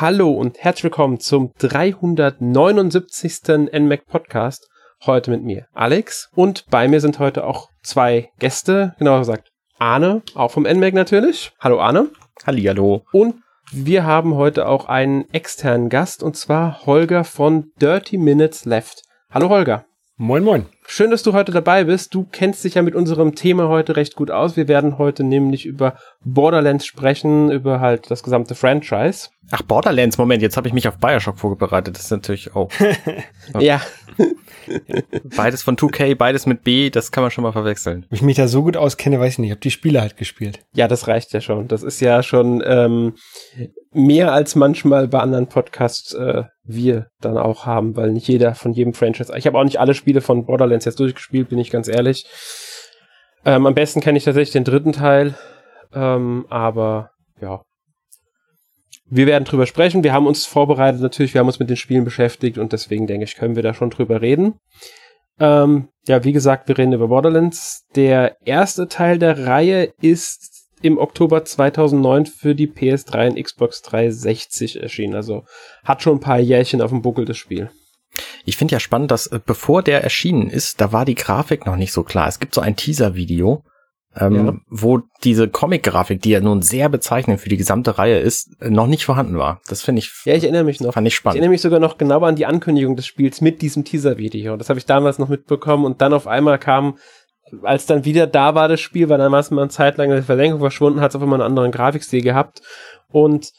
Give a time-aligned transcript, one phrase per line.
[0.00, 3.70] Hallo und herzlich willkommen zum 379.
[3.70, 4.70] NMAC Podcast.
[5.04, 10.22] Heute mit mir Alex und bei mir sind heute auch zwei Gäste, genauer gesagt Arne,
[10.34, 11.52] auch vom NMAC natürlich.
[11.60, 12.08] Hallo Arne.
[12.46, 13.04] Hallihallo.
[13.12, 13.42] Und
[13.72, 19.02] wir haben heute auch einen externen Gast und zwar Holger von Dirty Minutes Left.
[19.30, 19.84] Hallo Holger.
[20.16, 20.64] Moin, moin.
[20.92, 22.16] Schön, dass du heute dabei bist.
[22.16, 24.56] Du kennst dich ja mit unserem Thema heute recht gut aus.
[24.56, 25.94] Wir werden heute nämlich über
[26.24, 29.28] Borderlands sprechen, über halt das gesamte Franchise.
[29.52, 31.94] Ach, Borderlands, Moment, jetzt habe ich mich auf Bioshock vorbereitet.
[31.94, 32.72] Das ist natürlich auch.
[33.54, 33.58] Oh.
[33.60, 33.80] ja.
[35.36, 38.06] Beides von 2K, beides mit B, das kann man schon mal verwechseln.
[38.06, 39.48] Ob ich mich da so gut auskenne, weiß ich nicht.
[39.48, 40.60] Ich habe die Spiele halt gespielt.
[40.74, 41.68] Ja, das reicht ja schon.
[41.68, 43.14] Das ist ja schon ähm,
[43.92, 48.72] mehr als manchmal bei anderen Podcasts äh, wir dann auch haben, weil nicht jeder von
[48.72, 49.32] jedem Franchise.
[49.36, 52.26] Ich habe auch nicht alle Spiele von Borderlands jetzt durchgespielt, bin ich ganz ehrlich.
[53.44, 55.34] Ähm, am besten kenne ich tatsächlich den dritten Teil,
[55.94, 57.62] ähm, aber ja.
[59.10, 60.04] Wir werden drüber sprechen.
[60.04, 63.24] Wir haben uns vorbereitet natürlich, wir haben uns mit den Spielen beschäftigt und deswegen denke
[63.24, 64.54] ich, können wir da schon drüber reden.
[65.40, 67.86] Ähm, ja, wie gesagt, wir reden über Borderlands.
[67.96, 74.80] Der erste Teil der Reihe ist im Oktober 2009 für die PS3 und Xbox 360
[74.80, 75.14] erschienen.
[75.14, 75.44] Also
[75.84, 77.70] hat schon ein paar Jährchen auf dem Buckel das Spiel.
[78.44, 81.76] Ich finde ja spannend, dass äh, bevor der erschienen ist, da war die Grafik noch
[81.76, 82.28] nicht so klar.
[82.28, 83.62] Es gibt so ein Teaser-Video,
[84.16, 84.54] ähm, ja.
[84.68, 89.04] wo diese Comic-Grafik, die ja nun sehr bezeichnend für die gesamte Reihe ist, noch nicht
[89.04, 89.60] vorhanden war.
[89.68, 90.12] Das finde ich.
[90.24, 90.94] Ja, ich erinnere mich noch.
[90.94, 91.36] Fand ich spannend.
[91.36, 94.56] Ich erinnere mich sogar noch genau an die Ankündigung des Spiels mit diesem Teaser-Video.
[94.56, 96.96] Das habe ich damals noch mitbekommen und dann auf einmal kam
[97.62, 100.22] als dann wieder da war das Spiel, weil es mal eine Zeit lang in der
[100.22, 102.62] Verlängerung verschwunden, hat es auf einmal einen anderen Grafikstil gehabt.
[103.08, 103.52] Und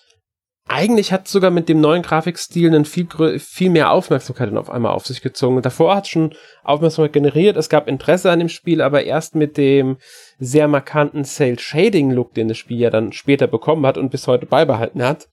[0.71, 3.07] eigentlich hat sogar mit dem neuen Grafikstil einen viel,
[3.39, 5.61] viel mehr Aufmerksamkeit auf einmal auf sich gezogen.
[5.61, 9.97] Davor hat schon Aufmerksamkeit generiert, es gab Interesse an dem Spiel, aber erst mit dem
[10.39, 15.03] sehr markanten Cell-Shading-Look, den das Spiel ja dann später bekommen hat und bis heute beibehalten
[15.03, 15.27] hat,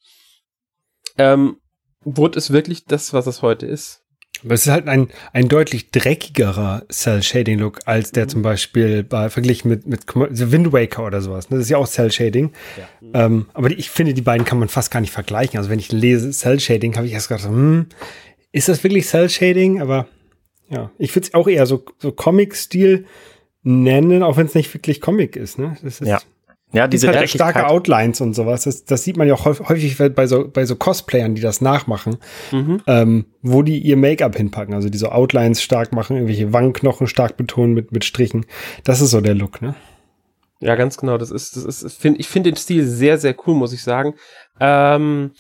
[1.18, 1.58] ähm,
[2.00, 4.02] wurde es wirklich das, was es heute ist.
[4.44, 8.28] Aber es ist halt ein, ein deutlich dreckigerer Cell-Shading-Look als der mhm.
[8.28, 11.50] zum Beispiel bei verglichen mit, mit The Wind Waker oder sowas.
[11.50, 11.56] Ne?
[11.56, 12.52] Das ist ja auch Cell-Shading.
[13.12, 13.26] Ja.
[13.26, 15.58] Ähm, aber ich finde, die beiden kann man fast gar nicht vergleichen.
[15.58, 17.86] Also wenn ich lese Cell-Shading, habe ich erst gedacht, hm,
[18.52, 19.80] ist das wirklich Cell-Shading?
[19.80, 20.06] Aber
[20.68, 23.06] ja, ich würde es auch eher so, so Comic-Stil
[23.62, 25.58] nennen, auch wenn es nicht wirklich Comic ist.
[25.58, 25.76] Ne?
[25.82, 26.20] Das ist ja.
[26.72, 28.64] Ja, diese halt starke Outlines und sowas.
[28.64, 32.18] Das, das sieht man ja auch häufig bei so, bei so Cosplayern, die das nachmachen,
[32.52, 32.82] mhm.
[32.86, 34.74] ähm, wo die ihr Make-up hinpacken.
[34.74, 38.44] Also diese Outlines stark machen, irgendwelche Wangenknochen stark betonen mit, mit Strichen.
[38.84, 39.74] Das ist so der Look, ne?
[40.60, 41.16] Ja, ganz genau.
[41.16, 44.14] Das ist, das ist, find, ich finde den Stil sehr, sehr cool, muss ich sagen.
[44.60, 45.30] Ähm,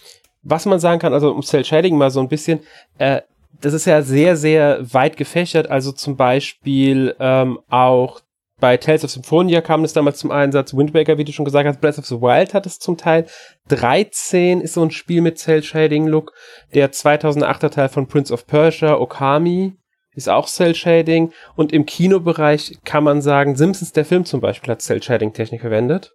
[0.42, 2.60] was man sagen kann, also um Cell Shading mal so ein bisschen,
[2.98, 3.20] äh,
[3.60, 5.68] das ist ja sehr, sehr weit gefächert.
[5.68, 8.20] Also zum Beispiel ähm, auch
[8.60, 10.74] bei Tales of Symphonia kam es damals zum Einsatz.
[10.74, 13.26] Wind Waker, wie du schon gesagt hast, Breath of the Wild hat es zum Teil.
[13.68, 16.32] 13 ist so ein Spiel mit Cell Shading Look.
[16.74, 19.74] Der 2008er Teil von Prince of Persia, Okami,
[20.12, 21.32] ist auch Cell Shading.
[21.54, 25.60] Und im Kinobereich kann man sagen, Simpsons, der Film zum Beispiel, hat Cell Shading Technik
[25.60, 26.14] verwendet.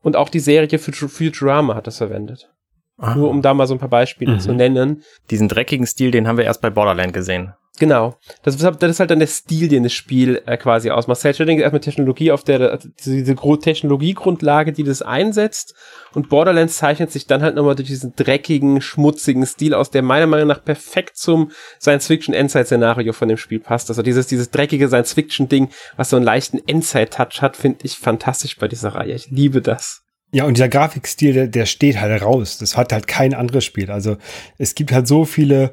[0.00, 2.50] Und auch die Serie Futurama hat das verwendet.
[2.96, 3.14] Aha.
[3.14, 4.40] Nur um da mal so ein paar Beispiele mhm.
[4.40, 5.02] zu nennen.
[5.30, 7.52] Diesen dreckigen Stil, den haben wir erst bei Borderland gesehen.
[7.78, 8.16] Genau.
[8.42, 11.20] Das ist, das ist halt dann der Stil, den das Spiel äh, quasi ausmacht.
[11.20, 15.74] Cell Shading ist erstmal Technologie auf der, diese Technologiegrundlage, die das einsetzt.
[16.14, 20.26] Und Borderlands zeichnet sich dann halt nochmal durch diesen dreckigen, schmutzigen Stil aus, der meiner
[20.26, 23.88] Meinung nach perfekt zum Science-Fiction-Endzeit-Szenario von dem Spiel passt.
[23.90, 28.66] Also dieses, dieses dreckige Science-Fiction-Ding, was so einen leichten Endzeit-Touch hat, finde ich fantastisch bei
[28.66, 29.12] dieser Reihe.
[29.12, 30.02] Ich liebe das.
[30.30, 32.58] Ja, und dieser Grafikstil, der, der steht halt raus.
[32.58, 33.90] Das hat halt kein anderes Spiel.
[33.90, 34.16] Also
[34.58, 35.72] es gibt halt so viele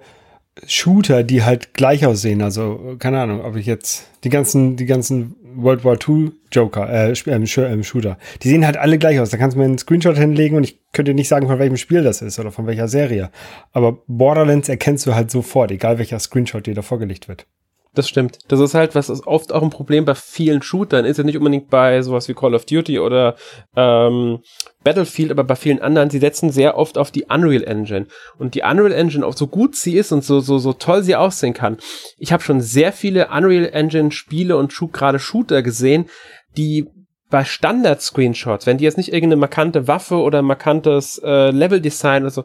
[0.66, 2.42] Shooter, die halt gleich aussehen.
[2.42, 7.14] Also, keine Ahnung, ob ich jetzt die ganzen, die ganzen World War II Joker, äh,
[7.28, 9.30] ähm, Shooter, die sehen halt alle gleich aus.
[9.30, 12.04] Da kannst du mir einen Screenshot hinlegen und ich könnte nicht sagen, von welchem Spiel
[12.04, 13.32] das ist oder von welcher Serie.
[13.74, 17.46] Aber Borderlands erkennst du halt sofort, egal welcher Screenshot dir da vorgelegt wird.
[17.96, 18.40] Das stimmt.
[18.50, 21.38] Das ist halt, was ist oft auch ein Problem bei vielen Shootern ist ja nicht
[21.38, 23.36] unbedingt bei sowas wie Call of Duty oder
[23.76, 24.40] ähm,
[24.84, 28.08] Battlefield, aber bei vielen anderen, sie setzen sehr oft auf die Unreal Engine.
[28.38, 31.16] Und die Unreal Engine, auch so gut sie ist und so, so, so toll sie
[31.16, 31.78] aussehen kann.
[32.18, 36.10] Ich habe schon sehr viele Unreal Engine Spiele und gerade Shooter gesehen,
[36.58, 36.86] die
[37.30, 42.44] bei Standard-Screenshots, wenn die jetzt nicht irgendeine markante Waffe oder markantes äh, Level-Design oder so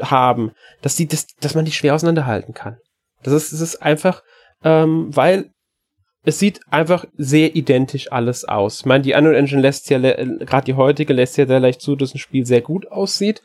[0.00, 0.52] haben,
[0.82, 2.78] dass die, das, dass man die schwer auseinanderhalten kann.
[3.22, 4.22] Das ist, das ist einfach,
[4.64, 5.50] ähm, weil
[6.24, 8.80] es sieht einfach sehr identisch alles aus.
[8.80, 11.96] Ich meine, die Unreal Engine lässt ja, gerade die heutige lässt ja sehr leicht zu,
[11.96, 13.42] dass ein Spiel sehr gut aussieht.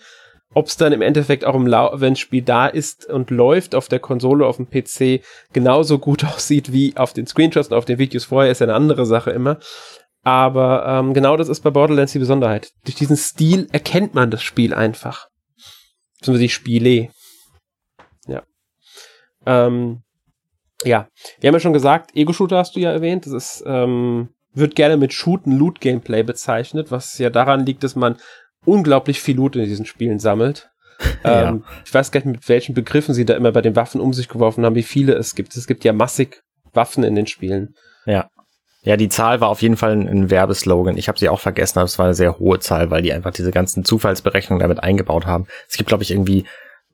[0.56, 3.76] Ob es dann im Endeffekt auch im Lau wenn das Spiel da ist und läuft
[3.76, 5.24] auf der Konsole, auf dem PC
[5.54, 8.76] genauso gut aussieht wie auf den Screenshots und auf den Videos vorher, ist ja eine
[8.76, 9.60] andere Sache immer.
[10.24, 12.72] Aber ähm, genau das ist bei Borderlands die Besonderheit.
[12.86, 15.28] Durch diesen Stil erkennt man das Spiel einfach.
[16.20, 17.10] beziehungsweise die Spiele.
[18.28, 18.44] Ja.
[19.46, 20.02] Ähm,
[20.84, 21.08] ja,
[21.40, 23.26] wir haben ja schon gesagt, Ego-Shooter hast du ja erwähnt.
[23.26, 28.18] Das ist, ähm, wird gerne mit Shoot-and-Loot-Gameplay bezeichnet, was ja daran liegt, dass man
[28.66, 30.70] unglaublich viel Loot in diesen Spielen sammelt.
[31.24, 31.50] Ja.
[31.50, 34.12] Ähm, ich weiß gar nicht, mit welchen Begriffen sie da immer bei den Waffen um
[34.12, 35.56] sich geworfen haben, wie viele es gibt.
[35.56, 36.42] Es gibt ja massig
[36.74, 37.74] Waffen in den Spielen.
[38.06, 38.30] Ja.
[38.82, 40.98] Ja, die Zahl war auf jeden Fall ein, ein Werbeslogan.
[40.98, 43.32] Ich habe sie auch vergessen, aber es war eine sehr hohe Zahl, weil die einfach
[43.32, 45.48] diese ganzen Zufallsberechnungen damit eingebaut haben.
[45.70, 46.46] Es gibt, glaube ich, irgendwie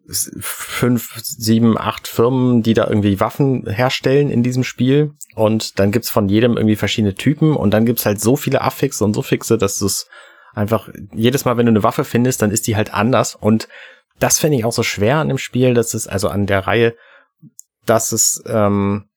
[0.07, 5.13] fünf, sieben, acht Firmen, die da irgendwie Waffen herstellen in diesem Spiel.
[5.35, 9.03] Und dann gibt's von jedem irgendwie verschiedene Typen und dann gibt's halt so viele Affixe
[9.03, 10.07] und Suffixe, dass es
[10.53, 13.35] einfach jedes Mal, wenn du eine Waffe findest, dann ist die halt anders.
[13.35, 13.67] Und
[14.19, 16.95] das finde ich auch so schwer an dem Spiel, dass es, also an der Reihe,
[17.85, 19.09] dass es ähm,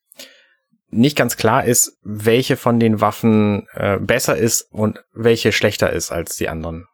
[0.91, 6.11] nicht ganz klar ist, welche von den Waffen äh, besser ist und welche schlechter ist
[6.11, 6.87] als die anderen.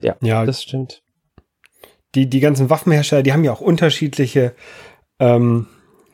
[0.00, 1.02] Ja, ja, das stimmt.
[2.14, 4.54] Die, die ganzen Waffenhersteller, die haben ja auch unterschiedliche
[5.18, 5.66] ähm,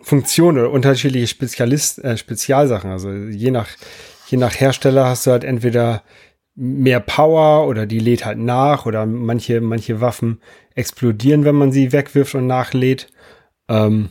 [0.03, 2.91] Funktionen oder unterschiedliche Spezialist, äh, Spezialsachen.
[2.91, 3.69] Also je nach,
[4.29, 6.03] je nach Hersteller hast du halt entweder
[6.57, 10.41] mehr Power oder die lädt halt nach oder manche, manche Waffen
[10.75, 13.09] explodieren, wenn man sie wegwirft und nachlädt.
[13.69, 14.11] Ähm,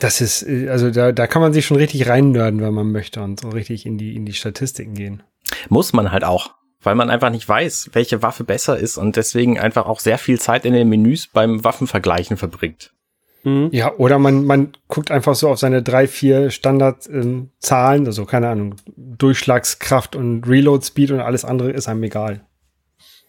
[0.00, 3.22] das ist, äh, also da, da kann man sich schon richtig reinnörden, wenn man möchte
[3.22, 5.22] und so richtig in die, in die Statistiken gehen.
[5.68, 9.58] Muss man halt auch, weil man einfach nicht weiß, welche Waffe besser ist und deswegen
[9.58, 12.92] einfach auch sehr viel Zeit in den Menüs beim Waffenvergleichen verbringt.
[13.44, 13.68] Mhm.
[13.72, 18.48] Ja, oder man, man guckt einfach so auf seine drei, vier Standardzahlen, ähm, also keine
[18.48, 22.46] Ahnung, Durchschlagskraft und Reload Speed und alles andere ist einem egal.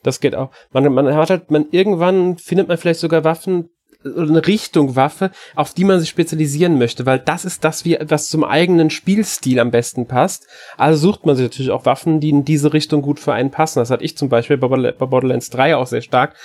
[0.03, 0.51] Das geht auch.
[0.71, 3.69] Man, man hat halt, man irgendwann findet man vielleicht sogar Waffen,
[4.05, 8.43] eine Richtung Waffe, auf die man sich spezialisieren möchte, weil das ist das, was zum
[8.43, 10.47] eigenen Spielstil am besten passt.
[10.77, 13.79] Also sucht man sich natürlich auch Waffen, die in diese Richtung gut für einen passen.
[13.79, 16.35] Das hatte ich zum Beispiel bei Borderlands 3 auch sehr stark,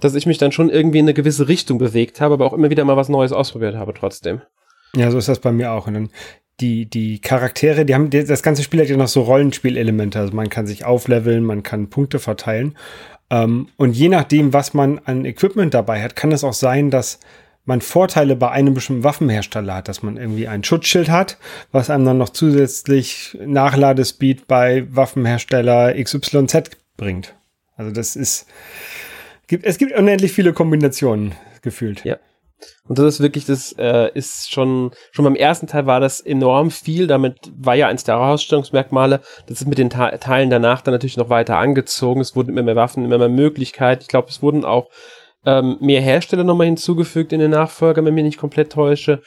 [0.00, 2.70] dass ich mich dann schon irgendwie in eine gewisse Richtung bewegt habe, aber auch immer
[2.70, 4.42] wieder mal was Neues ausprobiert habe trotzdem.
[4.94, 5.86] Ja, so ist das bei mir auch.
[5.86, 6.10] Und dann
[6.60, 10.18] die, die Charaktere, die haben, das ganze Spiel hat ja noch so Rollenspielelemente.
[10.18, 12.76] Also man kann sich aufleveln, man kann Punkte verteilen.
[13.32, 17.18] Ähm, und je nachdem, was man an Equipment dabei hat, kann es auch sein, dass
[17.64, 21.38] man Vorteile bei einem bestimmten Waffenhersteller hat, dass man irgendwie ein Schutzschild hat,
[21.70, 27.34] was einem dann noch zusätzlich Nachladespeed bei Waffenhersteller XYZ bringt.
[27.76, 28.46] Also das ist,
[29.46, 31.32] gibt, es gibt unendlich viele Kombinationen
[31.62, 32.04] gefühlt.
[32.04, 32.18] Ja.
[32.88, 36.70] Und das ist wirklich, das äh, ist schon, schon beim ersten Teil war das enorm
[36.70, 37.06] viel.
[37.06, 39.20] Damit war ja eins der Herausstellungsmerkmale.
[39.46, 42.20] Das ist mit den Te Teilen danach dann natürlich noch weiter angezogen.
[42.20, 44.02] Es wurden immer mehr Waffen, immer mehr Möglichkeiten.
[44.02, 44.88] Ich glaube, es wurden auch
[45.44, 49.22] ähm, mehr Hersteller nochmal hinzugefügt in den Nachfolger, wenn ich mich nicht komplett täusche.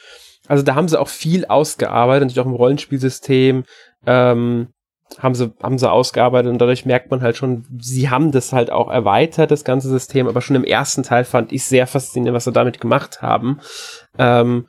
[0.48, 3.64] Also da haben sie auch viel ausgearbeitet, natürlich auch im Rollenspielsystem.
[4.06, 4.68] Ähm,
[5.18, 8.70] haben sie, haben sie ausgearbeitet und dadurch merkt man halt schon, sie haben das halt
[8.70, 12.44] auch erweitert, das ganze System, aber schon im ersten Teil fand ich sehr faszinierend, was
[12.44, 13.60] sie damit gemacht haben.
[14.18, 14.66] Ähm,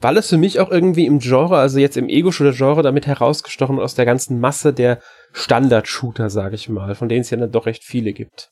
[0.00, 3.94] weil es für mich auch irgendwie im Genre, also jetzt im Ego-Shooter-Genre, damit herausgestochen aus
[3.94, 5.00] der ganzen Masse der
[5.32, 8.50] Standard-Shooter, sage ich mal, von denen es ja dann doch recht viele gibt.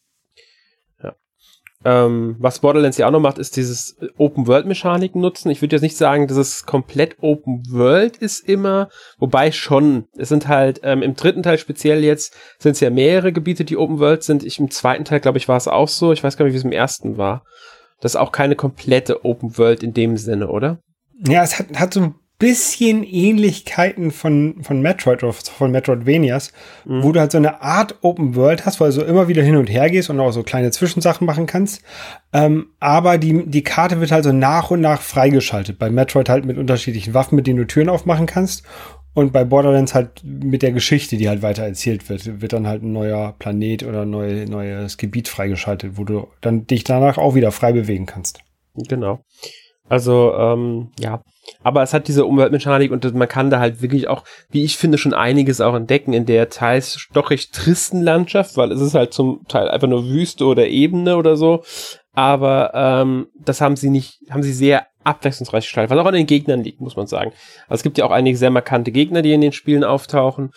[1.85, 5.51] Ähm, was Borderlands ja auch noch macht, ist dieses Open-World-Mechaniken nutzen.
[5.51, 10.06] Ich würde jetzt nicht sagen, dass es komplett Open-World ist immer, wobei schon.
[10.17, 13.77] Es sind halt ähm, im dritten Teil speziell jetzt sind es ja mehrere Gebiete, die
[13.77, 14.43] Open-World sind.
[14.43, 16.13] Ich im zweiten Teil, glaube ich, war es auch so.
[16.13, 17.44] Ich weiß gar nicht, wie es im ersten war.
[18.01, 20.81] Das ist auch keine komplette Open-World in dem Sinne, oder?
[21.27, 26.53] Ja, es hat, hat so ein bisschen Ähnlichkeiten von, von Metroid oder von Metroidvanias,
[26.85, 27.03] mhm.
[27.03, 29.57] wo du halt so eine Art Open World hast, wo du so immer wieder hin
[29.57, 31.83] und her gehst und auch so kleine Zwischensachen machen kannst.
[32.33, 35.79] Ähm, aber die, die Karte wird halt so nach und nach freigeschaltet.
[35.79, 38.63] Bei Metroid halt mit unterschiedlichen Waffen, mit denen du Türen aufmachen kannst.
[39.15, 42.85] Und bei Borderlands halt mit der Geschichte, die halt weiter erzählt wird, wird dann halt
[42.85, 47.35] ein neuer Planet oder ein neue, neues Gebiet freigeschaltet, wo du dann dich danach auch
[47.35, 48.39] wieder frei bewegen kannst.
[48.77, 49.25] Genau.
[49.89, 51.21] Also, ähm, ja.
[51.62, 54.98] Aber es hat diese Umweltmechanik und man kann da halt wirklich auch, wie ich finde,
[54.98, 59.12] schon einiges auch entdecken in der teils doch recht tristen Landschaft, weil es ist halt
[59.12, 61.62] zum Teil einfach nur Wüste oder Ebene oder so.
[62.12, 66.26] Aber ähm, das haben sie nicht, haben sie sehr abwechslungsreich gestaltet, was auch an den
[66.26, 67.32] Gegnern liegt, muss man sagen.
[67.69, 70.50] Also es gibt ja auch einige sehr markante Gegner, die in den Spielen auftauchen.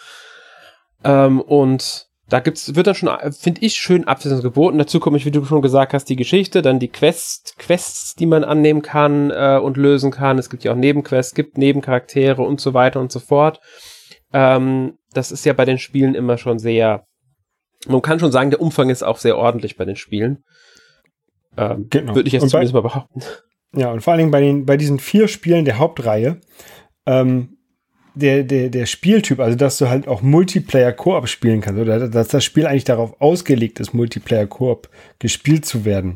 [1.03, 4.77] Ähm, und da gibt's, wird dann schon, finde ich, schön Abwechslung geboten.
[4.77, 8.25] Dazu komme ich, wie du schon gesagt hast, die Geschichte, dann die Quest, Quests, die
[8.25, 10.39] man annehmen kann äh, und lösen kann.
[10.39, 13.59] Es gibt ja auch Nebenquests, gibt Nebencharaktere und so weiter und so fort.
[14.31, 17.03] Ähm, das ist ja bei den Spielen immer schon sehr,
[17.85, 20.45] man kann schon sagen, der Umfang ist auch sehr ordentlich bei den Spielen.
[21.57, 22.15] Ähm, genau.
[22.15, 23.23] Würde ich jetzt zumindest mal behaupten.
[23.75, 26.39] Ja, und vor allen Dingen bei, den, bei diesen vier Spielen der Hauptreihe
[27.05, 27.57] ähm,
[28.15, 32.43] der, der, der Spieltyp, also dass du halt auch Multiplayer-Koop spielen kannst, oder dass das
[32.43, 34.89] Spiel eigentlich darauf ausgelegt ist, Multiplayer-Koop
[35.19, 36.15] gespielt zu werden,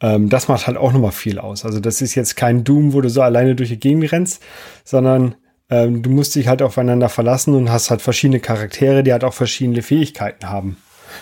[0.00, 1.64] Ähm, das macht halt auch nochmal viel aus.
[1.64, 4.42] Also das ist jetzt kein Doom, wo du so alleine durch die Gegend rennst,
[4.84, 5.36] sondern
[5.70, 9.32] ähm, du musst dich halt aufeinander verlassen und hast halt verschiedene Charaktere, die halt auch
[9.32, 10.76] verschiedene Fähigkeiten haben.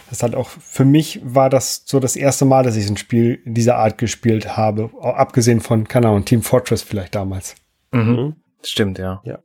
[0.09, 3.41] Das hat auch, für mich war das so das erste Mal, dass ich ein Spiel
[3.45, 7.55] dieser Art gespielt habe, abgesehen von, keine Ahnung, Team Fortress vielleicht damals.
[7.93, 8.01] Mhm.
[8.01, 8.37] mhm.
[8.65, 9.21] Stimmt, ja.
[9.25, 9.39] Ja.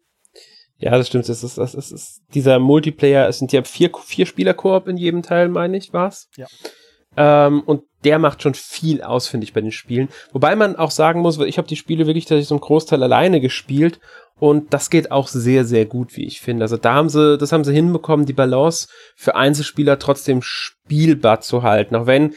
[0.80, 1.28] Ja, das stimmt.
[1.28, 4.98] Das ist, das ist, das ist dieser Multiplayer, es sind ja vier, vier Spieler-Koop in
[4.98, 6.30] jedem Teil, meine ich, war's.
[6.38, 6.48] Ja.
[7.16, 10.10] Ähm, und der macht schon viel aus, finde ich, bei den Spielen.
[10.32, 13.42] Wobei man auch sagen muss, ich habe die Spiele wirklich tatsächlich so einen Großteil alleine
[13.42, 14.00] gespielt
[14.40, 16.64] und das geht auch sehr, sehr gut, wie ich finde.
[16.64, 21.64] Also da haben sie, das haben sie hinbekommen, die Balance für Einzelspieler trotzdem spielbar zu
[21.64, 21.96] halten.
[21.96, 22.36] Auch wenn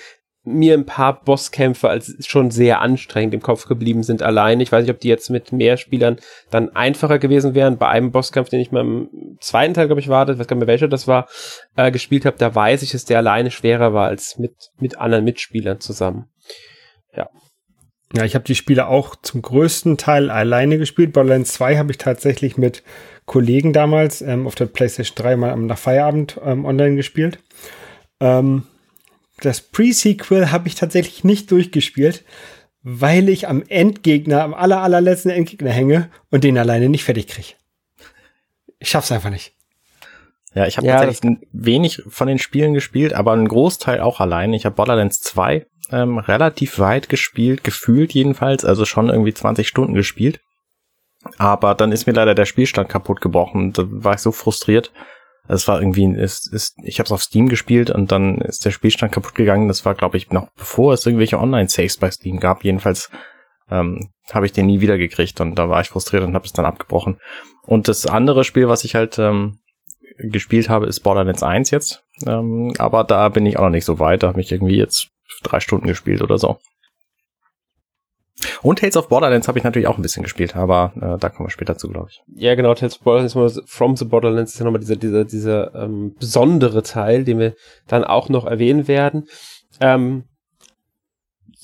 [0.52, 4.61] mir ein paar Bosskämpfe als schon sehr anstrengend im Kopf geblieben sind allein.
[4.61, 6.19] Ich weiß nicht, ob die jetzt mit mehr Spielern
[6.50, 7.78] dann einfacher gewesen wären.
[7.78, 9.09] Bei einem Bosskampf, den ich mal im
[9.40, 11.28] zweiten Teil, glaube ich, war, ich weiß gar nicht mehr welcher das war,
[11.76, 15.25] äh, gespielt habe, da weiß ich, dass der alleine schwerer war als mit, mit anderen
[15.25, 16.26] Mitspielern zusammen.
[17.16, 17.28] Ja.
[18.12, 21.12] Ja, ich habe die Spiele auch zum größten Teil alleine gespielt.
[21.12, 22.83] Borderlands 2 habe ich tatsächlich mit
[23.25, 27.38] Kollegen damals ähm, auf der PlayStation 3 mal nach Feierabend ähm, online gespielt.
[28.21, 28.64] Ähm,
[29.41, 32.25] das Pre-Sequel habe ich tatsächlich nicht durchgespielt,
[32.83, 37.49] weil ich am Endgegner, am aller, allerletzten Endgegner hänge und den alleine nicht fertig kriege.
[38.79, 39.53] Ich schaff's einfach nicht.
[40.55, 44.53] Ja, ich habe ja, tatsächlich wenig von den Spielen gespielt, aber einen Großteil auch allein.
[44.53, 49.95] Ich habe Borderlands 2 ähm, relativ weit gespielt, gefühlt jedenfalls, also schon irgendwie 20 Stunden
[49.95, 50.41] gespielt.
[51.37, 53.73] Aber dann ist mir leider der Spielstand kaputt gebrochen.
[53.73, 54.91] Da war ich so frustriert.
[55.50, 58.71] Es war irgendwie, ist, ist, ich habe es auf Steam gespielt und dann ist der
[58.71, 59.69] Spielstand kaputt gegangen.
[59.69, 62.64] Das war, glaube ich, noch bevor es irgendwelche Online-Saves bei Steam gab.
[62.64, 63.11] Jedenfalls
[63.71, 66.52] ähm, habe ich den nie wieder gekriegt und da war ich frustriert und habe es
[66.52, 67.19] dann abgebrochen.
[67.62, 69.59] Und das andere Spiel, was ich halt ähm,
[70.19, 72.04] gespielt habe, ist Borderlands 1 jetzt.
[72.26, 74.23] Ähm, aber da bin ich auch noch nicht so weit.
[74.23, 75.09] Da habe ich irgendwie jetzt
[75.42, 76.59] drei Stunden gespielt oder so.
[78.63, 81.49] Und Tales of Borderlands habe ich natürlich auch ein bisschen gespielt, aber äh, da kommen
[81.49, 82.23] wir später zu, glaube ich.
[82.35, 86.15] Ja, genau, Tales of Borderlands, From the Borderlands ist ja nochmal dieser, dieser, dieser ähm,
[86.19, 87.55] besondere Teil, den wir
[87.87, 89.29] dann auch noch erwähnen werden.
[89.81, 90.25] Ähm,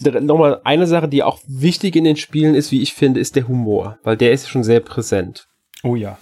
[0.01, 3.49] nochmal eine Sache, die auch wichtig in den Spielen ist, wie ich finde, ist der
[3.49, 5.47] Humor, weil der ist schon sehr präsent.
[5.83, 6.19] Oh ja.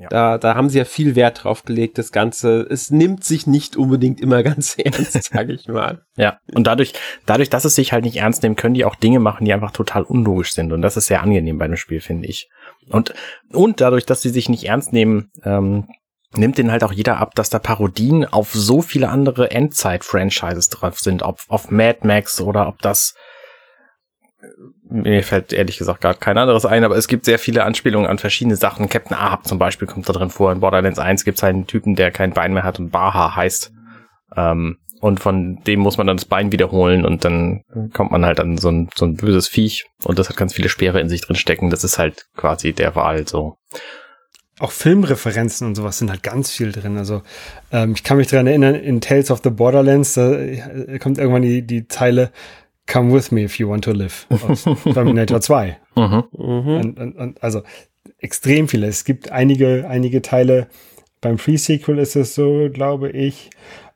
[0.00, 0.08] Ja.
[0.08, 2.66] Da, da haben sie ja viel Wert drauf gelegt, das Ganze.
[2.68, 6.02] Es nimmt sich nicht unbedingt immer ganz ernst, sage ich mal.
[6.16, 6.94] Ja, und dadurch,
[7.26, 9.72] dadurch, dass es sich halt nicht ernst nehmen, können die auch Dinge machen, die einfach
[9.72, 10.72] total unlogisch sind.
[10.72, 12.48] Und das ist sehr angenehm bei einem Spiel, finde ich.
[12.88, 13.14] Und,
[13.52, 15.88] und dadurch, dass sie sich nicht ernst nehmen, ähm,
[16.34, 20.98] nimmt den halt auch jeder ab, dass da Parodien auf so viele andere Endzeit-Franchises drauf
[20.98, 23.14] sind, ob auf Mad Max oder ob das
[24.90, 28.18] mir fällt ehrlich gesagt gar kein anderes ein, aber es gibt sehr viele Anspielungen an
[28.18, 28.88] verschiedene Sachen.
[28.88, 30.52] Captain Ahab zum Beispiel kommt da drin vor.
[30.52, 33.72] In Borderlands 1 gibt es einen Typen, der kein Bein mehr hat und Baha heißt.
[34.36, 38.40] Ähm, und von dem muss man dann das Bein wiederholen und dann kommt man halt
[38.40, 41.20] an so ein, so ein böses Viech und das hat ganz viele Speere in sich
[41.20, 41.70] drin stecken.
[41.70, 43.58] Das ist halt quasi der Wahl so.
[44.58, 46.98] Auch Filmreferenzen und sowas sind halt ganz viel drin.
[46.98, 47.22] Also
[47.70, 50.36] ähm, ich kann mich daran erinnern, in Tales of the Borderlands, da
[50.98, 52.32] kommt irgendwann die, die Zeile,
[52.88, 54.64] Come with me if you want to live aus
[54.94, 55.76] Terminator 2.
[55.94, 56.24] Mhm.
[56.32, 57.62] Und, und, und, also
[58.18, 58.86] extrem viele.
[58.86, 60.68] Es gibt einige, einige Teile.
[61.20, 63.50] Beim Pre-Sequel ist es so, glaube ich,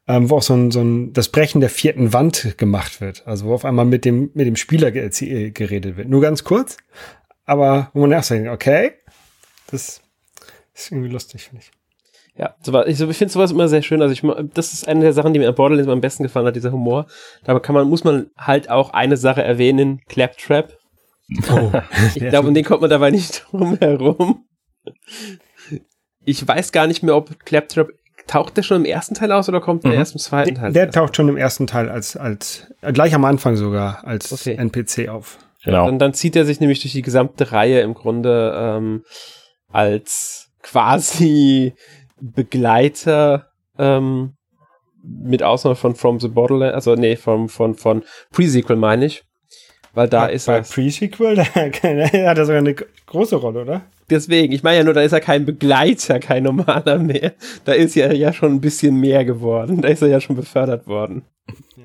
[0.09, 3.27] ähm, wo auch so ein, so ein das Brechen der vierten Wand gemacht wird.
[3.27, 6.09] Also wo auf einmal mit dem, mit dem Spieler geredet wird.
[6.09, 6.77] Nur ganz kurz,
[7.45, 8.93] aber wo man erst denkt, okay,
[9.71, 10.03] das
[10.75, 11.82] ist irgendwie lustig, finde ich.
[12.37, 12.55] Ja,
[12.87, 14.01] ich, ich finde sowas immer sehr schön.
[14.01, 14.23] Also ich,
[14.55, 17.07] das ist eine der Sachen, die mir an Borderlands am besten gefallen hat, dieser Humor.
[17.45, 20.79] Da kann man, muss man halt auch eine Sache erwähnen, Claptrap.
[21.51, 21.71] Oh,
[22.15, 24.47] ich glaube, um den kommt man dabei nicht drum herum.
[26.25, 27.89] Ich weiß gar nicht mehr, ob Claptrap
[28.27, 29.99] taucht der schon im ersten Teil aus oder kommt der mhm.
[29.99, 30.73] erst im zweiten Teil?
[30.73, 34.55] Der, der taucht schon im ersten Teil als, als, gleich am Anfang sogar als okay.
[34.55, 35.39] NPC auf.
[35.65, 35.87] Genau.
[35.87, 39.05] Und dann zieht er sich nämlich durch die gesamte Reihe im Grunde ähm,
[39.69, 41.75] als quasi
[42.23, 43.49] Begleiter
[43.79, 44.35] ähm,
[45.03, 49.25] mit Ausnahme von From the Borderlands, also nee, von, von, von Pre-Sequel meine ich.
[49.95, 50.63] Weil da ja, ist er.
[50.63, 52.75] Pre-Sequel, da hat er sogar eine
[53.07, 53.83] große Rolle, oder?
[54.09, 57.33] Deswegen, ich meine ja nur, da ist er kein Begleiter, kein normaler mehr.
[57.65, 59.81] Da ist er ja schon ein bisschen mehr geworden.
[59.81, 61.25] Da ist er ja schon befördert worden.
[61.77, 61.85] Ja.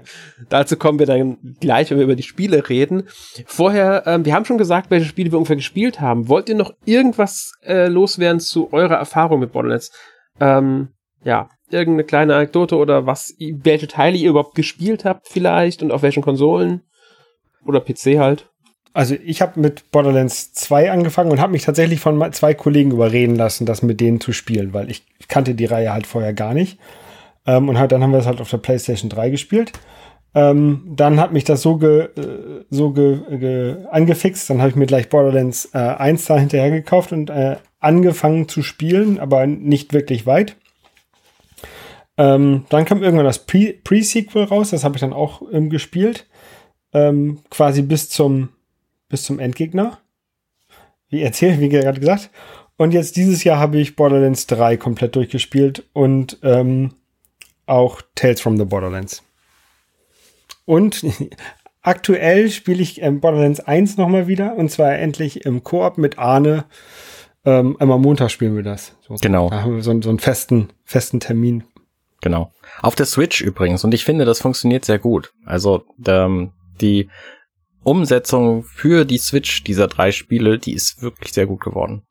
[0.50, 3.04] Dazu kommen wir dann gleich, wenn wir über die Spiele reden.
[3.46, 6.28] Vorher, ähm, wir haben schon gesagt, welche Spiele wir ungefähr gespielt haben.
[6.28, 9.92] Wollt ihr noch irgendwas äh, loswerden zu eurer Erfahrung mit Borderlands?
[10.40, 10.90] Ähm,
[11.24, 16.02] ja, irgendeine kleine Anekdote oder was, welche Teile ihr überhaupt gespielt habt vielleicht und auf
[16.02, 16.82] welchen Konsolen
[17.66, 18.50] oder PC halt.
[18.94, 23.36] Also ich habe mit Borderlands 2 angefangen und habe mich tatsächlich von zwei Kollegen überreden
[23.36, 26.80] lassen, das mit denen zu spielen, weil ich kannte die Reihe halt vorher gar nicht.
[27.46, 29.74] Ähm, und halt, dann haben wir es halt auf der PlayStation 3 gespielt.
[30.36, 34.76] Ähm, dann hat mich das so, ge, äh, so ge, ge, angefixt, dann habe ich
[34.76, 39.94] mir gleich Borderlands äh, 1 da hinterher gekauft und äh, angefangen zu spielen, aber nicht
[39.94, 40.56] wirklich weit.
[42.18, 46.28] Ähm, dann kam irgendwann das Pre-Sequel raus, das habe ich dann auch ähm, gespielt.
[46.94, 48.50] Ähm, quasi bis zum,
[49.10, 50.00] bis zum Endgegner.
[51.10, 52.32] Wie erzählt, wie gerade gesagt.
[52.78, 56.94] Und jetzt dieses Jahr habe ich Borderlands 3 komplett durchgespielt und ähm,
[57.66, 59.24] auch Tales from the Borderlands.
[60.68, 61.04] Und
[61.82, 66.66] aktuell spiele ich ähm, Borderlands 1 nochmal wieder und zwar endlich im Koop mit Arne.
[67.46, 68.96] Ähm, einmal Montag spielen wir das.
[69.08, 69.50] So, genau.
[69.50, 71.64] Da haben wir so, so einen festen, festen Termin.
[72.22, 72.52] Genau.
[72.82, 73.86] Auf der Switch übrigens.
[73.86, 75.34] Und ich finde, das funktioniert sehr gut.
[75.46, 77.10] Also ähm, die
[77.84, 82.06] Umsetzung für die Switch dieser drei Spiele, die ist wirklich sehr gut geworden.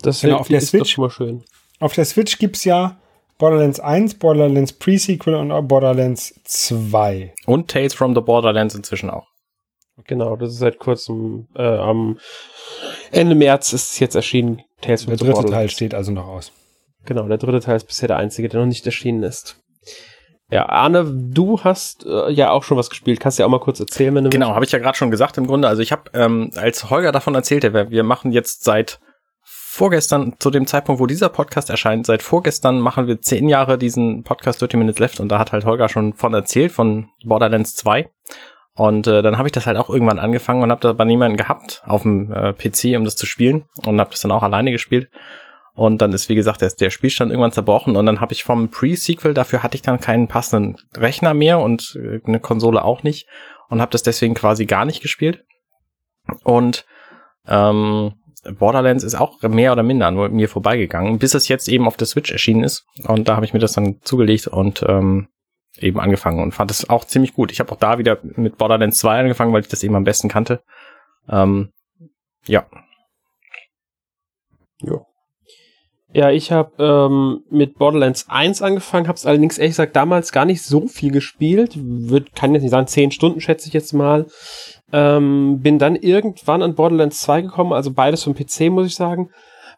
[0.00, 1.44] Das genau, auf der Switch, schon mal schön.
[1.80, 2.98] Auf der Switch gibt's ja
[3.38, 7.34] Borderlands 1, Borderlands Pre-Sequel und Borderlands 2.
[7.46, 9.26] Und Tales from the Borderlands inzwischen auch.
[10.04, 12.18] Genau, das ist seit kurzem äh, am
[13.10, 14.62] Ende März ist es jetzt erschienen.
[14.80, 15.56] Tales from der the dritte Borderlands.
[15.56, 16.52] Teil steht also noch aus.
[17.04, 19.58] Genau, der dritte Teil ist bisher der einzige, der noch nicht erschienen ist.
[20.50, 23.20] Ja, Arne, du hast äh, ja auch schon was gespielt.
[23.20, 25.10] Kannst du ja auch mal kurz erzählen, wenn du Genau, habe ich ja gerade schon
[25.10, 25.66] gesagt im Grunde.
[25.66, 29.00] Also ich habe, ähm, als Holger davon erzählte, wir machen jetzt seit
[29.76, 34.24] vorgestern, zu dem Zeitpunkt, wo dieser Podcast erscheint, seit vorgestern machen wir zehn Jahre diesen
[34.24, 38.10] Podcast 30 Minutes Left und da hat halt Holger schon von erzählt, von Borderlands 2.
[38.74, 41.36] Und äh, dann habe ich das halt auch irgendwann angefangen und habe da aber niemanden
[41.36, 44.70] gehabt auf dem äh, PC, um das zu spielen und habe das dann auch alleine
[44.70, 45.08] gespielt.
[45.74, 48.70] Und dann ist, wie gesagt, der, der Spielstand irgendwann zerbrochen und dann habe ich vom
[48.70, 53.28] Pre-Sequel, dafür hatte ich dann keinen passenden Rechner mehr und äh, eine Konsole auch nicht
[53.68, 55.44] und habe das deswegen quasi gar nicht gespielt.
[56.44, 56.86] Und
[57.46, 58.14] ähm,
[58.58, 62.06] Borderlands ist auch mehr oder minder an mir vorbeigegangen, bis es jetzt eben auf der
[62.06, 62.86] Switch erschienen ist.
[63.06, 65.28] Und da habe ich mir das dann zugelegt und ähm,
[65.78, 67.52] eben angefangen und fand es auch ziemlich gut.
[67.52, 70.28] Ich habe auch da wieder mit Borderlands 2 angefangen, weil ich das eben am besten
[70.28, 70.62] kannte.
[71.28, 71.70] Ähm,
[72.46, 72.66] ja.
[74.82, 75.06] Ja.
[76.12, 80.46] Ja, ich habe ähm, mit Borderlands 1 angefangen, habe es allerdings ehrlich gesagt damals gar
[80.46, 81.74] nicht so viel gespielt.
[81.76, 84.26] Wird, kann jetzt nicht sagen, 10 Stunden schätze ich jetzt mal.
[84.92, 89.30] Ähm, bin dann irgendwann an Borderlands 2 gekommen, also beides vom PC, muss ich sagen.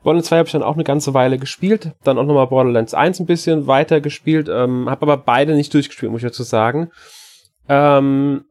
[0.02, 3.20] Borderlands 2 habe ich dann auch eine ganze Weile gespielt, dann auch nochmal Borderlands 1
[3.20, 6.90] ein bisschen weiter gespielt, ähm, habe aber beide nicht durchgespielt, muss ich dazu sagen.
[7.68, 8.44] Ähm,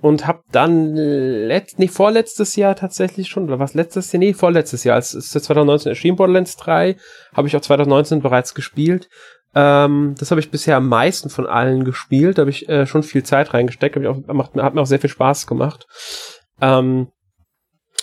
[0.00, 4.18] und habe dann letzt, nee, vorletztes Jahr tatsächlich schon, oder was letztes Jahr?
[4.18, 6.96] Nee, vorletztes Jahr, als es 2019 erschien, Borderlands 3,
[7.32, 9.08] habe ich auch 2019 bereits gespielt.
[9.54, 12.38] Ähm, das habe ich bisher am meisten von allen gespielt.
[12.38, 13.96] Da habe ich äh, schon viel Zeit reingesteckt.
[13.96, 15.86] Hab ich auch, macht, hat mir auch sehr viel Spaß gemacht.
[16.60, 17.08] Ähm,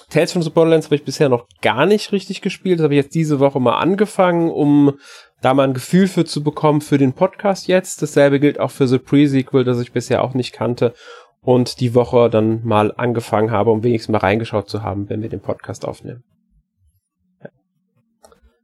[0.10, 2.80] Tales from the Borderlands habe ich bisher noch gar nicht richtig gespielt.
[2.80, 4.98] Das habe ich jetzt diese Woche mal angefangen, um
[5.42, 8.02] da mal ein Gefühl für zu bekommen für den Podcast jetzt.
[8.02, 10.94] Dasselbe gilt auch für The Pre-Sequel, das ich bisher auch nicht kannte.
[11.42, 15.30] Und die Woche dann mal angefangen habe, um wenigstens mal reingeschaut zu haben, wenn wir
[15.30, 16.24] den Podcast aufnehmen.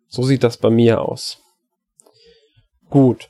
[0.08, 1.45] So sieht das bei mir aus.
[2.96, 3.28] Gut.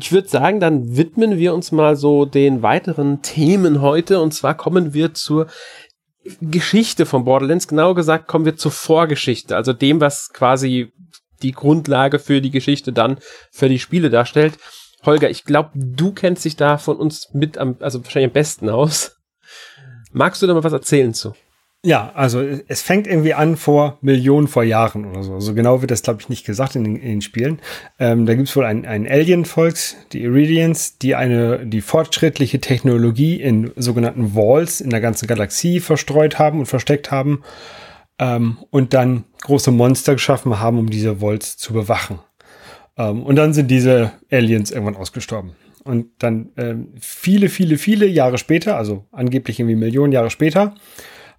[0.00, 4.22] Ich würde sagen, dann widmen wir uns mal so den weiteren Themen heute.
[4.22, 5.48] Und zwar kommen wir zur
[6.40, 7.68] Geschichte von Borderlands.
[7.68, 10.94] Genau gesagt kommen wir zur Vorgeschichte, also dem, was quasi
[11.42, 13.18] die Grundlage für die Geschichte dann
[13.50, 14.54] für die Spiele darstellt.
[15.04, 18.70] Holger, ich glaube, du kennst dich da von uns mit am, also wahrscheinlich am besten
[18.70, 19.18] aus.
[20.10, 21.34] Magst du da mal was erzählen zu?
[21.84, 25.40] Ja, also es fängt irgendwie an vor Millionen vor Jahren oder so.
[25.40, 27.58] So genau wird das, glaube ich, nicht gesagt in den, in den Spielen.
[27.98, 33.34] Ähm, da gibt es wohl ein, ein Alien-Volks, die Iridians, die eine die fortschrittliche Technologie
[33.34, 37.42] in sogenannten Walls in der ganzen Galaxie verstreut haben und versteckt haben
[38.20, 42.20] ähm, und dann große Monster geschaffen haben, um diese Walls zu bewachen.
[42.96, 45.56] Ähm, und dann sind diese Aliens irgendwann ausgestorben.
[45.82, 50.76] Und dann ähm, viele, viele, viele Jahre später, also angeblich irgendwie Millionen Jahre später,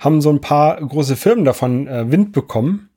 [0.03, 2.89] haben so ein paar große Firmen davon äh, Wind bekommen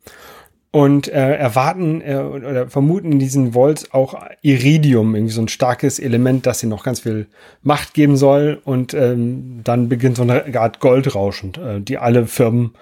[0.76, 5.98] und äh, erwarten äh, oder vermuten in diesen Vaults auch Iridium, irgendwie so ein starkes
[5.98, 7.28] Element, das ihnen noch ganz viel
[7.62, 8.60] Macht geben soll.
[8.62, 12.74] Und ähm, dann beginnt so eine Art Goldrausch und äh, die alle Firmen,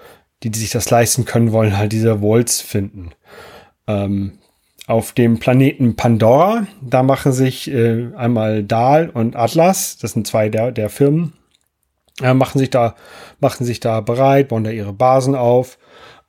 [0.43, 3.11] die, die sich das leisten können, wollen halt diese Vaults finden.
[3.87, 4.33] Ähm,
[4.87, 10.49] auf dem Planeten Pandora, da machen sich äh, einmal Dahl und Atlas, das sind zwei
[10.49, 11.31] der, der Firmen,
[12.21, 12.95] äh, machen sich da,
[13.39, 15.77] machen sich da bereit, bauen da ihre Basen auf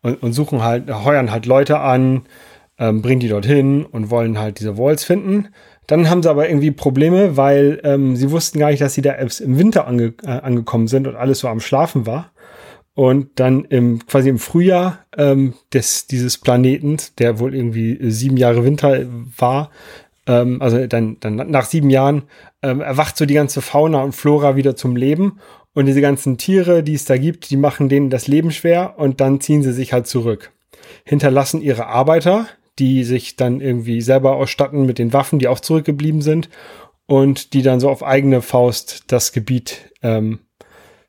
[0.03, 2.22] und, und suchen halt, heuern halt Leute an,
[2.79, 5.49] ähm, bringen die dorthin und wollen halt diese Walls finden.
[5.87, 9.12] Dann haben sie aber irgendwie Probleme, weil ähm, sie wussten gar nicht, dass sie da
[9.12, 12.33] im Winter ange äh, angekommen sind und alles so am Schlafen war.
[12.94, 18.64] Und dann im, quasi im Frühjahr ähm, des, dieses Planetens, der wohl irgendwie sieben Jahre
[18.64, 19.05] Winter
[19.37, 19.70] war,
[20.27, 22.22] ähm, also dann, dann nach sieben Jahren,
[22.62, 25.40] ähm, erwacht so die ganze Fauna und Flora wieder zum Leben.
[25.77, 29.21] Und diese ganzen Tiere, die es da gibt, die machen denen das Leben schwer und
[29.21, 30.51] dann ziehen sie sich halt zurück.
[31.05, 32.47] Hinterlassen ihre Arbeiter,
[32.79, 36.49] die sich dann irgendwie selber ausstatten mit den Waffen, die auch zurückgeblieben sind
[37.05, 40.39] und die dann so auf eigene Faust das Gebiet ähm,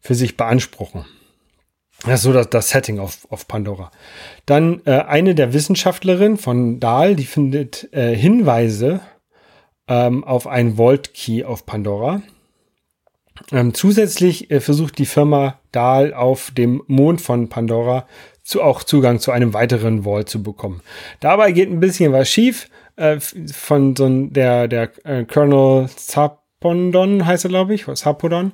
[0.02, 1.06] für sich beanspruchen.
[2.04, 3.90] Das ist so das, das Setting auf, auf Pandora.
[4.46, 9.00] Dann äh, eine der Wissenschaftlerinnen von Dahl, die findet äh, Hinweise
[9.88, 12.22] ähm, auf einen Vault Key auf Pandora.
[13.52, 18.08] Ähm, zusätzlich äh, versucht die Firma Dahl auf dem Mond von Pandora
[18.43, 20.82] zu, auch Zugang zu einem weiteren Vault zu bekommen.
[21.19, 22.69] Dabei geht ein bisschen was schief.
[22.95, 28.54] Äh, von so der, der äh, Colonel Sapondon heißt er, glaube ich, Sapodon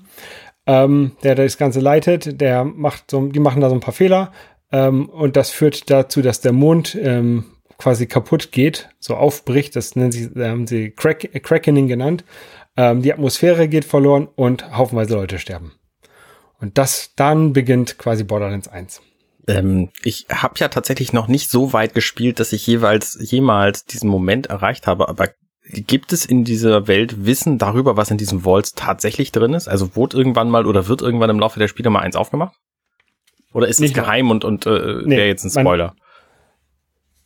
[0.65, 4.31] ähm, der das Ganze leitet, der macht so, die machen da so ein paar Fehler
[4.71, 7.45] ähm, und das führt dazu, dass der Mond ähm,
[7.77, 9.75] quasi kaputt geht, so aufbricht.
[9.75, 12.23] Das nennen sie, haben sie Crack, Crackening genannt.
[12.75, 15.73] Ähm, die Atmosphäre geht verloren und haufenweise Leute sterben.
[16.59, 19.01] Und das dann beginnt quasi Borderlands 1.
[19.47, 24.09] Ähm, ich habe ja tatsächlich noch nicht so weit gespielt, dass ich jeweils jemals diesen
[24.09, 25.29] Moment erreicht habe, aber
[25.65, 29.69] Gibt es in dieser Welt Wissen darüber, was in diesem Vault tatsächlich drin ist?
[29.69, 32.55] Also wurde irgendwann mal oder wird irgendwann im Laufe der Spiele mal eins aufgemacht?
[33.53, 35.95] Oder ist es geheim und, und äh, nee, wäre jetzt ein Spoiler?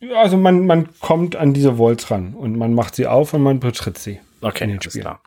[0.00, 3.42] Man, also man, man kommt an diese Vaults ran und man macht sie auf und
[3.42, 4.20] man betritt sie.
[4.40, 5.00] Okay, den Spiel.
[5.00, 5.20] klar.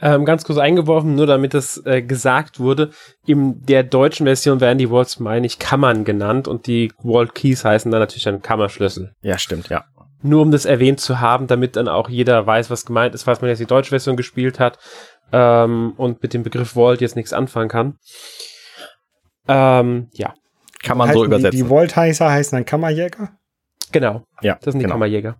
[0.00, 2.90] Ähm, ganz kurz eingeworfen, nur damit es äh, gesagt wurde.
[3.26, 7.64] In der deutschen Version werden die Vaults, meine ich, Kammern genannt und die Vault Keys
[7.64, 9.14] heißen dann natürlich dann Kammerschlüssel.
[9.22, 9.84] Ja, stimmt, ja
[10.24, 13.42] nur um das erwähnt zu haben, damit dann auch jeder weiß, was gemeint ist, falls
[13.42, 14.78] man jetzt die deutsche Version gespielt hat
[15.32, 17.98] ähm, und mit dem Begriff Vault jetzt nichts anfangen kann.
[19.46, 20.34] Ähm, ja.
[20.82, 21.50] Kann man so übersetzen.
[21.50, 23.32] Die, die Vault-Heißer heißen dann Kammerjäger?
[23.92, 24.24] Genau.
[24.42, 24.54] Ja.
[24.56, 24.94] Das sind die genau.
[24.94, 25.36] Kammerjäger.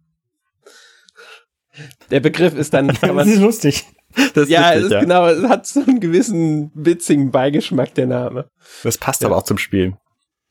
[2.11, 2.89] Der Begriff ist dann.
[3.01, 3.87] Das ist lustig.
[4.35, 5.01] Das ja, es ist ja.
[5.01, 8.49] genau, es hat so einen gewissen witzigen Beigeschmack, der Name.
[8.83, 9.29] Das passt ja.
[9.29, 9.95] aber auch zum Spiel.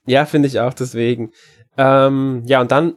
[0.05, 1.31] Ja, finde ich auch, deswegen.
[1.75, 2.95] Ähm, ja, und dann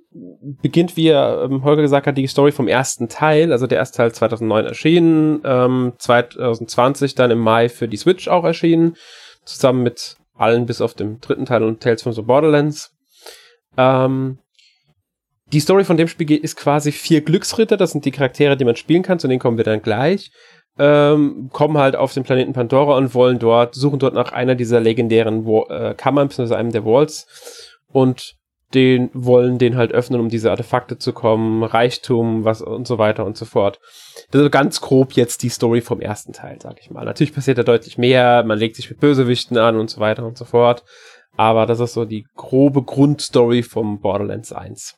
[0.62, 3.52] beginnt, wie ähm, Holger gesagt hat, die Story vom ersten Teil.
[3.52, 8.44] Also der erste Teil 2009 erschienen, ähm, 2020 dann im Mai für die Switch auch
[8.44, 8.96] erschienen,
[9.44, 12.92] zusammen mit allen bis auf dem dritten Teil und Tales from the Borderlands.
[13.78, 14.38] Ähm,
[15.52, 18.76] die Story von dem Spiel ist quasi vier Glücksritter, das sind die Charaktere, die man
[18.76, 20.30] spielen kann, zu denen kommen wir dann gleich.
[20.78, 24.78] Ähm, kommen halt auf den Planeten Pandora und wollen dort, suchen dort nach einer dieser
[24.78, 27.26] legendären Wo äh, Kammern, beziehungsweise einem der Walls
[27.90, 28.36] und
[28.74, 33.24] den wollen den halt öffnen, um diese Artefakte zu kommen, Reichtum, was und so weiter
[33.24, 33.78] und so fort.
[34.30, 37.04] Das ist ganz grob jetzt die Story vom ersten Teil, sag ich mal.
[37.04, 40.36] Natürlich passiert da deutlich mehr, man legt sich mit Bösewichten an und so weiter und
[40.36, 40.82] so fort.
[41.36, 44.94] Aber das ist so die grobe Grundstory vom Borderlands 1.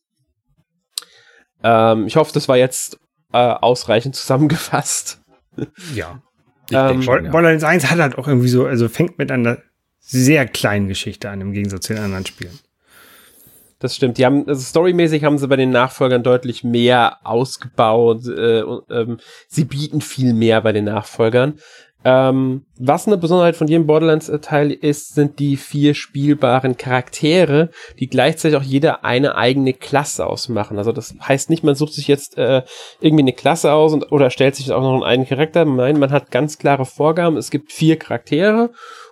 [1.62, 2.98] Ähm, ich hoffe, das war jetzt
[3.32, 5.20] äh, ausreichend zusammengefasst.
[5.94, 6.22] Ja.
[6.70, 9.56] Ähm, Borderlands 1 hat halt auch irgendwie so, also fängt mit einer
[10.00, 12.58] sehr kleinen Geschichte an, im Gegensatz zu den anderen Spielen
[13.78, 14.18] das stimmt.
[14.18, 18.26] Die haben, also storymäßig haben sie bei den Nachfolgern deutlich mehr ausgebaut.
[18.26, 21.58] Äh, ähm, sie bieten viel mehr bei den Nachfolgern.
[22.04, 28.56] Ähm, was eine Besonderheit von jedem Borderlands-Teil ist, sind die vier spielbaren Charaktere, die gleichzeitig
[28.56, 30.78] auch jeder eine eigene Klasse ausmachen.
[30.78, 32.62] Also das heißt nicht, man sucht sich jetzt äh,
[33.00, 35.64] irgendwie eine Klasse aus und, oder stellt sich auch noch einen eigenen Charakter.
[35.64, 37.36] Nein, man hat ganz klare Vorgaben.
[37.36, 38.70] Es gibt vier Charaktere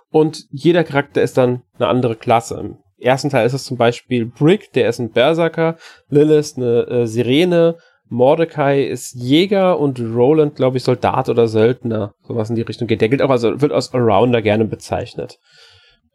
[0.09, 4.73] und jeder Charakter ist dann eine andere Klasse ersten Teil ist es zum Beispiel Brick,
[4.73, 5.77] der ist ein Berserker,
[6.09, 7.77] Lilith eine äh, Sirene,
[8.09, 12.13] Mordecai ist Jäger und Roland, glaube ich, Soldat oder Söldner.
[12.23, 13.01] Sowas in die Richtung geht.
[13.01, 15.39] Der gilt auch, also wird als Allrounder gerne bezeichnet.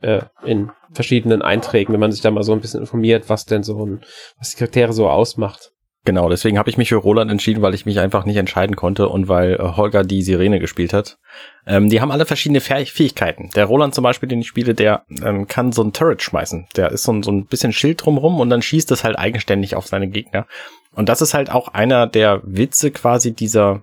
[0.01, 3.63] Äh, in verschiedenen Einträgen, wenn man sich da mal so ein bisschen informiert, was denn
[3.63, 4.01] so ein,
[4.39, 5.73] was die Charaktere so ausmacht.
[6.05, 9.09] Genau, deswegen habe ich mich für Roland entschieden, weil ich mich einfach nicht entscheiden konnte
[9.09, 11.19] und weil äh, Holger die Sirene gespielt hat.
[11.65, 13.51] Ähm, die haben alle verschiedene Fäh Fähigkeiten.
[13.55, 16.67] Der Roland zum Beispiel, den ich spiele, der ähm, kann so ein Turret schmeißen.
[16.75, 19.77] Der ist so ein, so ein bisschen Schild drumrum und dann schießt es halt eigenständig
[19.77, 20.49] auf seine Gegner.
[20.95, 23.83] Und das ist halt auch einer der Witze quasi dieser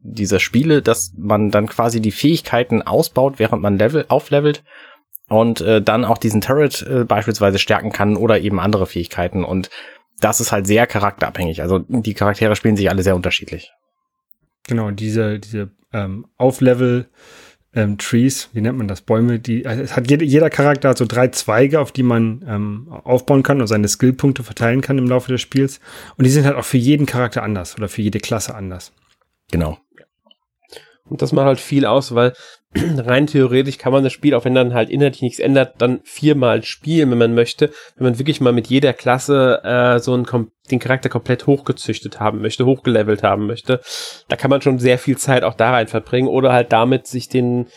[0.00, 4.62] dieser Spiele, dass man dann quasi die Fähigkeiten ausbaut, während man Level auflevelt
[5.28, 9.70] und äh, dann auch diesen Turret äh, beispielsweise stärken kann oder eben andere Fähigkeiten und
[10.20, 11.62] das ist halt sehr charakterabhängig.
[11.62, 13.72] Also die Charaktere spielen sich alle sehr unterschiedlich.
[14.66, 17.08] Genau, diese, diese ähm, Auflevel
[17.78, 19.02] ähm, Trees, wie nennt man das?
[19.02, 22.44] Bäume, die also es hat jeder, jeder Charakter hat so drei Zweige, auf die man
[22.46, 25.78] ähm, aufbauen kann und seine Skillpunkte verteilen kann im Laufe des Spiels.
[26.16, 28.92] Und die sind halt auch für jeden Charakter anders oder für jede Klasse anders.
[29.52, 29.78] Genau.
[31.04, 32.34] Und das macht halt viel aus, weil
[32.74, 36.62] rein theoretisch kann man das Spiel, auch wenn dann halt inhaltlich nichts ändert, dann viermal
[36.64, 37.70] spielen, wenn man möchte.
[37.96, 40.26] Wenn man wirklich mal mit jeder Klasse äh, so einen,
[40.70, 43.80] den Charakter komplett hochgezüchtet haben möchte, hochgelevelt haben möchte,
[44.28, 47.28] da kann man schon sehr viel Zeit auch da rein verbringen oder halt damit sich
[47.28, 47.68] den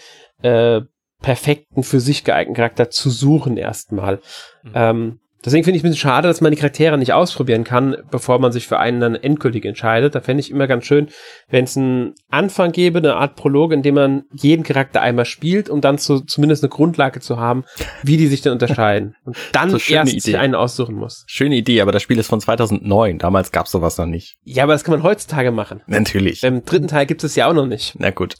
[0.41, 0.82] äh,
[1.21, 4.19] perfekten, für sich geeigneten Charakter zu suchen erstmal.
[4.63, 4.71] Mhm.
[4.73, 7.97] Ähm, Deswegen finde ich es ein bisschen schade, dass man die Charaktere nicht ausprobieren kann,
[8.12, 10.13] bevor man sich für einen dann endgültig entscheidet.
[10.13, 11.08] Da fände ich immer ganz schön,
[11.49, 15.69] wenn es einen Anfang gäbe, eine Art Prolog, in dem man jeden Charakter einmal spielt,
[15.69, 17.63] um dann zu, zumindest eine Grundlage zu haben,
[18.04, 19.15] wie die sich denn unterscheiden.
[19.25, 20.19] Und dann so erst Idee.
[20.19, 21.23] sich einen aussuchen muss.
[21.27, 23.17] Schöne Idee, aber das Spiel ist von 2009.
[23.17, 24.36] Damals gab es sowas noch nicht.
[24.43, 25.82] Ja, aber das kann man heutzutage machen.
[25.88, 26.43] Natürlich.
[26.43, 27.95] Im dritten Teil gibt es ja auch noch nicht.
[27.97, 28.36] Na gut.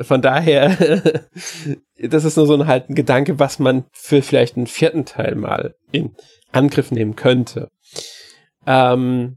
[0.00, 0.76] Von daher,
[2.00, 5.36] das ist nur so ein halt ein Gedanke, was man für vielleicht einen vierten Teil
[5.36, 6.14] mal in
[6.52, 7.70] Angriff nehmen könnte.
[8.66, 9.36] Ähm,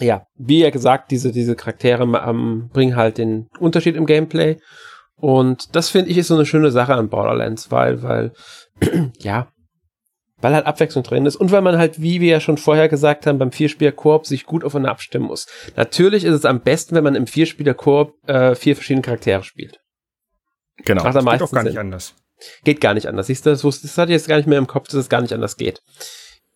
[0.00, 4.58] ja, wie ja gesagt, diese, diese Charaktere ähm, bringen halt den Unterschied im Gameplay.
[5.16, 8.32] Und das finde ich ist so eine schöne Sache an Borderlands, weil, weil,
[9.18, 9.48] ja,
[10.40, 13.26] weil halt Abwechslung drin ist und weil man halt, wie wir ja schon vorher gesagt
[13.26, 15.46] haben, beim Vierspieler-Koop sich gut aufeinander abstimmen muss.
[15.76, 19.80] Natürlich ist es am besten, wenn man im Vierspieler-Koop äh, vier verschiedene Charaktere spielt.
[20.84, 22.14] Genau, das geht auch gar nicht anders.
[22.62, 23.26] Geht gar nicht anders.
[23.26, 25.20] Siehst du, das, das hatte ich jetzt gar nicht mehr im Kopf, dass es gar
[25.20, 25.80] nicht anders geht.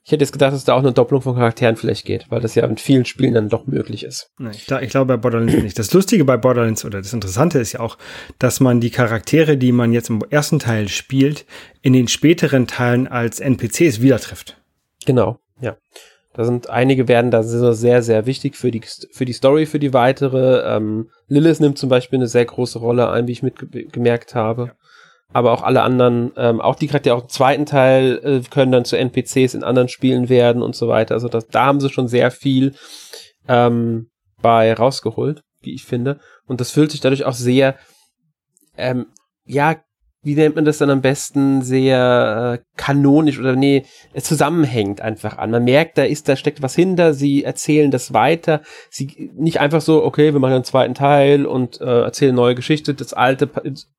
[0.04, 2.56] Ich hätte jetzt gedacht, dass da auch eine Doppelung von Charakteren vielleicht geht, weil das
[2.56, 4.32] ja in vielen Spielen dann doch möglich ist.
[4.50, 5.78] Ich, ich glaube bei Borderlands nicht.
[5.78, 7.98] Das Lustige bei Borderlands oder das Interessante ist ja auch,
[8.40, 11.46] dass man die Charaktere, die man jetzt im ersten Teil spielt,
[11.82, 14.60] in den späteren Teilen als NPCs wieder trifft.
[15.06, 15.76] Genau, ja.
[16.34, 18.80] Da sind einige werden da sehr, sehr wichtig für die,
[19.12, 20.62] für die Story, für die weitere.
[20.64, 24.66] Ähm, Lilith nimmt zum Beispiel eine sehr große Rolle ein, wie ich mitgemerkt habe.
[24.66, 24.81] Ja
[25.32, 28.84] aber auch alle anderen, ähm, auch die Charaktere auch im zweiten Teil äh, können dann
[28.84, 31.14] zu NPCs in anderen Spielen werden und so weiter.
[31.14, 32.74] Also das, da haben sie schon sehr viel
[33.48, 36.20] ähm, bei rausgeholt, wie ich finde.
[36.46, 37.76] Und das fühlt sich dadurch auch sehr,
[38.76, 39.06] ähm,
[39.44, 39.76] ja,
[40.24, 45.36] wie nennt man das dann am besten, sehr äh, kanonisch oder nee, es zusammenhängt einfach
[45.36, 45.50] an.
[45.50, 48.60] Man merkt, da ist, da steckt was hinter, sie erzählen das weiter.
[48.88, 52.94] Sie nicht einfach so, okay, wir machen einen zweiten Teil und äh, erzählen neue Geschichte,
[52.94, 53.50] das alte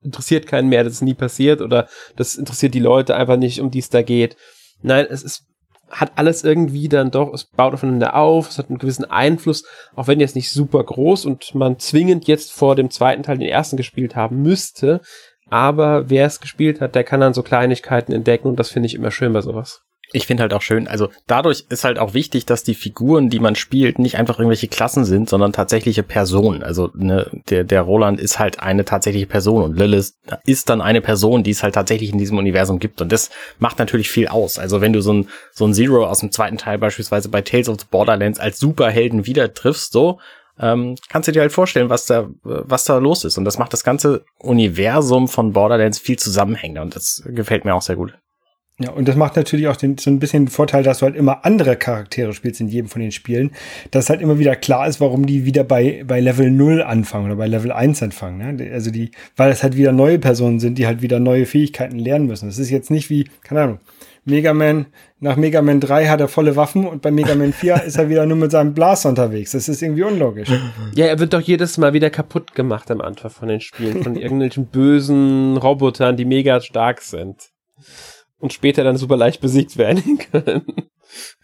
[0.01, 3.69] interessiert keinen mehr, das ist nie passiert oder das interessiert die Leute einfach nicht, um
[3.69, 4.37] die es da geht.
[4.81, 5.45] Nein, es ist
[5.89, 9.63] hat alles irgendwie dann doch, es baut aufeinander auf, es hat einen gewissen Einfluss,
[9.95, 13.47] auch wenn jetzt nicht super groß und man zwingend jetzt vor dem zweiten Teil den
[13.47, 15.01] ersten gespielt haben müsste,
[15.53, 18.95] aber wer es gespielt hat, der kann dann so Kleinigkeiten entdecken und das finde ich
[18.95, 19.83] immer schön bei sowas.
[20.11, 23.39] Ich finde halt auch schön, also dadurch ist halt auch wichtig, dass die Figuren, die
[23.39, 26.63] man spielt, nicht einfach irgendwelche Klassen sind, sondern tatsächliche Personen.
[26.63, 31.01] Also ne, der, der Roland ist halt eine tatsächliche Person und Lilith ist dann eine
[31.01, 32.99] Person, die es halt tatsächlich in diesem Universum gibt.
[32.99, 34.57] Und das macht natürlich viel aus.
[34.57, 37.69] Also wenn du so ein, so ein Zero aus dem zweiten Teil beispielsweise bei Tales
[37.69, 40.19] of the Borderlands als Superhelden wieder triffst, so,
[40.59, 43.37] ähm, kannst du dir halt vorstellen, was da, was da los ist.
[43.37, 47.81] Und das macht das ganze Universum von Borderlands viel zusammenhängender und das gefällt mir auch
[47.81, 48.13] sehr gut.
[48.79, 51.15] Ja, und das macht natürlich auch den, so ein bisschen den Vorteil, dass du halt
[51.15, 53.51] immer andere Charaktere spielst in jedem von den Spielen,
[53.91, 57.35] dass halt immer wieder klar ist, warum die wieder bei, bei Level 0 anfangen oder
[57.35, 58.57] bei Level 1 anfangen.
[58.57, 58.71] Ne?
[58.73, 62.25] Also die, weil es halt wieder neue Personen sind, die halt wieder neue Fähigkeiten lernen
[62.25, 62.47] müssen.
[62.47, 63.79] Das ist jetzt nicht wie, keine Ahnung,
[64.25, 64.85] Mega Man,
[65.19, 68.09] nach Mega Man 3 hat er volle Waffen und bei Mega Man 4 ist er
[68.09, 69.51] wieder nur mit seinem Blaster unterwegs.
[69.51, 70.49] Das ist irgendwie unlogisch.
[70.95, 74.15] Ja, er wird doch jedes Mal wieder kaputt gemacht am Anfang von den Spielen, von
[74.15, 77.49] irgendwelchen bösen Robotern, die mega stark sind.
[78.39, 80.63] Und später dann super leicht besiegt werden können.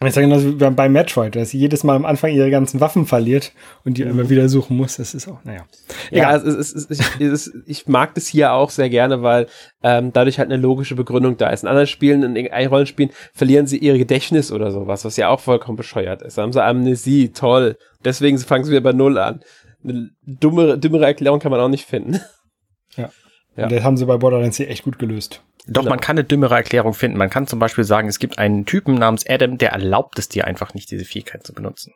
[0.04, 3.06] Ich sage genauso wie bei Metroid, dass sie jedes Mal am Anfang ihre ganzen Waffen
[3.06, 3.52] verliert
[3.84, 4.96] und die immer wieder suchen muss.
[4.96, 5.66] Das ist auch, naja.
[6.10, 9.22] Ja, es ist, es ist, ich, es ist, ich mag das hier auch sehr gerne,
[9.22, 9.46] weil
[9.82, 11.62] ähm, dadurch halt eine logische Begründung da ist.
[11.62, 15.40] In anderen Spielen, in irgendeinen Rollenspielen, verlieren sie ihr Gedächtnis oder sowas, was ja auch
[15.40, 16.38] vollkommen bescheuert ist.
[16.38, 17.76] Da haben sie Amnesie, toll.
[18.04, 19.40] Deswegen fangen sie wieder bei Null an.
[19.84, 22.20] Eine dumme, dümmere Erklärung kann man auch nicht finden.
[22.96, 23.10] Ja.
[23.56, 23.64] ja.
[23.64, 25.42] Und das haben sie bei Borderlands hier echt gut gelöst.
[25.66, 25.90] Doch, genau.
[25.90, 27.18] man kann eine dümmere Erklärung finden.
[27.18, 30.46] Man kann zum Beispiel sagen, es gibt einen Typen namens Adam, der erlaubt es dir
[30.46, 31.92] einfach nicht, diese Fähigkeit zu benutzen.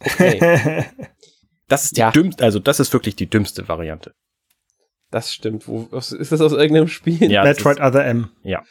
[0.00, 0.84] Okay.
[1.68, 2.10] das ist die ja.
[2.10, 4.12] dümmste, also das ist wirklich die dümmste Variante.
[5.10, 5.66] Das stimmt.
[5.66, 7.30] Wo, ist das aus irgendeinem Spiel?
[7.30, 8.30] Ja, Metroid Other M.
[8.42, 8.62] Ja.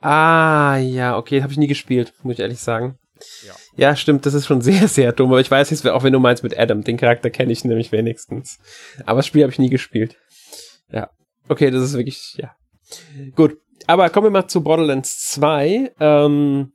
[0.00, 2.98] Ah, ja, okay, habe ich nie gespielt, muss ich ehrlich sagen.
[3.46, 3.54] Ja.
[3.76, 5.30] ja, stimmt, das ist schon sehr, sehr dumm.
[5.30, 7.92] Aber ich weiß jetzt, auch wenn du meinst mit Adam, den Charakter kenne ich nämlich
[7.92, 8.58] wenigstens.
[9.06, 10.16] Aber das Spiel habe ich nie gespielt.
[10.90, 11.10] Ja.
[11.48, 12.54] Okay, das ist wirklich, ja,
[13.34, 15.92] Gut, aber kommen wir mal zu Borderlands 2.
[16.00, 16.72] Ähm,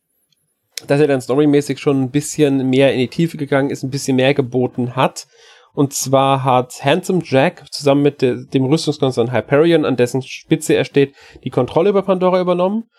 [0.88, 4.16] dass er dann storymäßig schon ein bisschen mehr in die Tiefe gegangen ist, ein bisschen
[4.16, 5.28] mehr geboten hat.
[5.74, 10.84] Und zwar hat Handsome Jack zusammen mit de dem Rüstungskonzern Hyperion, an dessen Spitze er
[10.84, 12.90] steht, die Kontrolle über Pandora übernommen.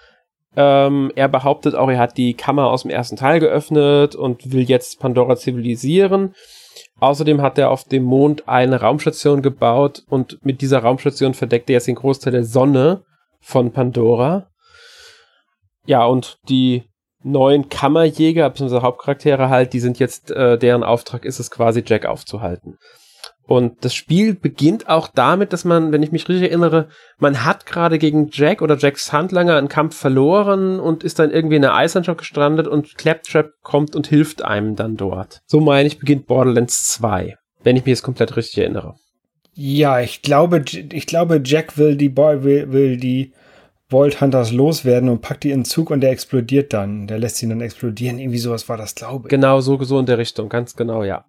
[0.56, 4.62] Ähm, er behauptet auch, er hat die Kammer aus dem ersten Teil geöffnet und will
[4.62, 6.34] jetzt Pandora zivilisieren.
[7.02, 11.74] Außerdem hat er auf dem Mond eine Raumstation gebaut und mit dieser Raumstation verdeckt er
[11.74, 13.02] jetzt den Großteil der Sonne
[13.40, 14.46] von Pandora.
[15.84, 16.84] Ja, und die
[17.24, 18.82] neuen Kammerjäger, bzw.
[18.82, 22.78] Hauptcharaktere halt, die sind jetzt, äh, deren Auftrag ist es quasi, Jack aufzuhalten.
[23.44, 27.66] Und das Spiel beginnt auch damit, dass man, wenn ich mich richtig erinnere, man hat
[27.66, 31.74] gerade gegen Jack oder Jacks Handlanger einen Kampf verloren und ist dann irgendwie in der
[31.74, 35.42] Eislandschaft gestrandet und Claptrap kommt und hilft einem dann dort.
[35.46, 38.94] So meine ich, beginnt Borderlands 2, wenn ich mich jetzt komplett richtig erinnere.
[39.54, 43.32] Ja, ich glaube, ich glaube, Jack will die Boy, will, will die
[43.90, 47.06] Vault Hunters loswerden und packt die in den Zug und der explodiert dann.
[47.06, 48.18] Der lässt ihn dann explodieren.
[48.18, 49.30] Irgendwie sowas war das, glaube ich.
[49.30, 51.26] Genau, so, so in der Richtung, ganz genau, ja.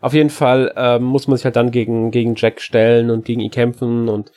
[0.00, 3.40] Auf jeden Fall ähm, muss man sich halt dann gegen, gegen Jack stellen und gegen
[3.40, 4.32] ihn kämpfen und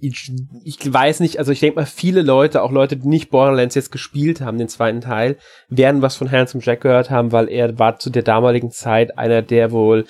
[0.00, 0.32] ich,
[0.64, 3.90] ich weiß nicht, also ich denke mal, viele Leute, auch Leute, die nicht Borderlands jetzt
[3.90, 5.36] gespielt haben, den zweiten Teil,
[5.68, 9.42] werden was von Handsome Jack gehört haben, weil er war zu der damaligen Zeit einer
[9.42, 10.06] der wohl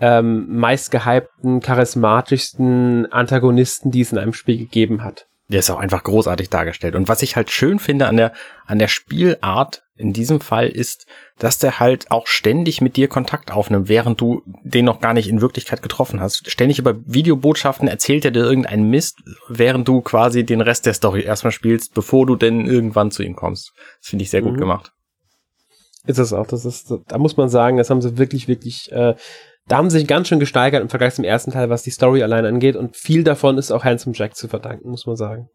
[0.00, 5.26] ähm, meistgehypten, charismatischsten Antagonisten, die es in einem Spiel gegeben hat.
[5.48, 6.94] Der ist auch einfach großartig dargestellt.
[6.94, 8.32] Und was ich halt schön finde an der,
[8.66, 11.06] an der Spielart in diesem Fall ist,
[11.38, 15.28] dass der halt auch ständig mit dir Kontakt aufnimmt, während du den noch gar nicht
[15.28, 16.50] in Wirklichkeit getroffen hast.
[16.50, 21.22] Ständig über Videobotschaften erzählt er dir irgendeinen Mist, während du quasi den Rest der Story
[21.22, 23.72] erstmal spielst, bevor du denn irgendwann zu ihm kommst.
[24.00, 24.60] Das finde ich sehr gut mhm.
[24.60, 24.92] gemacht.
[26.06, 26.46] Ist es auch.
[26.46, 29.14] Das ist, da muss man sagen, das haben sie wirklich, wirklich, äh,
[29.68, 32.22] da haben sie sich ganz schön gesteigert im Vergleich zum ersten Teil, was die Story
[32.22, 32.74] allein angeht.
[32.74, 35.48] Und viel davon ist auch Handsome Jack zu verdanken, muss man sagen.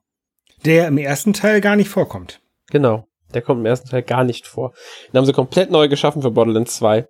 [0.63, 2.41] Der im ersten Teil gar nicht vorkommt.
[2.69, 3.07] Genau.
[3.35, 4.73] Der kommt im ersten Teil gar nicht vor.
[5.11, 7.07] Den haben sie komplett neu geschaffen für Borderlands 2.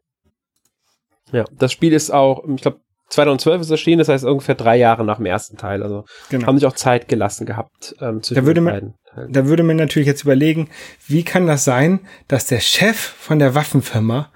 [1.32, 5.04] Ja, das Spiel ist auch, ich glaube, 2012 ist erschienen, das heißt ungefähr drei Jahre
[5.04, 5.84] nach dem ersten Teil.
[5.84, 6.48] Also genau.
[6.48, 9.34] haben sich auch Zeit gelassen gehabt ähm, zwischen da würde man, beiden Teilen.
[9.34, 10.70] Da würde man natürlich jetzt überlegen,
[11.08, 14.32] wie kann das sein, dass der Chef von der Waffenfirma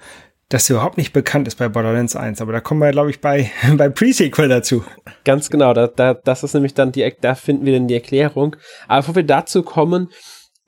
[0.49, 2.41] das überhaupt nicht bekannt ist bei Borderlands 1.
[2.41, 4.83] Aber da kommen wir, glaube ich, bei, bei Pre-Sequel dazu.
[5.23, 8.55] Ganz genau, da, da, das ist nämlich dann die, da finden wir dann die Erklärung.
[8.87, 10.09] Aber bevor wir dazu kommen,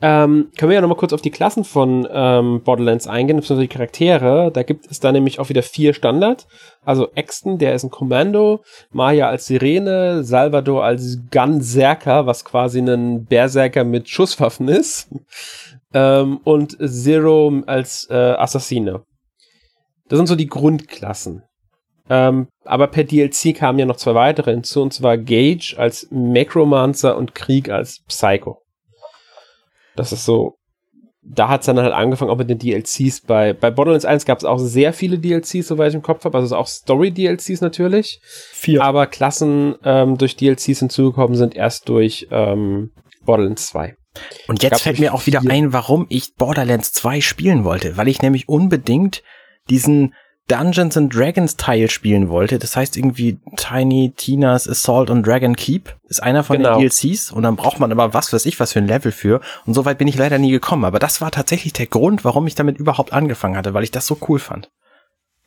[0.02, 3.74] ähm, können wir ja nochmal kurz auf die Klassen von ähm, Borderlands eingehen, beziehungsweise die
[3.74, 4.52] Charaktere.
[4.52, 6.48] Da gibt es da nämlich auch wieder vier Standard.
[6.84, 13.26] Also Exton, der ist ein Kommando, Maya als Sirene, Salvador als Gunzerker, was quasi ein
[13.26, 15.10] Berserker mit Schusswaffen ist,
[15.94, 19.04] ähm, und Zero als äh, Assassine.
[20.10, 21.44] Das sind so die Grundklassen.
[22.10, 27.16] Ähm, aber per DLC kamen ja noch zwei weitere hinzu, und zwar Gage als Necromancer
[27.16, 28.62] und Krieg als Psycho.
[29.96, 30.58] Das ist so,
[31.24, 33.22] da hat es dann halt angefangen, auch mit den DLCs.
[33.22, 36.38] Bei, bei Borderlands 1 gab es auch sehr viele DLCs, soweit ich im Kopf habe.
[36.38, 38.20] Also auch Story-DLCs natürlich.
[38.24, 38.84] Vier.
[38.84, 42.92] Aber Klassen ähm, durch DLCs hinzugekommen sind erst durch ähm,
[43.24, 43.96] Borderlands 2.
[44.48, 48.22] Und jetzt fällt mir auch wieder ein, warum ich Borderlands 2 spielen wollte, weil ich
[48.22, 49.24] nämlich unbedingt
[49.70, 50.14] diesen
[50.52, 52.60] Dungeons and Dragons Teil spielen wollte.
[52.60, 56.78] Das heißt irgendwie Tiny Tina's Assault on Dragon Keep ist einer von genau.
[56.78, 59.40] den DLCs und dann braucht man aber was weiß ich was für ein Level für
[59.66, 60.84] und soweit bin ich leider nie gekommen.
[60.84, 64.08] Aber das war tatsächlich der Grund, warum ich damit überhaupt angefangen hatte, weil ich das
[64.08, 64.70] so cool fand.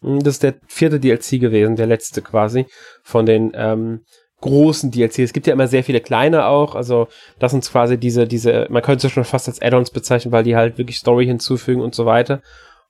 [0.00, 2.64] Hm, das ist der vierte DLC gewesen, der letzte quasi
[3.02, 4.00] von den ähm,
[4.40, 5.18] großen DLCs.
[5.18, 8.82] Es gibt ja immer sehr viele kleine auch, also das sind quasi diese, diese, man
[8.82, 12.06] könnte es schon fast als Add-ons bezeichnen, weil die halt wirklich Story hinzufügen und so
[12.06, 12.42] weiter.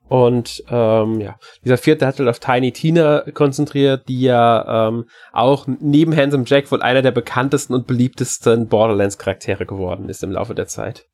[0.07, 5.67] Und ähm, ja, dieser vierte hat halt auf Tiny Tina konzentriert, die ja ähm, auch
[5.67, 10.67] neben Handsome Jack wohl einer der bekanntesten und beliebtesten Borderlands-Charaktere geworden ist im Laufe der
[10.67, 11.07] Zeit.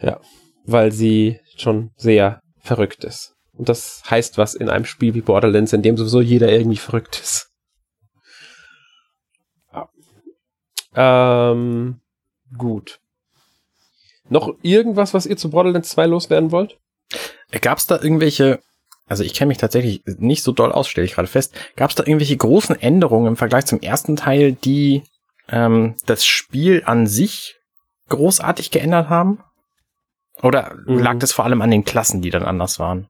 [0.00, 0.20] Ja,
[0.64, 3.34] weil sie schon sehr verrückt ist.
[3.52, 7.20] Und das heißt was in einem Spiel wie Borderlands, in dem sowieso jeder irgendwie verrückt
[7.20, 7.50] ist.
[9.72, 11.50] Ja.
[11.50, 12.00] Ähm,
[12.56, 13.00] gut.
[14.28, 16.78] Noch irgendwas, was ihr zu Borderlands 2 loswerden wollt?
[17.60, 18.60] Gab es da irgendwelche,
[19.06, 21.96] also ich kenne mich tatsächlich nicht so doll aus, stelle ich gerade fest, gab es
[21.96, 25.02] da irgendwelche großen Änderungen im Vergleich zum ersten Teil, die
[25.48, 27.56] ähm, das Spiel an sich
[28.08, 29.40] großartig geändert haben?
[30.42, 30.98] Oder mhm.
[30.98, 33.06] lag das vor allem an den Klassen, die dann anders waren?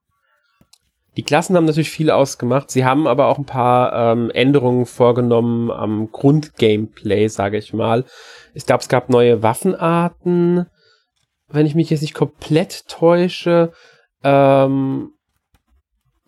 [1.17, 2.71] Die Klassen haben natürlich viel ausgemacht.
[2.71, 8.05] Sie haben aber auch ein paar ähm, Änderungen vorgenommen am Grundgameplay, sage ich mal.
[8.55, 10.67] Ich glaube, es gab neue Waffenarten.
[11.49, 13.73] Wenn ich mich jetzt nicht komplett täusche,
[14.25, 15.11] ähm,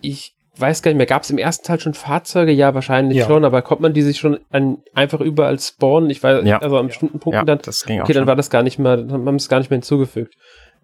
[0.01, 2.53] ich weiß gar nicht mehr, gab es im ersten Teil schon Fahrzeuge?
[2.53, 3.27] Ja, wahrscheinlich ja.
[3.27, 6.11] schon, aber kommt man die sich schon an, einfach überall spawnen?
[6.11, 6.59] Ich weiß, ja.
[6.59, 7.59] also an bestimmten Punkten ja, dann.
[7.63, 9.71] Das ging okay, dann war das gar nicht mehr, dann haben wir es gar nicht
[9.71, 10.35] mehr hinzugefügt.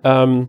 [0.02, 0.48] Ähm,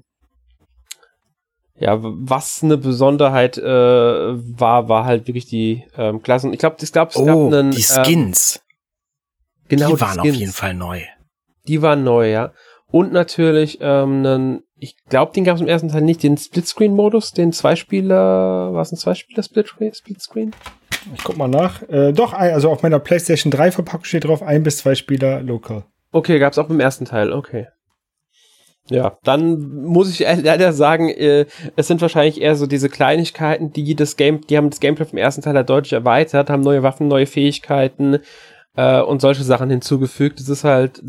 [1.82, 6.54] ja, was eine Besonderheit äh, war, war halt wirklich die ähm, Klassen.
[6.54, 7.72] Ich glaube, es gab, es oh, gab einen.
[7.72, 8.56] Die ähm, Skins.
[8.56, 11.02] Ähm, genau, die waren die auf jeden Fall neu.
[11.68, 12.54] Die waren neu, ja.
[12.92, 17.34] Und natürlich ähm, einen ich glaube, den gab es im ersten Teil nicht, den Splitscreen-Modus,
[17.34, 20.56] den Zweispieler, war es ein Zweispieler-Splitscreen?
[21.16, 21.88] Ich guck mal nach.
[21.88, 25.86] Äh, doch, also auf meiner PlayStation 3 Verpackung steht drauf, ein bis zwei Spieler local.
[26.12, 27.68] Okay, gab es auch im ersten Teil, okay.
[28.90, 33.96] Ja, dann muss ich leider sagen, äh, es sind wahrscheinlich eher so diese Kleinigkeiten, die
[33.96, 37.08] das Game, die haben das Gameplay vom ersten Teil halt deutlich erweitert, haben neue Waffen,
[37.08, 38.18] neue Fähigkeiten
[38.76, 40.40] äh, und solche Sachen hinzugefügt.
[40.40, 41.04] Es ist halt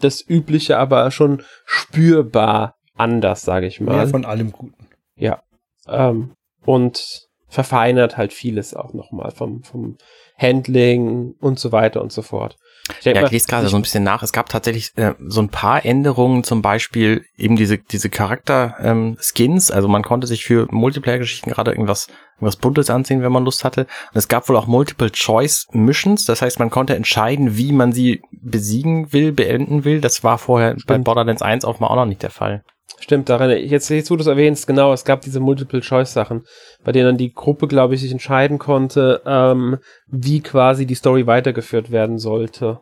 [0.00, 3.96] das Übliche, aber schon spürbar anders, sage ich mal.
[3.96, 4.86] Mehr von allem Guten.
[5.16, 5.42] Ja.
[5.88, 6.32] Ähm,
[6.64, 9.96] und verfeinert halt vieles auch nochmal vom, vom
[10.38, 12.56] Handling und so weiter und so fort.
[12.98, 14.22] Ich ja, ich lese gerade so ein bisschen nach.
[14.22, 19.70] Es gab tatsächlich äh, so ein paar Änderungen, zum Beispiel eben diese, diese Charakter-Skins.
[19.70, 23.64] Ähm, also man konnte sich für Multiplayer-Geschichten gerade irgendwas, irgendwas Buntes anziehen, wenn man Lust
[23.64, 23.82] hatte.
[23.82, 26.24] Und es gab wohl auch Multiple-Choice-Missions.
[26.24, 30.00] Das heißt, man konnte entscheiden, wie man sie besiegen will, beenden will.
[30.00, 30.86] Das war vorher Stimmt.
[30.86, 32.64] bei Borderlands 1 auch mal auch noch nicht der Fall.
[33.02, 36.44] Stimmt, daran, jetzt, jetzt wo du es erwähnst, genau, es gab diese Multiple-Choice-Sachen,
[36.84, 41.26] bei denen dann die Gruppe, glaube ich, sich entscheiden konnte, ähm, wie quasi die Story
[41.26, 42.78] weitergeführt werden sollte.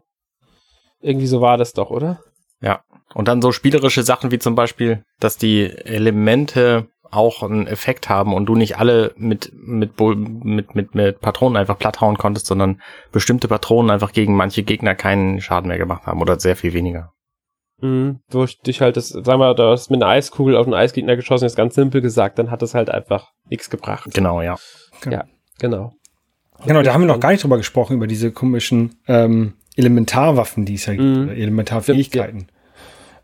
[1.00, 2.20] Irgendwie so war das doch, oder?
[2.60, 2.82] Ja.
[3.14, 8.34] Und dann so spielerische Sachen wie zum Beispiel, dass die Elemente auch einen Effekt haben
[8.34, 13.48] und du nicht alle mit, mit, mit, mit, mit Patronen einfach platthauen konntest, sondern bestimmte
[13.48, 17.14] Patronen einfach gegen manche Gegner keinen Schaden mehr gemacht haben oder sehr viel weniger.
[17.80, 20.74] Mhm, wo ich dich halt das, sag mal, da hast mit einer Eiskugel auf einen
[20.74, 24.10] Eisgegner geschossen, ist ganz simpel gesagt, dann hat das halt einfach nichts gebracht.
[24.12, 24.56] Genau, ja.
[25.00, 25.16] Genau.
[25.16, 25.24] Ja,
[25.58, 25.92] genau.
[26.66, 30.74] Genau, da haben wir noch gar nicht drüber gesprochen, über diese komischen ähm, Elementarwaffen, die
[30.74, 31.28] es ja gibt, mhm.
[31.30, 32.48] Elementarfähigkeiten.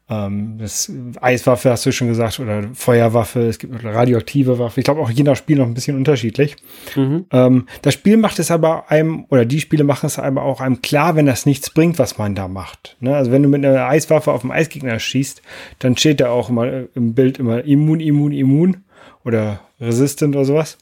[0.09, 4.81] Ähm, das Eiswaffe hast du schon gesagt oder Feuerwaffe, es gibt eine radioaktive Waffe.
[4.81, 6.57] Ich glaube auch je nach Spiel noch ein bisschen unterschiedlich.
[6.95, 7.27] Mhm.
[7.33, 10.81] Ähm, das Spiel macht es aber einem, oder die Spiele machen es aber auch einem
[10.81, 12.97] klar, wenn das nichts bringt, was man da macht.
[13.01, 13.17] Ne?
[13.17, 15.43] Also wenn du mit einer Eiswaffe auf einen Eisgegner schießt,
[15.81, 18.85] dann steht da auch immer im Bild immer immun, immun, immun
[19.25, 20.79] oder resistant oder sowas.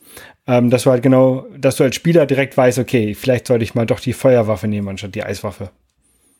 [0.46, 3.74] Ähm, dass du halt genau, dass du als Spieler direkt weißt, okay, vielleicht sollte ich
[3.74, 5.70] mal doch die Feuerwaffe nehmen anstatt die Eiswaffe.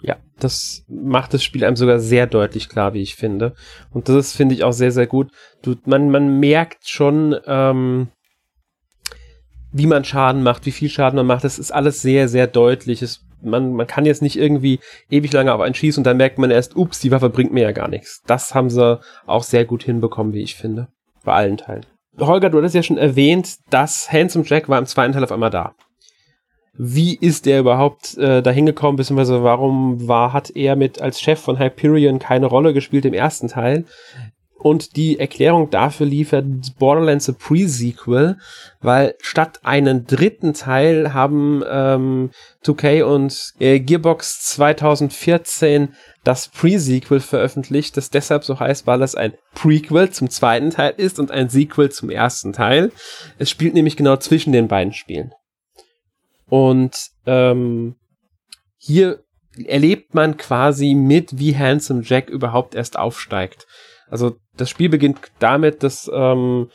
[0.07, 3.55] Ja, das macht das Spiel einem sogar sehr deutlich klar, wie ich finde.
[3.91, 5.31] Und das finde ich auch sehr, sehr gut.
[5.63, 8.09] Du, man, man merkt schon, ähm,
[9.73, 11.45] wie man Schaden macht, wie viel Schaden man macht.
[11.45, 13.01] Das ist alles sehr, sehr deutlich.
[13.01, 14.79] Es, man, man kann jetzt nicht irgendwie
[15.09, 17.63] ewig lange auf einen schießen und dann merkt man erst, ups, die Waffe bringt mir
[17.63, 18.21] ja gar nichts.
[18.27, 20.89] Das haben sie auch sehr gut hinbekommen, wie ich finde.
[21.25, 21.87] Bei allen Teilen.
[22.21, 25.49] Holger, du hattest ja schon erwähnt, dass Handsome Jack war im zweiten Teil auf einmal
[25.49, 25.75] da
[26.77, 31.41] wie ist der überhaupt äh, dahin gekommen, beziehungsweise warum war, hat er mit als Chef
[31.41, 33.85] von Hyperion keine Rolle gespielt im ersten Teil?
[34.65, 36.47] Und die Erklärung dafür liefert
[36.79, 38.39] Borderlands a Pre-Sequel,
[38.81, 42.31] weil statt einen dritten Teil haben ähm,
[42.65, 45.91] 2K und äh, Gearbox 2014
[46.25, 51.19] das Pre-Sequel veröffentlicht, das deshalb so heißt, weil es ein Prequel zum zweiten Teil ist
[51.19, 52.91] und ein Sequel zum ersten Teil.
[53.39, 55.35] Es spielt nämlich genau zwischen den beiden Spielen.
[56.49, 57.97] Und ähm,
[58.77, 59.21] hier
[59.67, 63.67] erlebt man quasi mit, wie Handsome Jack überhaupt erst aufsteigt.
[64.09, 66.69] Also das Spiel beginnt damit, dass ähm,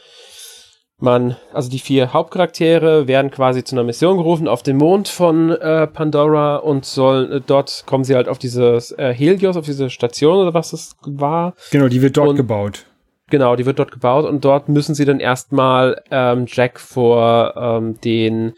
[0.97, 5.51] man, also die vier Hauptcharaktere werden quasi zu einer Mission gerufen auf den Mond von
[5.51, 9.89] äh, Pandora und sollen äh, dort kommen sie halt auf dieses äh, Helios, auf diese
[9.89, 11.53] Station oder was das war.
[11.71, 12.85] Genau, die wird dort und, gebaut.
[13.29, 17.99] Genau, die wird dort gebaut und dort müssen sie dann erstmal ähm, Jack vor ähm,
[18.01, 18.53] den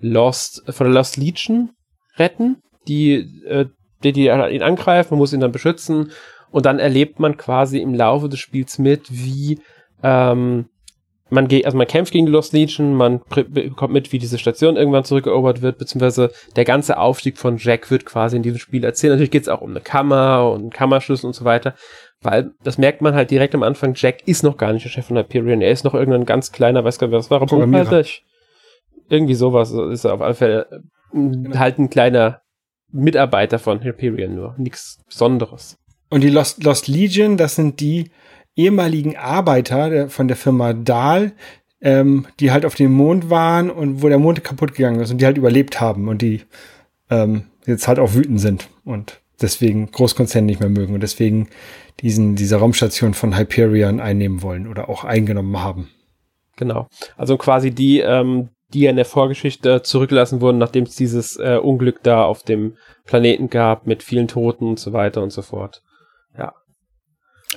[0.00, 1.70] Lost, von der Lost Legion
[2.16, 3.14] retten, die,
[3.46, 3.66] äh,
[4.02, 6.12] die, die ihn angreifen, man muss ihn dann beschützen
[6.50, 9.60] und dann erlebt man quasi im Laufe des Spiels mit, wie
[10.02, 10.66] ähm,
[11.30, 14.76] man geht, also man kämpft gegen die Lost Legion, man bekommt mit, wie diese Station
[14.76, 19.12] irgendwann zurückerobert wird, beziehungsweise der ganze Aufstieg von Jack wird quasi in diesem Spiel erzählt.
[19.12, 21.74] Natürlich geht es auch um eine Kammer und einen Kammerschlüssel und so weiter,
[22.20, 25.06] weil das merkt man halt direkt am Anfang, Jack ist noch gar nicht der Chef
[25.06, 28.04] von Hyperion, er ist noch irgendein ganz kleiner, weiß gar nicht, was war er, Buchhalter?
[29.10, 30.82] Irgendwie sowas ist auf alle Fälle
[31.12, 32.40] äh, halt ein kleiner
[32.90, 34.54] Mitarbeiter von Hyperion nur.
[34.56, 35.76] Nichts Besonderes.
[36.08, 38.10] Und die Lost, Lost Legion, das sind die
[38.56, 41.32] ehemaligen Arbeiter der, von der Firma Dahl,
[41.80, 45.20] ähm, die halt auf dem Mond waren und wo der Mond kaputt gegangen ist und
[45.20, 46.42] die halt überlebt haben und die
[47.10, 51.48] ähm, jetzt halt auch wütend sind und deswegen Großkonzerne nicht mehr mögen und deswegen
[52.00, 55.88] diesen, diese Raumstation von Hyperion einnehmen wollen oder auch eingenommen haben.
[56.56, 56.88] Genau.
[57.16, 61.58] Also quasi die, ähm, die ja in der Vorgeschichte zurückgelassen wurden, nachdem es dieses äh,
[61.62, 65.82] Unglück da auf dem Planeten gab mit vielen Toten und so weiter und so fort.
[66.38, 66.52] Ja.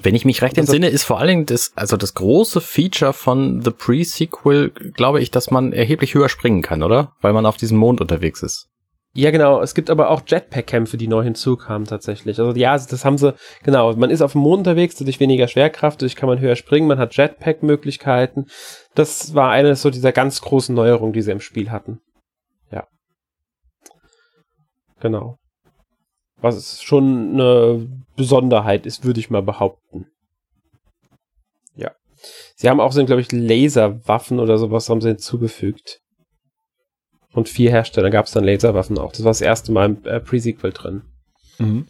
[0.01, 3.61] Wenn ich mich recht entsinne, ist vor allen Dingen das, also das große Feature von
[3.61, 7.13] The Pre-Sequel, glaube ich, dass man erheblich höher springen kann, oder?
[7.21, 8.69] Weil man auf diesem Mond unterwegs ist.
[9.15, 9.61] Ja, genau.
[9.61, 12.39] Es gibt aber auch Jetpack-Kämpfe, die neu hinzukamen tatsächlich.
[12.39, 13.93] Also ja, das haben sie, genau.
[13.95, 16.97] Man ist auf dem Mond unterwegs, dadurch weniger Schwerkraft, dadurch kann man höher springen, man
[16.97, 18.47] hat Jetpack-Möglichkeiten.
[18.95, 21.99] Das war eine so dieser ganz großen Neuerungen, die sie im Spiel hatten.
[22.71, 22.87] Ja.
[24.99, 25.37] Genau.
[26.37, 30.07] Was schon eine Besonderheit ist, würde ich mal behaupten.
[31.75, 31.91] Ja.
[32.55, 35.99] Sie haben auch so, glaube ich, Laserwaffen oder sowas haben sie hinzugefügt.
[37.31, 39.11] Und vier Hersteller gab es dann Laserwaffen auch.
[39.11, 41.01] Das war das erste Mal im äh, Pre-Sequel drin.
[41.57, 41.87] Mhm.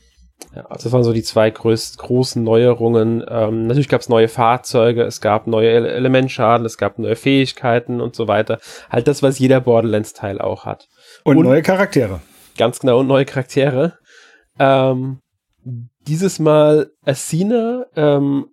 [0.56, 3.24] Ja, also das waren so die zwei größten, großen Neuerungen.
[3.28, 8.02] Ähm, natürlich gab es neue Fahrzeuge, es gab neue Ele Elementschaden, es gab neue Fähigkeiten
[8.02, 8.60] und so weiter.
[8.90, 10.88] Halt das, was jeder Borderlands-Teil auch hat.
[11.24, 12.22] Und, und, neue Charaktere.
[12.58, 13.98] Ganz genau, und neue Charaktere.
[14.60, 15.20] Ähm,
[16.08, 18.48] dieses Mal Athena, ähm,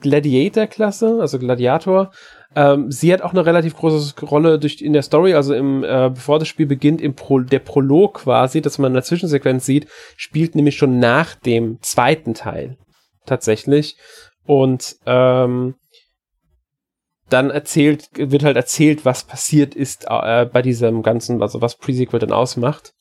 [0.00, 2.10] Gladiator-Klasse, also Gladiator,
[2.56, 6.10] ähm, sie hat auch eine relativ große Rolle durch, in der Story, also im, äh,
[6.12, 9.86] bevor das Spiel beginnt, im Pro, der Prolog quasi, dass man eine Zwischensequenz sieht,
[10.16, 12.76] spielt nämlich schon nach dem zweiten Teil.
[13.24, 13.96] Tatsächlich.
[14.44, 15.76] Und ähm,
[17.28, 22.18] dann erzählt, wird halt erzählt, was passiert ist äh, bei diesem ganzen, also was Pre-Sequel
[22.18, 22.92] dann ausmacht.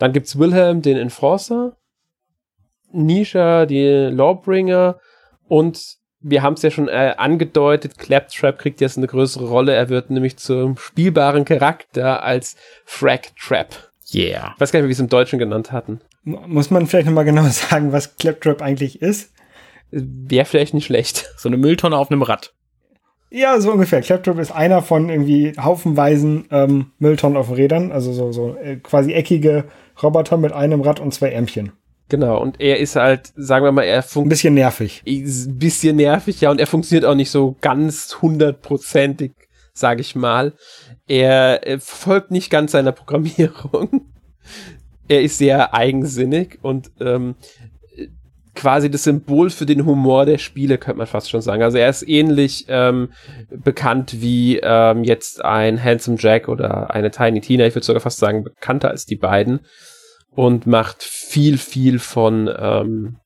[0.00, 1.76] Dann gibt's Wilhelm, den Enforcer,
[2.92, 4.98] Nisha, die Lawbringer
[5.46, 9.74] und wir haben es ja schon äh, angedeutet, Claptrap kriegt jetzt eine größere Rolle.
[9.74, 13.90] Er wird nämlich zum spielbaren Charakter als Frag Trap.
[14.12, 14.52] Yeah.
[14.54, 16.00] Ich weiß gar nicht, wie wir es im Deutschen genannt hatten.
[16.24, 19.32] Muss man vielleicht nochmal genau sagen, was Claptrap eigentlich ist?
[19.90, 21.32] Wäre vielleicht nicht schlecht.
[21.36, 22.52] So eine Mülltonne auf einem Rad.
[23.30, 24.00] Ja, so ungefähr.
[24.00, 29.12] Claptrap ist einer von irgendwie haufenweisen ähm, Mülltonnen auf Rädern, also so, so äh, quasi
[29.12, 29.64] eckige
[30.02, 31.72] Roboter mit einem Rad und zwei Ärmchen.
[32.10, 34.24] Genau, und er ist halt, sagen wir mal, er funktioniert.
[34.24, 35.02] Ein bisschen nervig.
[35.06, 39.32] Ein bisschen nervig, ja, und er funktioniert auch nicht so ganz hundertprozentig,
[39.72, 40.52] sage ich mal.
[41.06, 44.06] Er, er folgt nicht ganz seiner Programmierung.
[45.08, 47.36] er ist sehr eigensinnig und ähm,
[48.56, 51.62] quasi das Symbol für den Humor der Spiele, könnte man fast schon sagen.
[51.62, 53.10] Also er ist ähnlich ähm,
[53.50, 57.66] bekannt wie ähm, jetzt ein Handsome Jack oder eine Tiny Tina.
[57.66, 59.60] Ich würde sogar fast sagen, bekannter als die beiden
[60.30, 63.20] und macht viel, viel von ähm,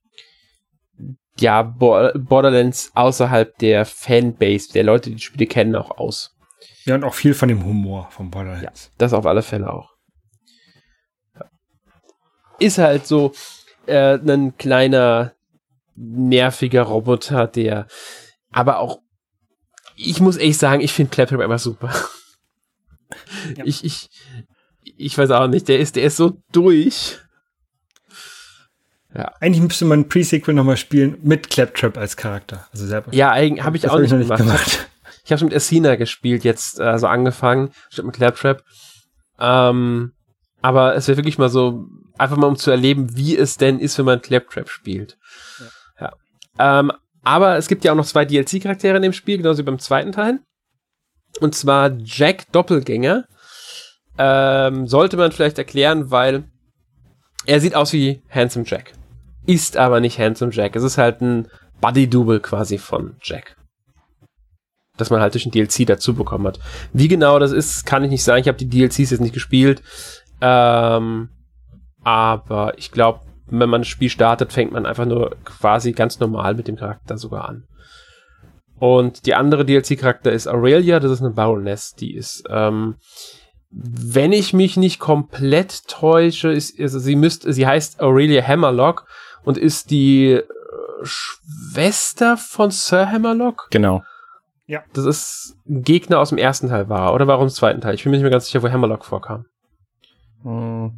[1.39, 6.37] ja, Borderlands außerhalb der Fanbase, der Leute, die die Spiele kennen, auch aus.
[6.85, 8.85] Ja, und auch viel von dem Humor von Borderlands.
[8.87, 9.95] Ja, das auf alle Fälle auch.
[12.59, 13.33] Ist halt so
[13.87, 15.33] äh, ein kleiner,
[15.97, 17.89] nerviger Roboter, der
[18.53, 19.01] aber auch,
[19.97, 21.93] ich muss echt sagen, ich finde Claptrap einfach super.
[23.57, 23.65] Ja.
[23.65, 24.09] Ich, ich,
[24.97, 27.19] ich weiß auch nicht, der ist, der ist so durch.
[29.15, 29.33] Ja.
[29.41, 32.67] Eigentlich müsste man Pre-Sequel nochmal spielen mit Claptrap als Charakter.
[32.73, 33.15] Also selber.
[33.15, 34.41] Ja, habe ich auch nicht, nicht, gemacht.
[34.41, 34.89] gemacht.
[35.25, 38.63] Ich habe schon mit Essina gespielt, jetzt also angefangen, statt mit Claptrap.
[39.39, 40.13] Ähm,
[40.61, 41.87] aber es wäre wirklich mal so,
[42.19, 45.17] einfach mal um zu erleben, wie es denn ist, wenn man Claptrap spielt.
[45.99, 46.13] Ja.
[46.59, 46.81] ja.
[46.81, 46.93] Ähm,
[47.23, 50.13] aber es gibt ja auch noch zwei DLC-Charaktere in dem Spiel, genauso wie beim zweiten
[50.13, 50.41] Teil.
[51.41, 53.25] Und zwar Jack Doppelgänger
[54.19, 56.45] ähm, sollte man vielleicht erklären, weil
[57.47, 58.93] er sieht aus wie Handsome Jack.
[59.47, 60.77] Ist aber nicht Handsome Jack.
[60.77, 61.49] Es ist halt ein
[61.81, 63.57] Buddy-Double quasi von Jack.
[64.97, 66.61] Das man halt durch ein DLC dazu bekommen hat.
[66.93, 68.41] Wie genau das ist, kann ich nicht sagen.
[68.41, 69.83] Ich habe die DLCs jetzt nicht gespielt.
[70.41, 71.31] Ähm,
[72.03, 76.55] aber ich glaube, wenn man das Spiel startet, fängt man einfach nur quasi ganz normal
[76.55, 77.65] mit dem Charakter sogar an.
[78.79, 82.97] Und die andere DLC-Charakter ist Aurelia, das ist eine Baroness, die ist ähm,
[83.77, 89.07] wenn ich mich nicht komplett täusche, ist, also sie müsste, sie heißt Aurelia Hammerlock
[89.43, 90.45] und ist die äh,
[91.03, 93.69] Schwester von Sir Hammerlock.
[93.71, 94.03] Genau.
[94.67, 94.83] Ja.
[94.93, 97.95] Das ist ein Gegner aus dem ersten Teil war, oder warum im zweiten Teil?
[97.95, 99.47] Ich bin mir nicht mehr ganz sicher, wo Hammerlock vorkam.
[100.43, 100.93] Hm.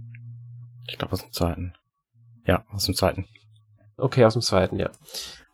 [0.86, 1.72] Ich glaube aus dem zweiten.
[2.46, 3.26] Ja, aus dem zweiten.
[3.96, 4.90] Okay, aus dem zweiten, ja.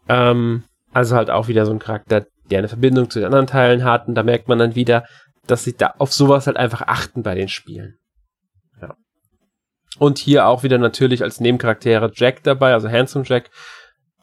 [0.08, 3.84] Ähm, also halt auch wieder so ein Charakter, der eine Verbindung zu den anderen Teilen
[3.84, 5.04] hat und da merkt man dann wieder,
[5.46, 7.98] dass sie da auf sowas halt einfach achten bei den Spielen.
[8.80, 8.96] Ja.
[9.98, 13.50] Und hier auch wieder natürlich als Nebencharaktere Jack dabei, also Handsome Jack,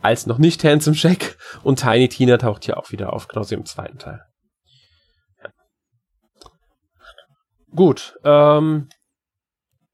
[0.01, 3.65] als noch nicht Handsome Jack und Tiny Tina taucht hier auch wieder auf, genauso im
[3.65, 4.21] zweiten Teil.
[5.43, 5.49] Ja.
[7.75, 8.87] Gut, ähm,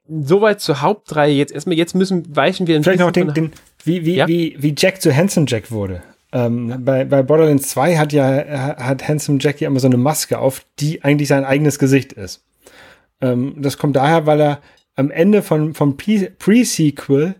[0.08, 1.76] soweit zur Hauptreihe jetzt erstmal.
[1.76, 3.52] Jetzt müssen weichen wir ein Vielleicht noch den, den
[3.84, 4.28] wie, wie, ja?
[4.28, 6.02] wie, wie Jack zu Handsome Jack wurde.
[6.36, 10.38] Ähm, bei, bei Borderlands 2 hat ja hat Handsome Jack ja immer so eine Maske
[10.38, 12.44] auf, die eigentlich sein eigenes Gesicht ist.
[13.22, 14.60] Ähm, das kommt daher, weil er
[14.96, 17.36] am Ende von, vom Pre-Sequel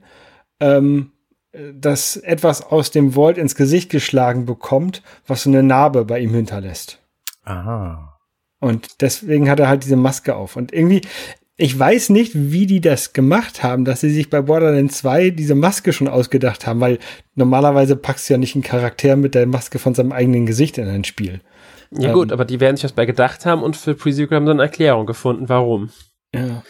[0.61, 1.13] ähm,
[1.75, 6.33] das etwas aus dem Vault ins Gesicht geschlagen bekommt, was so eine Narbe bei ihm
[6.33, 6.99] hinterlässt.
[7.45, 8.19] Aha.
[8.61, 10.57] Und deswegen hat er halt diese Maske auf.
[10.57, 11.03] Und irgendwie,
[11.59, 15.55] Ich weiß nicht, wie die das gemacht haben, dass sie sich bei Borderlands 2 diese
[15.55, 16.99] Maske schon ausgedacht haben, weil
[17.35, 20.87] normalerweise packst du ja nicht einen Charakter mit der Maske von seinem eigenen Gesicht in
[20.87, 21.41] ein Spiel.
[21.93, 24.45] Ja, ähm, gut, aber die werden sich was bei gedacht haben und für Pre-Sequel haben
[24.45, 25.91] dann eine Erklärung gefunden, warum.
[26.35, 26.63] Ja.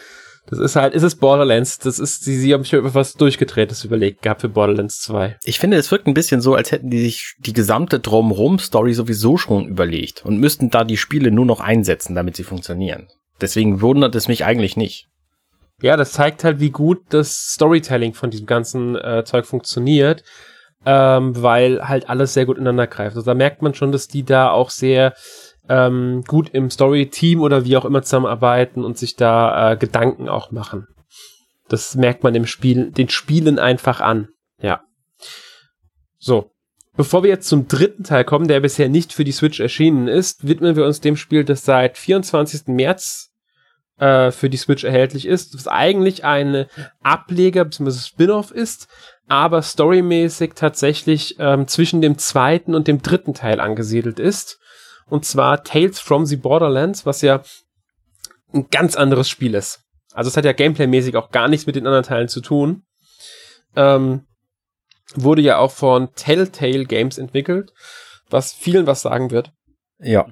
[0.49, 3.83] Das ist halt, ist es Borderlands, das ist, sie, sie haben sich über was durchgedrehtes
[3.83, 5.37] überlegt gehabt für Borderlands 2.
[5.43, 9.35] Ich finde, es wirkt ein bisschen so, als hätten die sich die gesamte Drumrum-Story sowieso
[9.35, 13.07] schon überlegt und müssten da die Spiele nur noch einsetzen, damit sie funktionieren.
[13.41, 15.07] Deswegen wundert es mich eigentlich nicht.
[15.81, 20.23] Ja, das zeigt halt, wie gut das Storytelling von diesem ganzen äh, Zeug funktioniert,
[20.85, 23.15] ähm, weil halt alles sehr gut ineinander greift.
[23.15, 25.13] Also da merkt man schon, dass die da auch sehr
[25.69, 30.51] ähm, gut im Story-Team oder wie auch immer zusammenarbeiten und sich da äh, Gedanken auch
[30.51, 30.87] machen.
[31.67, 34.29] Das merkt man im Spiel, den Spielen einfach an.
[34.61, 34.81] Ja.
[36.17, 36.51] So.
[36.95, 40.47] Bevor wir jetzt zum dritten Teil kommen, der bisher nicht für die Switch erschienen ist,
[40.47, 42.67] widmen wir uns dem Spiel, das seit 24.
[42.67, 43.26] März
[43.99, 46.67] äh, für die Switch erhältlich ist, was eigentlich eine
[47.01, 47.91] Ableger bzw.
[47.91, 48.87] Spin-off ist,
[49.27, 54.59] aber storymäßig tatsächlich ähm, zwischen dem zweiten und dem dritten Teil angesiedelt ist.
[55.09, 57.41] Und zwar Tales from the Borderlands, was ja
[58.53, 59.81] ein ganz anderes Spiel ist.
[60.13, 62.83] Also es hat ja gameplaymäßig auch gar nichts mit den anderen Teilen zu tun.
[63.75, 64.25] Ähm,
[65.15, 67.71] wurde ja auch von Telltale Games entwickelt,
[68.29, 69.51] was vielen was sagen wird.
[69.99, 70.25] Ja,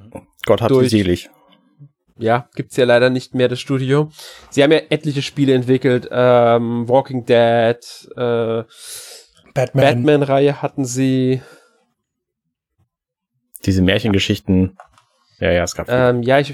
[0.46, 1.30] Gott hat sie selig.
[2.18, 4.10] Ja, gibt's ja leider nicht mehr das Studio.
[4.50, 7.78] Sie haben ja etliche Spiele entwickelt, ähm, Walking Dead,
[8.16, 8.64] äh,
[9.54, 11.42] Batman-Reihe Batman hatten sie.
[13.66, 14.78] Diese Märchengeschichten.
[15.40, 15.90] Ja, ja, es gab.
[15.90, 16.54] Ähm, ja, ich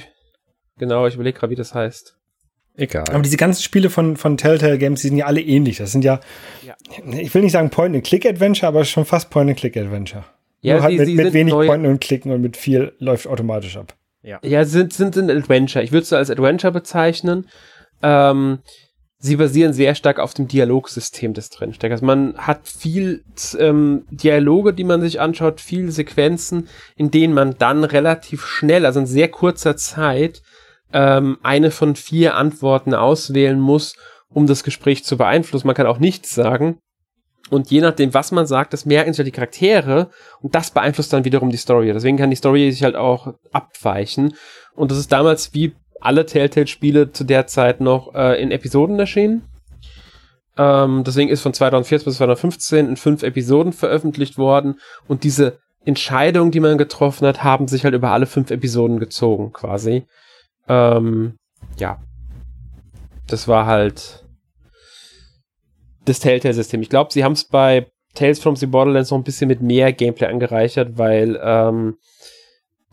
[0.77, 2.17] genau, ich überlege gerade, wie das heißt.
[2.77, 3.05] Egal.
[3.09, 5.77] Aber diese ganzen Spiele von, von Telltale Games, die sind ja alle ähnlich.
[5.77, 6.21] Das sind ja,
[6.65, 6.75] ja.
[7.19, 10.23] ich will nicht sagen Point-and-Click-Adventure, aber schon fast Point-and-Click-Adventure.
[10.61, 13.95] Ja, Nur halt mit, mit wenig Point und Klicken und mit viel läuft automatisch ab.
[14.23, 15.83] Ja, ja sind, sind ein Adventure.
[15.83, 17.47] Ich würde es als Adventure bezeichnen.
[18.03, 18.59] Ähm,
[19.17, 21.91] sie basieren sehr stark auf dem Dialogsystem des drinsteckt.
[21.91, 23.23] Also man hat viel
[23.57, 28.99] ähm, Dialoge, die man sich anschaut, viel Sequenzen, in denen man dann relativ schnell, also
[28.99, 30.41] in sehr kurzer Zeit,
[30.93, 33.95] ähm, eine von vier Antworten auswählen muss,
[34.29, 35.67] um das Gespräch zu beeinflussen.
[35.67, 36.79] Man kann auch nichts sagen.
[37.51, 41.11] Und je nachdem, was man sagt, das merken sich halt die Charaktere und das beeinflusst
[41.11, 41.91] dann wiederum die Story.
[41.91, 44.35] Deswegen kann die Story sich halt auch abweichen.
[44.73, 49.43] Und das ist damals wie alle Telltale-Spiele zu der Zeit noch äh, in Episoden erschienen.
[50.57, 54.79] Ähm, deswegen ist von 2014 bis 2015 in fünf Episoden veröffentlicht worden.
[55.09, 59.51] Und diese Entscheidungen, die man getroffen hat, haben sich halt über alle fünf Episoden gezogen,
[59.51, 60.05] quasi.
[60.69, 61.35] Ähm,
[61.77, 61.99] ja.
[63.27, 64.23] Das war halt
[66.05, 66.81] das Telltale-System.
[66.81, 69.93] Ich glaube, sie haben es bei Tales from the Borderlands noch ein bisschen mit mehr
[69.93, 71.97] Gameplay angereichert, weil ähm,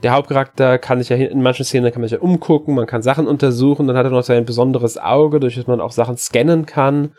[0.03, 3.03] der Hauptcharakter kann sich ja in manchen Szenen kann man sich ja umgucken, man kann
[3.03, 6.67] Sachen untersuchen, dann hat er noch sein besonderes Auge, durch das man auch Sachen scannen
[6.67, 7.15] kann.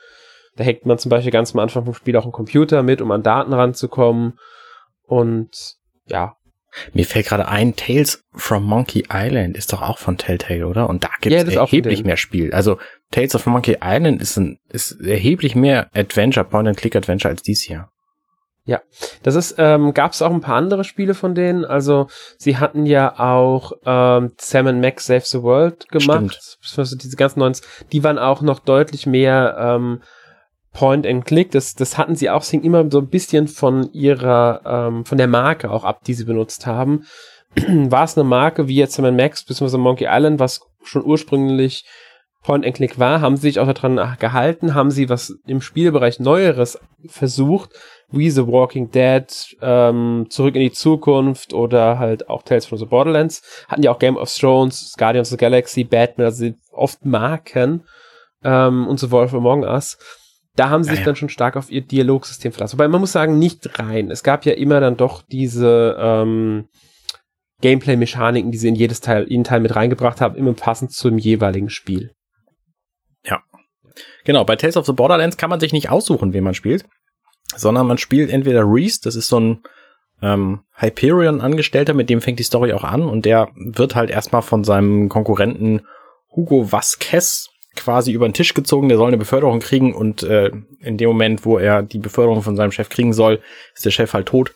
[0.56, 3.12] Da hängt man zum Beispiel ganz am Anfang vom Spiel auch einen Computer mit, um
[3.12, 4.40] an Daten ranzukommen.
[5.04, 5.76] Und
[6.08, 6.36] ja,
[6.94, 10.90] mir fällt gerade ein, Tales from Monkey Island ist doch auch von Telltale, oder?
[10.90, 12.54] Und da gibt es ja, erheblich mehr Spiel.
[12.54, 12.78] Also
[13.12, 17.90] Tales of Monkey Island ist, ein, ist erheblich mehr Adventure, Point-and-Click-Adventure als dies hier.
[18.66, 18.82] Ja,
[19.24, 21.66] das ist, ähm, gab es auch ein paar andere Spiele von denen.
[21.66, 22.08] Also
[22.38, 26.58] sie hatten ja auch ähm, Sam Max Save the World gemacht.
[26.62, 27.04] Stimmt.
[27.04, 27.56] Diese ganzen neuen,
[27.92, 30.02] die waren auch noch deutlich mehr ähm,
[30.80, 33.92] Point and Click, das, das hatten sie auch, es hing immer so ein bisschen von
[33.92, 37.04] ihrer, ähm, von der Marke auch ab, die sie benutzt haben.
[37.58, 39.78] War es eine Marke wie jetzt Sam Max bzw.
[39.78, 41.84] Monkey Island, was schon ursprünglich
[42.44, 46.22] Point and Click war, haben sie sich auch daran gehalten, haben sie was im Spielbereich
[46.22, 47.72] Neueres versucht,
[48.10, 49.26] wie The Walking Dead,
[49.62, 54.00] ähm, Zurück in die Zukunft oder halt auch Tales from the Borderlands, hatten ja auch
[54.00, 57.84] Game of Thrones, Guardians of the Galaxy, Batman, also oft Marken
[58.46, 59.98] ähm, und so Wolf Among Us
[60.56, 61.06] da haben sie ja, sich ja.
[61.06, 62.78] dann schon stark auf ihr Dialogsystem verlassen.
[62.78, 64.12] Wobei man muss sagen, nicht rein.
[64.12, 66.68] Es gab ja immer dann doch diese ähm,
[67.62, 71.70] Gameplay-Mechaniken, die sie in jedes Teil, jeden Teil mit reingebracht haben, immer passend zum jeweiligen
[71.70, 72.12] Spiel.
[73.26, 73.42] Ja.
[74.24, 76.86] Genau, bei Tales of the Borderlands kann man sich nicht aussuchen, wen man spielt,
[77.56, 79.64] sondern man spielt entweder Reese, das ist so ein
[80.22, 84.64] ähm, Hyperion-Angestellter, mit dem fängt die Story auch an und der wird halt erstmal von
[84.64, 85.86] seinem Konkurrenten
[86.36, 90.98] Hugo Vasquez quasi über den Tisch gezogen, der soll eine Beförderung kriegen und äh, in
[90.98, 93.42] dem Moment, wo er die Beförderung von seinem Chef kriegen soll,
[93.76, 94.56] ist der Chef halt tot.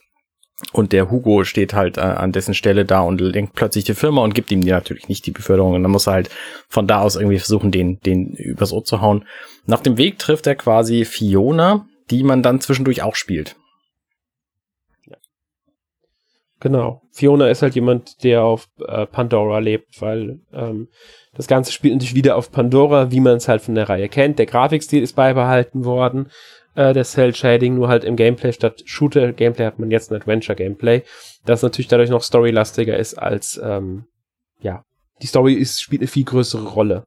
[0.72, 4.24] Und der Hugo steht halt äh, an dessen Stelle da und lenkt plötzlich die Firma
[4.24, 5.74] und gibt ihm natürlich nicht die Beförderung.
[5.74, 6.30] Und dann muss er halt
[6.70, 9.26] von da aus irgendwie versuchen, den, den übers Ohr zu hauen.
[9.70, 13.56] Auf dem Weg trifft er quasi Fiona, die man dann zwischendurch auch spielt.
[16.64, 17.02] Genau.
[17.12, 20.88] Fiona ist halt jemand, der auf äh, Pandora lebt, weil ähm,
[21.34, 24.40] das Ganze spielt natürlich wieder auf Pandora, wie man es halt von der Reihe kennt.
[24.40, 26.32] Der Grafikstil ist beibehalten worden,
[26.76, 31.04] äh, der Cell Shading, nur halt im Gameplay statt Shooter-Gameplay hat man jetzt ein Adventure-Gameplay,
[31.44, 34.06] das natürlich dadurch noch storylastiger ist als, ähm,
[34.62, 34.86] ja,
[35.22, 37.04] die Story ist, spielt eine viel größere Rolle.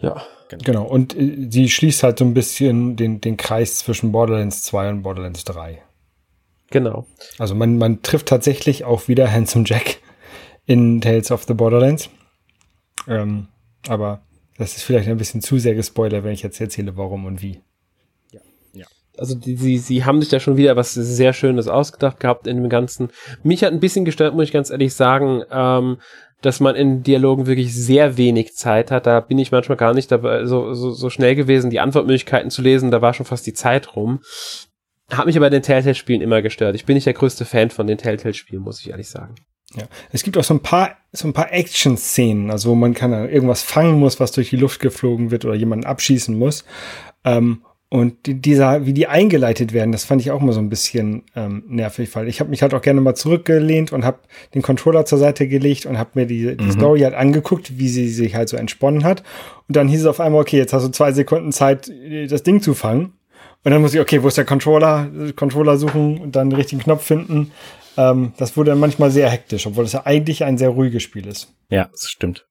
[0.00, 0.22] Ja.
[0.64, 4.88] Genau, und äh, sie schließt halt so ein bisschen den, den Kreis zwischen Borderlands 2
[4.88, 5.82] und Borderlands 3.
[6.70, 7.06] Genau.
[7.38, 9.98] Also man, man trifft tatsächlich auch wieder Handsome Jack
[10.66, 12.10] in Tales of the Borderlands.
[13.08, 13.48] Ähm,
[13.88, 14.22] aber
[14.56, 17.60] das ist vielleicht ein bisschen zu sehr gespoilert, wenn ich jetzt erzähle, warum und wie.
[18.30, 18.40] Ja.
[18.72, 18.86] ja.
[19.18, 22.56] Also die, sie, sie haben sich da schon wieder was sehr Schönes ausgedacht gehabt in
[22.56, 23.08] dem Ganzen.
[23.42, 25.98] Mich hat ein bisschen gestört, muss ich ganz ehrlich sagen, ähm,
[26.40, 29.06] dass man in Dialogen wirklich sehr wenig Zeit hat.
[29.06, 32.62] Da bin ich manchmal gar nicht dabei, so, so, so schnell gewesen, die Antwortmöglichkeiten zu
[32.62, 32.90] lesen.
[32.90, 34.20] Da war schon fast die Zeit rum.
[35.10, 36.74] Hat mich aber den Telltale-Spielen immer gestört.
[36.74, 39.34] Ich bin nicht der größte Fan von den Telltale-Spielen, muss ich ehrlich sagen.
[39.76, 43.12] Ja, es gibt auch so ein paar, so ein paar Action-Szenen, also wo man kann
[43.12, 46.64] irgendwas fangen muss, was durch die Luft geflogen wird oder jemanden abschießen muss.
[47.24, 50.68] Ähm, und die, dieser, wie die eingeleitet werden, das fand ich auch mal so ein
[50.68, 54.20] bisschen ähm, nervig, weil ich habe mich halt auch gerne mal zurückgelehnt und habe
[54.54, 56.70] den Controller zur Seite gelegt und habe mir die, die mhm.
[56.70, 59.24] Story halt angeguckt, wie sie sich halt so entsponnen hat.
[59.68, 61.90] Und dann hieß es auf einmal, okay, jetzt hast du zwei Sekunden Zeit,
[62.28, 63.14] das Ding zu fangen.
[63.62, 65.10] Und dann muss ich, okay, wo ist der Controller?
[65.36, 67.52] Controller suchen und dann den richtigen Knopf finden.
[67.96, 71.26] Ähm, das wurde dann manchmal sehr hektisch, obwohl es ja eigentlich ein sehr ruhiges Spiel
[71.26, 71.52] ist.
[71.68, 72.46] Ja, das stimmt.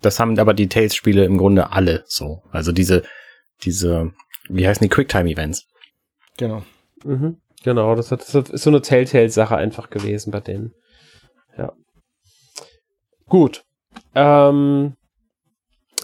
[0.00, 2.42] Das haben aber die Tales-Spiele im Grunde alle so.
[2.50, 3.02] Also diese,
[3.62, 4.12] diese,
[4.48, 5.66] wie heißen die Quicktime-Events?
[6.36, 6.62] Genau.
[7.04, 7.38] Mhm.
[7.64, 10.74] Genau, das, hat, das ist so eine Telltale-Sache einfach gewesen bei denen.
[11.56, 11.72] Ja.
[13.26, 13.64] Gut.
[14.14, 14.96] Ähm,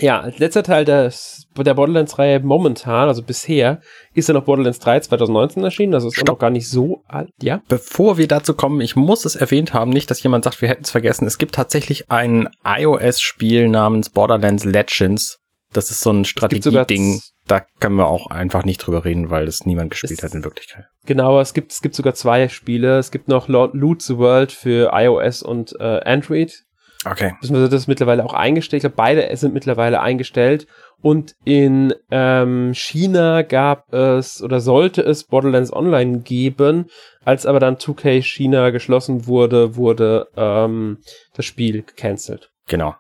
[0.01, 3.81] ja, als letzter Teil des, der Borderlands-Reihe momentan, also bisher,
[4.15, 5.95] ist ja noch Borderlands 3 2019 erschienen.
[5.95, 6.29] Also ist Stopp.
[6.29, 7.31] noch gar nicht so alt.
[7.41, 7.63] Ja.
[7.69, 10.85] Bevor wir dazu kommen, ich muss es erwähnt haben, nicht, dass jemand sagt, wir hätten
[10.85, 11.27] es vergessen.
[11.27, 15.39] Es gibt tatsächlich ein iOS-Spiel namens Borderlands Legends.
[15.73, 17.21] Das ist so ein Strategie-Ding.
[17.47, 20.45] Da können wir auch einfach nicht drüber reden, weil das niemand gespielt es, hat in
[20.45, 20.87] Wirklichkeit.
[21.07, 22.99] Genau, es gibt, es gibt sogar zwei Spiele.
[22.99, 26.65] Es gibt noch Loot the World für iOS und äh, Android
[27.07, 27.35] Okay.
[27.41, 28.79] Das ist mittlerweile auch eingestellt.
[28.79, 30.67] Ich glaube, beide sind mittlerweile eingestellt.
[31.01, 36.91] Und in ähm, China gab es oder sollte es Borderlands Online geben.
[37.25, 40.99] Als aber dann 2K China geschlossen wurde, wurde ähm,
[41.35, 42.51] das Spiel gecancelt.
[42.69, 42.95] Genau.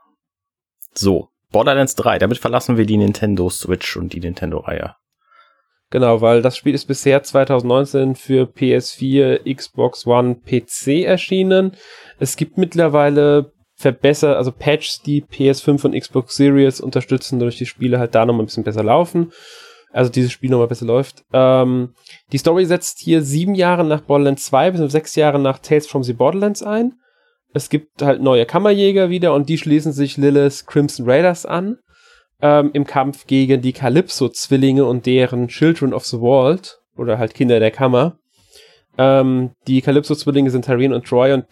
[0.94, 4.94] So, Borderlands 3, damit verlassen wir die Nintendo Switch und die Nintendo-Reihe.
[5.90, 11.76] Genau, weil das Spiel ist bisher 2019 für PS4, Xbox One, PC erschienen.
[12.20, 17.98] Es gibt mittlerweile verbessert, also Patches, die PS5 und Xbox Series unterstützen, dadurch die Spiele
[17.98, 19.32] halt da nochmal ein bisschen besser laufen.
[19.90, 21.24] Also dieses Spiel nochmal besser läuft.
[21.32, 21.94] Ähm,
[22.30, 26.02] die Story setzt hier sieben Jahre nach Borderlands 2 bis sechs Jahre nach Tales from
[26.02, 26.92] the Borderlands ein.
[27.54, 31.78] Es gibt halt neue Kammerjäger wieder und die schließen sich Lilith Crimson Raiders an.
[32.42, 37.58] Ähm, Im Kampf gegen die Calypso-Zwillinge und deren Children of the Vault oder halt Kinder
[37.58, 38.18] der Kammer.
[38.98, 41.46] Ähm, die Calypso-Zwillinge sind Tareen und Troy und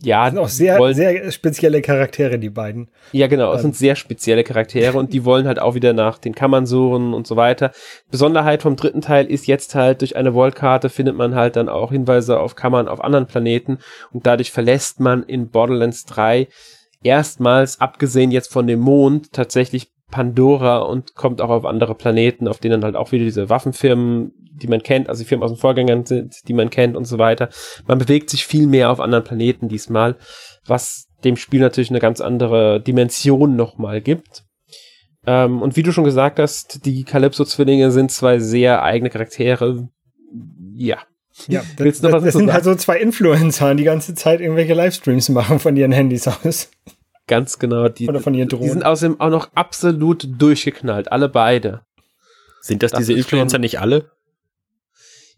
[0.00, 2.88] ja, das sind auch sehr, wollen, sehr spezielle Charaktere, die beiden.
[3.12, 3.62] Ja, genau, es ähm.
[3.62, 7.26] sind sehr spezielle Charaktere und die wollen halt auch wieder nach den Kammern suchen und
[7.26, 7.72] so weiter.
[8.10, 11.90] Besonderheit vom dritten Teil ist jetzt halt, durch eine Vault-Karte findet man halt dann auch
[11.90, 13.78] Hinweise auf Kammern auf anderen Planeten
[14.12, 16.46] und dadurch verlässt man in Borderlands 3
[17.02, 22.58] erstmals, abgesehen jetzt von dem Mond, tatsächlich Pandora und kommt auch auf andere Planeten, auf
[22.58, 26.04] denen halt auch wieder diese Waffenfirmen, die man kennt, also die Firmen aus den Vorgängern
[26.04, 27.48] sind, die man kennt und so weiter.
[27.86, 30.16] Man bewegt sich viel mehr auf anderen Planeten diesmal,
[30.66, 34.44] was dem Spiel natürlich eine ganz andere Dimension nochmal gibt.
[35.26, 39.88] Ähm, und wie du schon gesagt hast, die Calypso-Zwillinge sind zwei sehr eigene Charaktere.
[40.74, 40.98] Ja.
[41.46, 45.28] Ja, das, das, das sind halt so zwei Influencer, die die ganze Zeit irgendwelche Livestreams
[45.28, 46.70] machen von ihren Handys aus.
[47.28, 47.88] Ganz genau.
[47.88, 48.64] Die, Oder von ihren Drohnen.
[48.64, 51.82] Die sind außerdem auch noch absolut durchgeknallt, alle beide.
[52.60, 54.10] Sind das, das diese Influencer schon, nicht alle?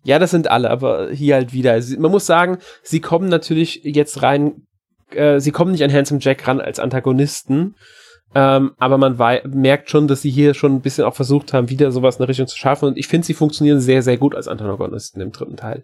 [0.03, 1.79] Ja, das sind alle, aber hier halt wieder.
[1.99, 4.67] Man muss sagen, sie kommen natürlich jetzt rein,
[5.11, 7.75] äh, sie kommen nicht an Handsome Jack ran als Antagonisten,
[8.35, 9.17] ähm, aber man
[9.49, 12.29] merkt schon, dass sie hier schon ein bisschen auch versucht haben, wieder sowas in der
[12.29, 12.87] Richtung zu schaffen.
[12.87, 15.83] Und ich finde, sie funktionieren sehr, sehr gut als Antagonisten im dritten Teil.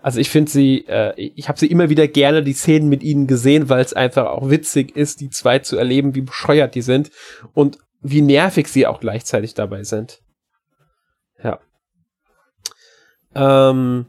[0.00, 3.26] Also ich finde sie, äh, ich habe sie immer wieder gerne die Szenen mit ihnen
[3.26, 7.10] gesehen, weil es einfach auch witzig ist, die zwei zu erleben, wie bescheuert die sind
[7.54, 10.20] und wie nervig sie auch gleichzeitig dabei sind.
[11.44, 11.60] Ja.
[13.34, 14.06] Ähm,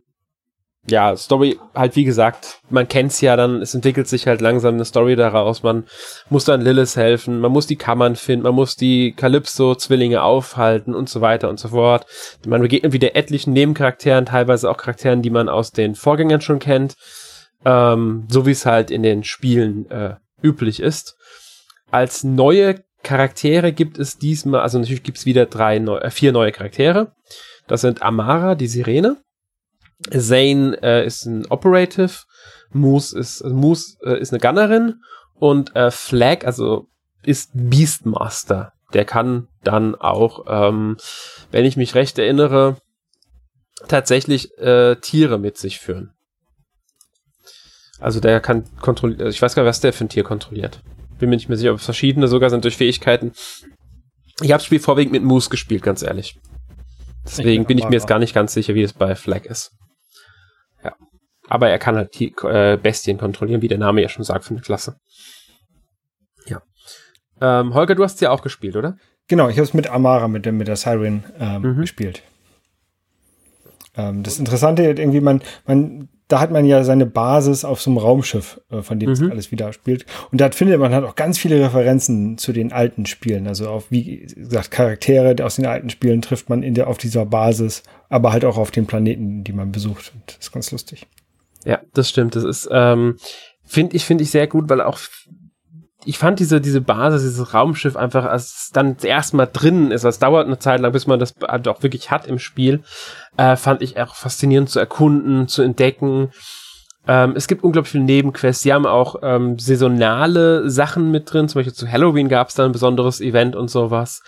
[0.87, 4.83] ja, Story halt wie gesagt, man kennt's ja dann, es entwickelt sich halt langsam eine
[4.83, 5.85] Story daraus, man
[6.29, 11.07] muss dann Lilith helfen, man muss die Kammern finden, man muss die Calypso-Zwillinge aufhalten und
[11.07, 12.05] so weiter und so fort.
[12.45, 16.95] Man begegnet wieder etlichen Nebencharakteren, teilweise auch Charakteren, die man aus den Vorgängern schon kennt,
[17.63, 21.15] ähm, so wie es halt in den Spielen äh, üblich ist.
[21.91, 26.51] Als neue Charaktere gibt es diesmal, also natürlich gibt's wieder drei, neu, äh, vier neue
[26.51, 27.13] Charaktere.
[27.67, 29.17] Das sind Amara, die Sirene,
[30.09, 32.25] Zane äh, ist ein Operative,
[32.71, 35.01] Moose ist, also Moose äh, ist eine Gunnerin
[35.35, 36.87] und äh, Flag, also
[37.23, 38.73] ist Beastmaster.
[38.93, 40.97] Der kann dann auch, ähm,
[41.51, 42.77] wenn ich mich recht erinnere,
[43.87, 46.13] tatsächlich äh, Tiere mit sich führen.
[47.99, 50.81] Also der kann kontrollieren, also ich weiß gar nicht, was der für ein Tier kontrolliert.
[51.19, 53.31] Bin mir nicht mehr sicher, ob es verschiedene sogar sind durch Fähigkeiten.
[54.41, 56.39] Ich habe das Spiel vorwiegend mit Moose gespielt, ganz ehrlich.
[57.25, 59.71] Deswegen ich bin ich mir jetzt gar nicht ganz sicher, wie es bei Flag ist.
[60.83, 60.95] Ja.
[61.47, 64.51] Aber er kann halt die äh, Bestien kontrollieren, wie der Name ja schon sagt, für
[64.51, 64.97] eine Klasse.
[66.45, 66.61] Ja.
[67.41, 68.97] Ähm, Holger, du hast ja auch gespielt, oder?
[69.27, 71.81] Genau, ich habe es mit Amara, mit, dem, mit der Siren ähm, mhm.
[71.81, 72.23] gespielt.
[73.95, 77.97] Ähm, das Interessante irgendwie, man, man, da hat man ja seine Basis auf so einem
[77.97, 79.31] Raumschiff, äh, von dem mhm.
[79.31, 80.05] alles wieder spielt.
[80.31, 83.47] Und da findet man halt auch ganz viele Referenzen zu den alten Spielen.
[83.47, 87.25] Also auf, wie gesagt, Charaktere aus den alten Spielen trifft man in der, auf dieser
[87.25, 90.11] Basis, aber halt auch auf den Planeten, die man besucht.
[90.15, 91.05] Und das ist ganz lustig.
[91.65, 92.35] Ja, das stimmt.
[92.35, 93.17] Das ist, ähm,
[93.63, 94.99] finde ich, finde ich sehr gut, weil auch
[96.05, 100.19] ich fand diese, diese Basis, dieses Raumschiff einfach, als es dann erstmal drin ist, es
[100.19, 102.83] dauert eine Zeit lang, bis man das halt auch wirklich hat im Spiel,
[103.37, 106.31] äh, fand ich auch faszinierend zu erkunden, zu entdecken.
[107.07, 108.63] Ähm, es gibt unglaublich viele Nebenquests.
[108.63, 111.49] Sie haben auch ähm, saisonale Sachen mit drin.
[111.49, 114.21] Zum Beispiel zu Halloween gab es da ein besonderes Event und sowas.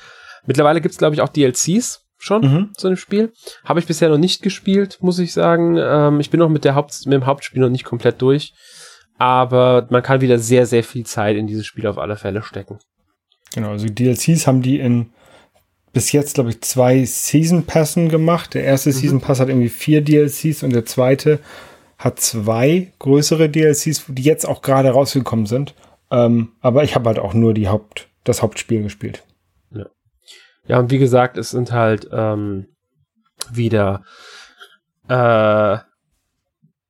[0.45, 2.69] Mittlerweile gibt es, glaube ich, auch DLCs schon mhm.
[2.75, 3.31] zu dem Spiel.
[3.63, 5.77] Habe ich bisher noch nicht gespielt, muss ich sagen.
[5.77, 8.53] Ähm, ich bin noch mit, der Haupt mit dem Hauptspiel noch nicht komplett durch.
[9.17, 12.79] Aber man kann wieder sehr, sehr viel Zeit in dieses Spiel auf alle Fälle stecken.
[13.53, 15.11] Genau, also DLCs haben die in
[15.95, 18.53] bis jetzt, glaube ich, zwei Season Passen gemacht.
[18.53, 18.93] Der erste mhm.
[18.93, 21.39] Season Pass hat irgendwie vier DLCs und der zweite
[21.97, 25.73] hat zwei größere DLCs, die jetzt auch gerade rausgekommen sind.
[26.11, 29.23] Ähm, aber ich habe halt auch nur die Haupt, das Hauptspiel gespielt.
[29.71, 29.85] Ja.
[30.67, 32.67] ja, und wie gesagt, es sind halt ähm,
[33.49, 34.03] wieder
[35.07, 35.77] äh,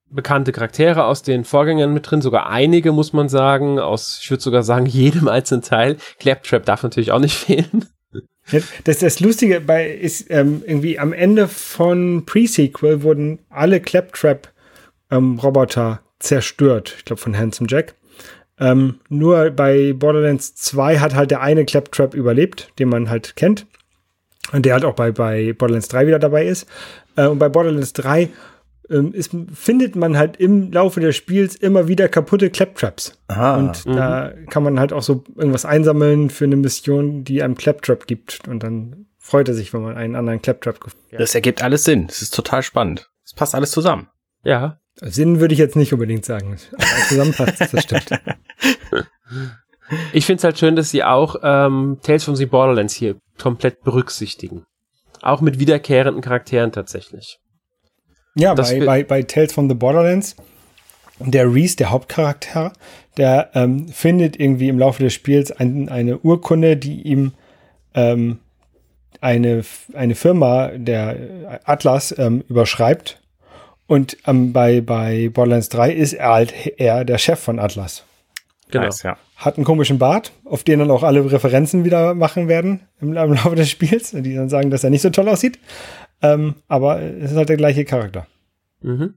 [0.10, 4.44] bekannte Charaktere aus den Vorgängern mit drin, sogar einige, muss man sagen, aus, ich würde
[4.44, 5.98] sogar sagen, jedem einzelnen Teil.
[6.20, 7.86] Claptrap darf natürlich auch nicht fehlen.
[8.84, 15.98] Das, das Lustige bei ist ähm, irgendwie am Ende von Pre-Sequel wurden alle Claptrap-Roboter ähm,
[16.20, 16.94] zerstört.
[16.98, 17.96] Ich glaube von Handsome Jack.
[18.60, 23.66] Ähm, nur bei Borderlands 2 hat halt der eine Claptrap überlebt, den man halt kennt.
[24.52, 26.68] Und der halt auch bei, bei Borderlands 3 wieder dabei ist.
[27.16, 28.30] Äh, und bei Borderlands 3
[28.90, 33.18] ähm, ist, findet man halt im Laufe des Spiels immer wieder kaputte Claptraps.
[33.28, 33.58] Aha.
[33.58, 33.96] Und mhm.
[33.96, 38.48] da kann man halt auch so irgendwas einsammeln für eine Mission, die einem Claptrap gibt.
[38.48, 41.20] Und dann freut er sich, wenn man einen anderen Claptrap gefunden hat.
[41.20, 42.08] Das ergibt alles Sinn.
[42.08, 43.10] Das ist total spannend.
[43.26, 44.08] Es passt alles zusammen.
[44.44, 44.80] Ja.
[45.02, 46.58] Sinn würde ich jetzt nicht unbedingt sagen.
[46.74, 48.10] Aber zusammenpasst, das stimmt.
[50.14, 53.84] Ich finde es halt schön, dass sie auch ähm, Tales from the Borderlands hier komplett
[53.84, 54.66] berücksichtigen.
[55.22, 57.40] Auch mit wiederkehrenden Charakteren tatsächlich.
[58.36, 60.36] Ja, bei, bei, bei Tales from the Borderlands,
[61.20, 62.74] der Reese, der Hauptcharakter,
[63.18, 67.32] der ähm, findet irgendwie im Laufe des Spiels ein, eine Urkunde, die ihm
[67.94, 68.40] ähm,
[69.22, 69.64] eine,
[69.94, 73.22] eine Firma, der Atlas, ähm, überschreibt.
[73.88, 78.04] Und ähm, bei, bei Borderlands 3 ist er halt er der Chef von Atlas.
[78.72, 78.86] Genau.
[78.86, 79.18] Nice, ja.
[79.38, 83.34] Hat einen komischen Bart, auf den dann auch alle Referenzen wieder machen werden im, im
[83.34, 85.60] Laufe des Spiels, die dann sagen, dass er nicht so toll aussieht.
[86.34, 88.28] Ähm, aber es ist halt der gleiche Charakter.
[88.82, 89.16] Mhm.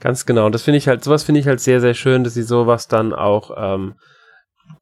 [0.00, 0.50] Ganz genau.
[0.50, 3.12] Das finde ich halt, sowas finde ich halt sehr, sehr schön, dass sie sowas dann
[3.12, 3.94] auch ähm,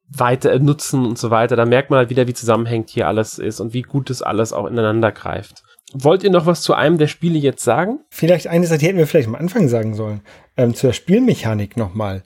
[0.09, 1.57] weiter nutzen und so weiter.
[1.57, 4.53] Da merkt man halt wieder, wie zusammenhängt hier alles ist und wie gut das alles
[4.53, 5.63] auch ineinander greift.
[5.97, 8.01] Wollt ihr noch was zu einem der Spiele jetzt sagen?
[8.11, 10.23] Vielleicht eine Sache, die hätten wir vielleicht am Anfang sagen sollen.
[10.57, 12.25] Ähm, zur Spielmechanik nochmal.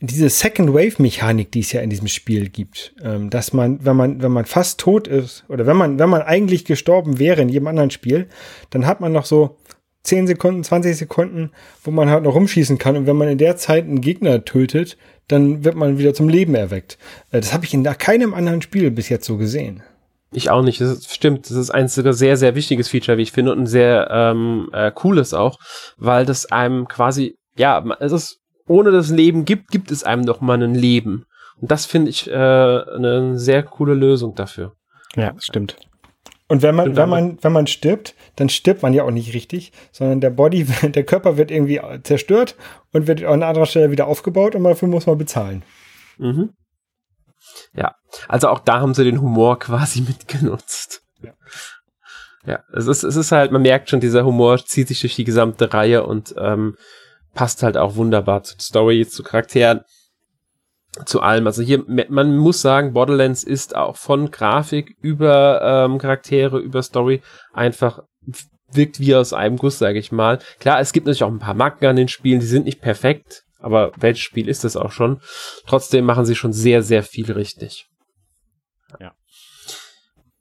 [0.00, 3.96] Diese Second Wave Mechanik, die es ja in diesem Spiel gibt, ähm, dass man, wenn
[3.96, 7.48] man, wenn man fast tot ist oder wenn man, wenn man eigentlich gestorben wäre in
[7.48, 8.26] jedem anderen Spiel,
[8.70, 9.58] dann hat man noch so
[10.02, 11.52] 10 Sekunden, 20 Sekunden,
[11.84, 12.96] wo man halt noch rumschießen kann.
[12.96, 14.98] Und wenn man in der Zeit einen Gegner tötet,
[15.28, 16.98] dann wird man wieder zum Leben erweckt.
[17.30, 19.84] Äh, das habe ich in keinem anderen Spiel bis jetzt so gesehen.
[20.34, 20.80] Ich auch nicht.
[20.80, 21.48] Das ist, stimmt.
[21.48, 24.68] Das ist ein sogar sehr, sehr wichtiges Feature, wie ich finde, und ein sehr ähm,
[24.72, 25.58] äh, cooles auch,
[25.96, 30.40] weil das einem quasi, ja, es ist, ohne das Leben gibt, gibt es einem doch
[30.40, 31.24] mal ein Leben.
[31.60, 34.72] Und das finde ich äh, eine sehr coole Lösung dafür.
[35.14, 35.76] Ja, das stimmt.
[36.46, 39.72] Und wenn man, wenn man, wenn man stirbt, dann stirbt man ja auch nicht richtig,
[39.92, 42.56] sondern der Body, der Körper wird irgendwie zerstört
[42.92, 45.62] und wird an anderer Stelle wieder aufgebaut und dafür muss man bezahlen.
[46.18, 46.50] Mhm.
[47.76, 47.96] Ja,
[48.28, 51.02] also auch da haben sie den Humor quasi mitgenutzt.
[51.22, 51.32] Ja.
[52.46, 55.24] Ja, es ist, es ist halt, man merkt schon, dieser Humor zieht sich durch die
[55.24, 56.76] gesamte Reihe und ähm,
[57.32, 59.80] passt halt auch wunderbar zur Story, zu Charakteren,
[61.06, 61.46] zu allem.
[61.46, 67.22] Also hier, man muss sagen, Borderlands ist auch von Grafik über ähm, Charaktere, über Story
[67.54, 68.02] einfach
[68.70, 70.38] wirkt wie aus einem Guss, sage ich mal.
[70.58, 73.43] Klar, es gibt natürlich auch ein paar Macken an den Spielen, die sind nicht perfekt,
[73.64, 75.20] aber welches Spiel ist das auch schon?
[75.66, 77.88] Trotzdem machen sie schon sehr, sehr viel richtig.
[79.00, 79.12] Ja.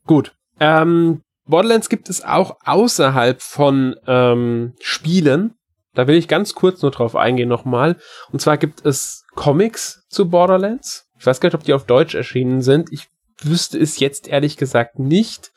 [0.06, 0.36] Gut.
[0.60, 5.56] Ähm, Borderlands gibt es auch außerhalb von ähm, Spielen.
[5.94, 7.98] Da will ich ganz kurz nur drauf eingehen nochmal.
[8.32, 11.08] Und zwar gibt es Comics zu Borderlands.
[11.18, 12.92] Ich weiß gar nicht, ob die auf Deutsch erschienen sind.
[12.92, 13.08] Ich
[13.42, 15.52] wüsste es jetzt ehrlich gesagt nicht.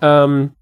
[0.00, 0.54] Ähm,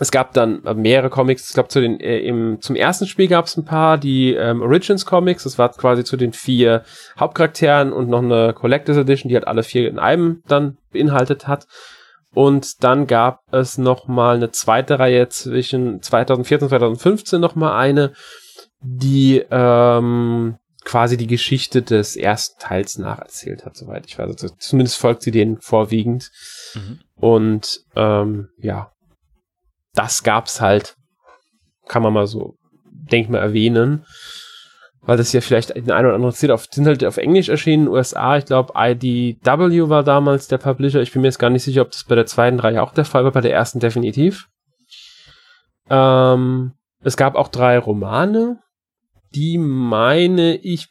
[0.00, 1.48] es gab dann mehrere Comics.
[1.48, 4.62] Ich glaube, zu den äh, im, zum ersten Spiel gab es ein paar, die ähm,
[4.62, 5.44] Origins Comics.
[5.44, 6.84] Das war quasi zu den vier
[7.18, 11.66] Hauptcharakteren und noch eine Collectors Edition, die halt alle vier in einem dann beinhaltet hat.
[12.34, 17.76] Und dann gab es noch mal eine zweite Reihe zwischen 2014 und 2015 noch mal
[17.76, 18.14] eine,
[18.80, 24.28] die ähm, quasi die Geschichte des ersten Teils nacherzählt hat, soweit ich weiß.
[24.28, 26.30] Also zumindest folgt sie denen vorwiegend.
[26.74, 27.00] Mhm.
[27.14, 28.90] Und ähm, ja,
[29.94, 30.96] das gab's halt,
[31.88, 34.04] kann man mal so, denk mal erwähnen
[35.04, 37.88] weil das ja vielleicht den einen oder anderen zählt, auf, sind halt auf Englisch erschienen,
[37.88, 41.82] USA, ich glaube IDW war damals der Publisher, ich bin mir jetzt gar nicht sicher,
[41.82, 44.48] ob das bei der zweiten Reihe auch der Fall war, bei der ersten definitiv.
[45.90, 46.72] Ähm,
[47.02, 48.60] es gab auch drei Romane,
[49.34, 50.88] die meine ich,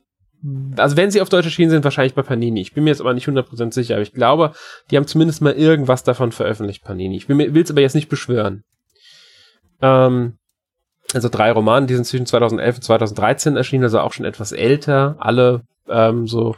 [0.75, 2.59] also wenn sie auf Deutsch erschienen sind, wahrscheinlich bei Panini.
[2.59, 4.51] Ich bin mir jetzt aber nicht 100% sicher, aber ich glaube,
[4.89, 7.15] die haben zumindest mal irgendwas davon veröffentlicht, Panini.
[7.15, 8.63] Ich will es aber jetzt nicht beschwören.
[9.81, 10.37] Ähm,
[11.13, 15.15] also drei Romane, die sind zwischen 2011 und 2013 erschienen, also auch schon etwas älter.
[15.19, 16.55] Alle ähm, so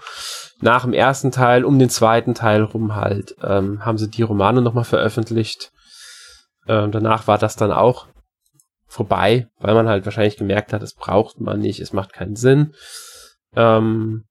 [0.62, 4.62] nach dem ersten Teil, um den zweiten Teil rum halt, ähm, haben sie die Romane
[4.62, 5.72] nochmal veröffentlicht.
[6.68, 8.08] Ähm, danach war das dann auch
[8.88, 12.74] vorbei, weil man halt wahrscheinlich gemerkt hat, es braucht man nicht, es macht keinen Sinn.
[13.56, 14.26] Ähm,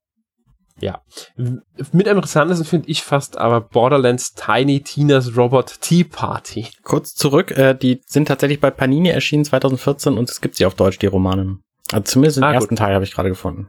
[0.79, 1.01] ja.
[1.35, 6.67] Mit am interessantesten finde ich fast aber Borderlands Tiny Tina's Robot Tea Party.
[6.83, 10.75] Kurz zurück, äh, die sind tatsächlich bei Panini erschienen 2014 und es gibt sie auf
[10.75, 11.59] Deutsch, die Romane.
[11.91, 12.79] Also zumindest den ah, ersten gut.
[12.79, 13.67] Teil habe ich gerade gefunden.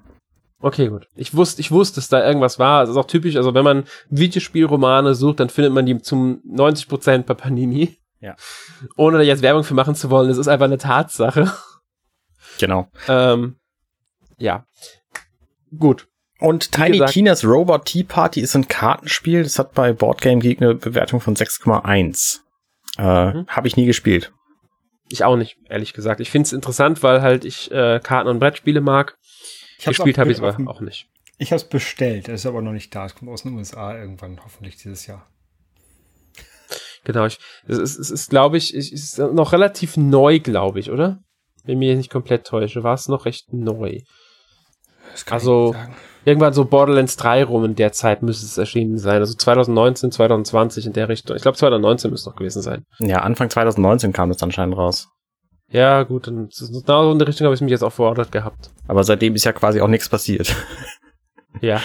[0.60, 1.06] Okay, gut.
[1.14, 2.82] Ich wusste, ich wusste, dass da irgendwas war.
[2.84, 6.88] Es ist auch typisch, also wenn man Videospielromane sucht, dann findet man die zum 90
[6.88, 7.98] Prozent bei Panini.
[8.20, 8.34] Ja.
[8.96, 11.52] Ohne da jetzt Werbung für machen zu wollen, das ist einfach eine Tatsache.
[12.58, 12.88] Genau.
[13.08, 13.56] Ähm,
[14.38, 14.64] ja.
[15.76, 16.08] Gut.
[16.40, 19.42] Und Tiny gesagt, Tina's Robot Tea Party ist ein Kartenspiel.
[19.44, 22.40] Das hat bei Boardgame Geek eine Bewertung von 6,1.
[22.98, 23.46] Äh, mhm.
[23.48, 24.32] Habe ich nie gespielt.
[25.08, 26.20] Ich auch nicht, ehrlich gesagt.
[26.20, 29.16] Ich finde es interessant, weil halt ich äh, Karten- und Brettspiele mag.
[29.78, 31.08] Ich Gespielt habe ich es aber auch nicht.
[31.38, 33.06] Ich habe es bestellt, es ist aber noch nicht da.
[33.06, 35.28] Es kommt aus den USA irgendwann, hoffentlich dieses Jahr.
[37.04, 40.90] Genau, ich, es ist, es ist glaube ich, es ist noch relativ neu, glaube ich,
[40.90, 41.20] oder?
[41.64, 44.00] Wenn mir nicht komplett täusche, war es noch recht neu.
[45.28, 45.74] also,
[46.24, 49.20] irgendwann so Borderlands 3 rum in der Zeit müsste es erschienen sein.
[49.20, 51.36] Also 2019, 2020 in der Richtung.
[51.36, 52.84] Ich glaube 2019 müsste es noch gewesen sein.
[52.98, 55.08] Ja, Anfang 2019 kam das anscheinend raus.
[55.70, 58.70] Ja, gut, dann genau so in der Richtung habe ich mich jetzt auch verordert gehabt.
[58.86, 60.54] Aber seitdem ist ja quasi auch nichts passiert.
[61.60, 61.80] ja.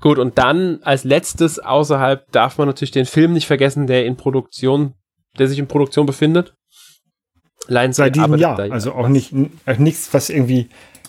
[0.00, 4.16] Gut, und dann als letztes außerhalb darf man natürlich den Film nicht vergessen, der in
[4.16, 4.94] Produktion,
[5.38, 6.54] der sich in Produktion befindet.
[7.68, 9.32] Lionsgate Seit diesem Jahr, also auch nicht,
[9.78, 10.68] nichts, was irgendwie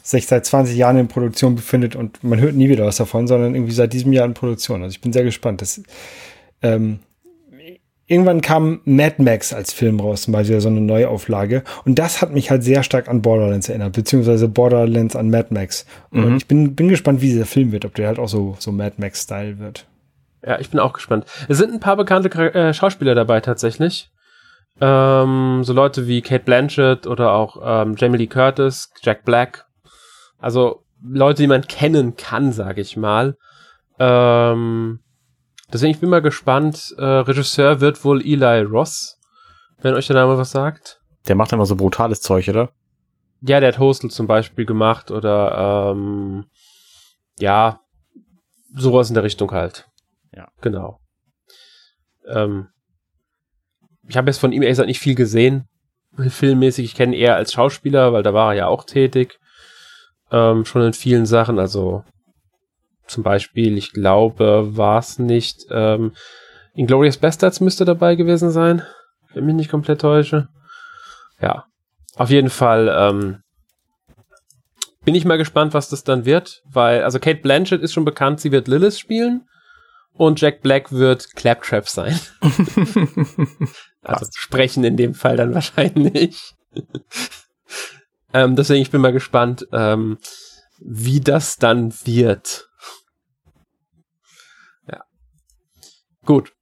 [0.09, 3.55] sich seit 20 Jahren in Produktion befindet und man hört nie wieder was davon, sondern
[3.55, 4.81] irgendwie seit diesem Jahr in Produktion.
[4.81, 5.61] Also ich bin sehr gespannt.
[5.61, 5.81] Das,
[6.61, 6.99] ähm,
[8.05, 11.63] irgendwann kam Mad Max als Film raus, zum Beispiel so eine Neuauflage.
[11.83, 15.85] Und das hat mich halt sehr stark an Borderlands erinnert, beziehungsweise Borderlands an Mad Max.
[16.11, 16.37] Und mhm.
[16.37, 18.95] ich bin, bin gespannt, wie dieser Film wird, ob der halt auch so, so Mad
[18.97, 19.87] Max-Style wird.
[20.45, 21.25] Ja, ich bin auch gespannt.
[21.49, 24.09] Es sind ein paar bekannte äh, Schauspieler dabei tatsächlich.
[24.79, 29.66] Ähm, so Leute wie Kate Blanchett oder auch ähm, Jamie Lee Curtis, Jack Black
[30.39, 33.37] also Leute, die man kennen kann, sage ich mal.
[33.99, 34.99] Ähm,
[35.71, 36.95] deswegen, ich bin mal gespannt.
[36.97, 39.19] Äh, Regisseur wird wohl Eli Ross,
[39.81, 41.01] wenn euch der Name was sagt.
[41.27, 42.71] Der macht immer so brutales Zeug, oder?
[43.41, 46.45] Ja, der hat Hostel zum Beispiel gemacht oder ähm,
[47.37, 47.81] ja,
[48.73, 49.87] sowas in der Richtung halt.
[50.35, 50.47] Ja.
[50.61, 50.99] Genau.
[52.27, 52.69] Ähm,
[54.07, 55.67] ich habe jetzt von ihm ehrlich gesagt nicht viel gesehen.
[56.17, 59.39] Filmmäßig, ich kenne ihn eher als Schauspieler, weil da war er ja auch tätig
[60.31, 61.59] ähm, schon in vielen Sachen.
[61.59, 62.03] Also
[63.07, 66.13] zum Beispiel, ich glaube, war es nicht ähm,
[66.77, 68.83] Inglorious Bastards müsste dabei gewesen sein,
[69.33, 70.47] wenn mich nicht komplett täusche.
[71.41, 71.65] Ja,
[72.15, 73.41] auf jeden Fall ähm,
[75.03, 78.39] bin ich mal gespannt, was das dann wird, weil, also Kate Blanchett ist schon bekannt,
[78.41, 79.47] sie wird Lilith spielen
[80.13, 82.19] und Jack Black wird Claptrap sein.
[84.03, 86.53] also sprechen in dem Fall dann wahrscheinlich.
[88.33, 90.17] Ähm, deswegen, ich bin mal gespannt, ähm,
[90.79, 92.69] wie das dann wird.
[94.89, 95.03] Ja.
[96.25, 96.53] Gut.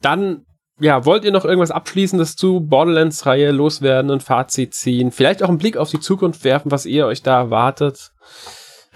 [0.00, 0.46] Dann,
[0.78, 5.10] ja, wollt ihr noch irgendwas Abschließendes zu Borderlands-Reihe loswerden und Fazit ziehen?
[5.10, 8.12] Vielleicht auch einen Blick auf die Zukunft werfen, was ihr euch da erwartet?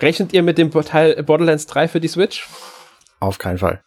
[0.00, 2.48] Rechnet ihr mit dem Teil Borderlands 3 für die Switch?
[3.20, 3.82] Auf keinen Fall.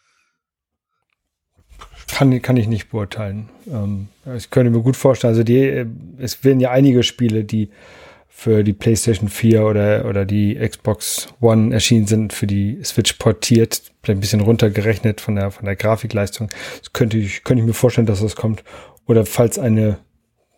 [2.08, 3.48] Kann, kann ich nicht beurteilen.
[3.66, 5.86] Ähm, ich könnte mir gut vorstellen, also die,
[6.18, 7.70] es werden ja einige Spiele, die
[8.34, 13.92] für die PlayStation 4 oder, oder die Xbox One erschienen sind, für die Switch portiert,
[14.02, 16.48] vielleicht ein bisschen runtergerechnet von der, von der Grafikleistung.
[16.80, 18.64] Das könnte ich, könnte ich mir vorstellen, dass das kommt.
[19.06, 19.98] Oder falls eine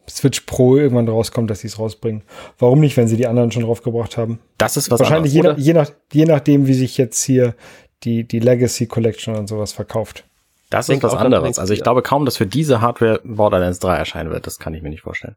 [0.08, 2.22] Switch Pro irgendwann rauskommt, dass sie es rausbringen.
[2.58, 4.38] Warum nicht, wenn sie die anderen schon draufgebracht haben?
[4.56, 7.54] Das ist was Wahrscheinlich anderes, je, nach, je, nach, je nachdem, wie sich jetzt hier
[8.04, 10.24] die, die Legacy Collection und sowas verkauft.
[10.70, 11.58] Das ist was anderes.
[11.58, 14.46] Also ich glaube kaum, dass für diese Hardware Borderlands 3 erscheinen wird.
[14.46, 15.36] Das kann ich mir nicht vorstellen.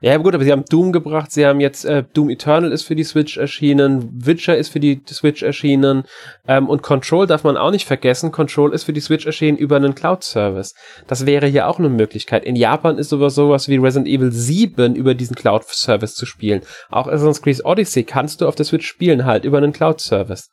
[0.00, 2.94] Ja, gut, aber sie haben Doom gebracht, sie haben jetzt äh, Doom Eternal ist für
[2.94, 6.04] die Switch erschienen, Witcher ist für die Switch erschienen
[6.46, 8.30] ähm, und Control darf man auch nicht vergessen.
[8.30, 10.74] Control ist für die Switch erschienen über einen Cloud-Service.
[11.06, 12.44] Das wäre hier auch eine Möglichkeit.
[12.44, 16.62] In Japan ist sowas sowas wie Resident Evil 7 über diesen Cloud-Service zu spielen.
[16.90, 20.50] Auch Assassin's Creed Odyssey kannst du auf der Switch spielen halt über einen Cloud-Service.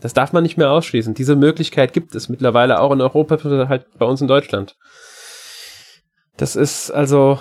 [0.00, 1.14] Das darf man nicht mehr ausschließen.
[1.14, 4.76] Diese Möglichkeit gibt es mittlerweile auch in Europa, halt bei uns in Deutschland.
[6.36, 7.40] Das ist also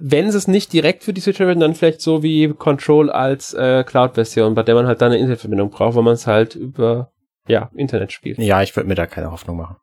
[0.00, 3.54] wenn sie es nicht direkt für die Switch verwenden, dann vielleicht so wie Control als
[3.54, 7.10] äh, Cloud-Version, bei der man halt dann eine Internetverbindung braucht, wo man es halt über
[7.46, 8.38] ja, Internet spielt.
[8.38, 9.76] Ja, ich würde mir da keine Hoffnung machen.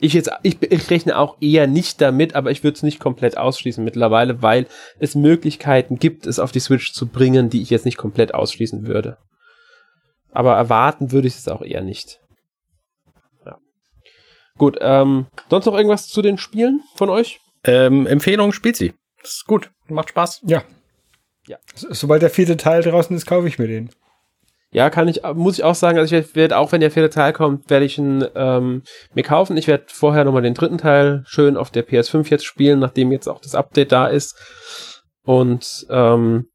[0.00, 3.38] Ich jetzt, ich, ich rechne auch eher nicht damit, aber ich würde es nicht komplett
[3.38, 4.66] ausschließen mittlerweile, weil
[4.98, 8.86] es Möglichkeiten gibt, es auf die Switch zu bringen, die ich jetzt nicht komplett ausschließen
[8.86, 9.18] würde.
[10.32, 12.20] Aber erwarten würde ich es auch eher nicht.
[13.46, 13.58] Ja.
[14.58, 17.38] Gut, ähm, sonst noch irgendwas zu den Spielen von euch?
[17.62, 18.94] Ähm, Empfehlung, spielt sie.
[19.24, 19.70] Das ist gut.
[19.88, 20.42] Macht Spaß.
[20.44, 20.62] Ja.
[21.46, 21.56] Ja.
[21.74, 23.90] Sobald der vierte Teil draußen ist, kaufe ich mir den.
[24.70, 27.32] Ja, kann ich, muss ich auch sagen, also ich werde auch, wenn der vierte Teil
[27.32, 28.82] kommt, werde ich ihn ähm,
[29.14, 29.56] mir kaufen.
[29.56, 33.28] Ich werde vorher nochmal den dritten Teil schön auf der PS5 jetzt spielen, nachdem jetzt
[33.28, 34.36] auch das Update da ist.
[35.22, 36.48] Und ähm,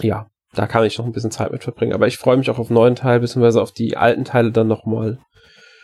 [0.00, 1.92] ja, da kann ich noch ein bisschen Zeit mit verbringen.
[1.92, 4.68] Aber ich freue mich auch auf den neuen Teil, beziehungsweise auf die alten Teile dann
[4.68, 5.18] nochmal.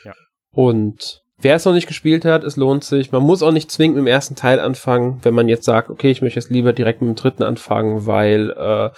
[0.04, 0.14] Ja.
[0.52, 3.12] Und Wer es noch nicht gespielt hat, es lohnt sich.
[3.12, 6.11] Man muss auch nicht zwingend mit dem ersten Teil anfangen, wenn man jetzt sagt, okay,
[6.11, 8.91] ich möchte jetzt lieber direkt mit dem dritten anfangen, weil äh,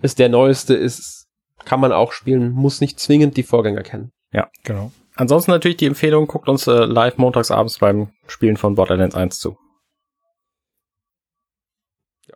[0.00, 1.26] es der neueste ist,
[1.64, 4.12] kann man auch spielen, muss nicht zwingend die Vorgänger kennen.
[4.32, 4.92] Ja, genau.
[5.16, 9.38] Ansonsten natürlich die Empfehlung, guckt uns äh, live montags abends beim Spielen von Borderlands 1
[9.38, 9.58] zu.
[12.28, 12.34] Ja.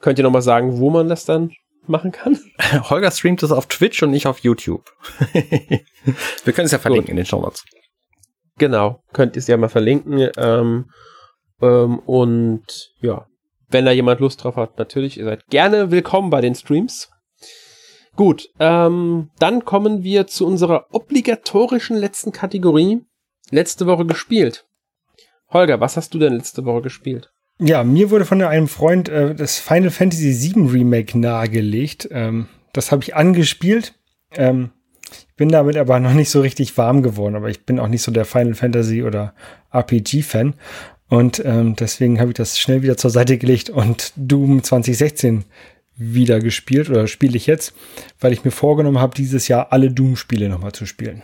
[0.00, 1.52] Könnt ihr nochmal sagen, wo man das dann
[1.86, 2.38] machen kann?
[2.90, 4.90] Holger streamt es auf Twitch und nicht auf YouTube.
[5.32, 7.10] Wir können es ja verlinken Gut.
[7.10, 7.64] in den Show Notes.
[8.58, 10.28] Genau, könnt ihr es ja mal verlinken.
[10.36, 10.90] Ähm,
[11.60, 13.26] ähm, und ja,
[13.68, 17.10] wenn da jemand Lust drauf hat, natürlich, ihr seid gerne willkommen bei den Streams.
[18.14, 23.00] Gut, ähm, dann kommen wir zu unserer obligatorischen letzten Kategorie.
[23.50, 24.66] Letzte Woche gespielt.
[25.50, 27.30] Holger, was hast du denn letzte Woche gespielt?
[27.58, 32.08] Ja, mir wurde von einem Freund äh, das Final Fantasy VII Remake nahegelegt.
[32.10, 33.94] Ähm, das habe ich angespielt.
[34.32, 34.70] Ähm,
[35.36, 38.12] bin damit aber noch nicht so richtig warm geworden, aber ich bin auch nicht so
[38.12, 39.34] der Final Fantasy oder
[39.72, 40.54] RPG-Fan.
[41.08, 45.44] Und ähm, deswegen habe ich das schnell wieder zur Seite gelegt und Doom 2016
[45.94, 47.74] wieder gespielt oder spiele ich jetzt,
[48.18, 51.22] weil ich mir vorgenommen habe, dieses Jahr alle Doom-Spiele nochmal zu spielen.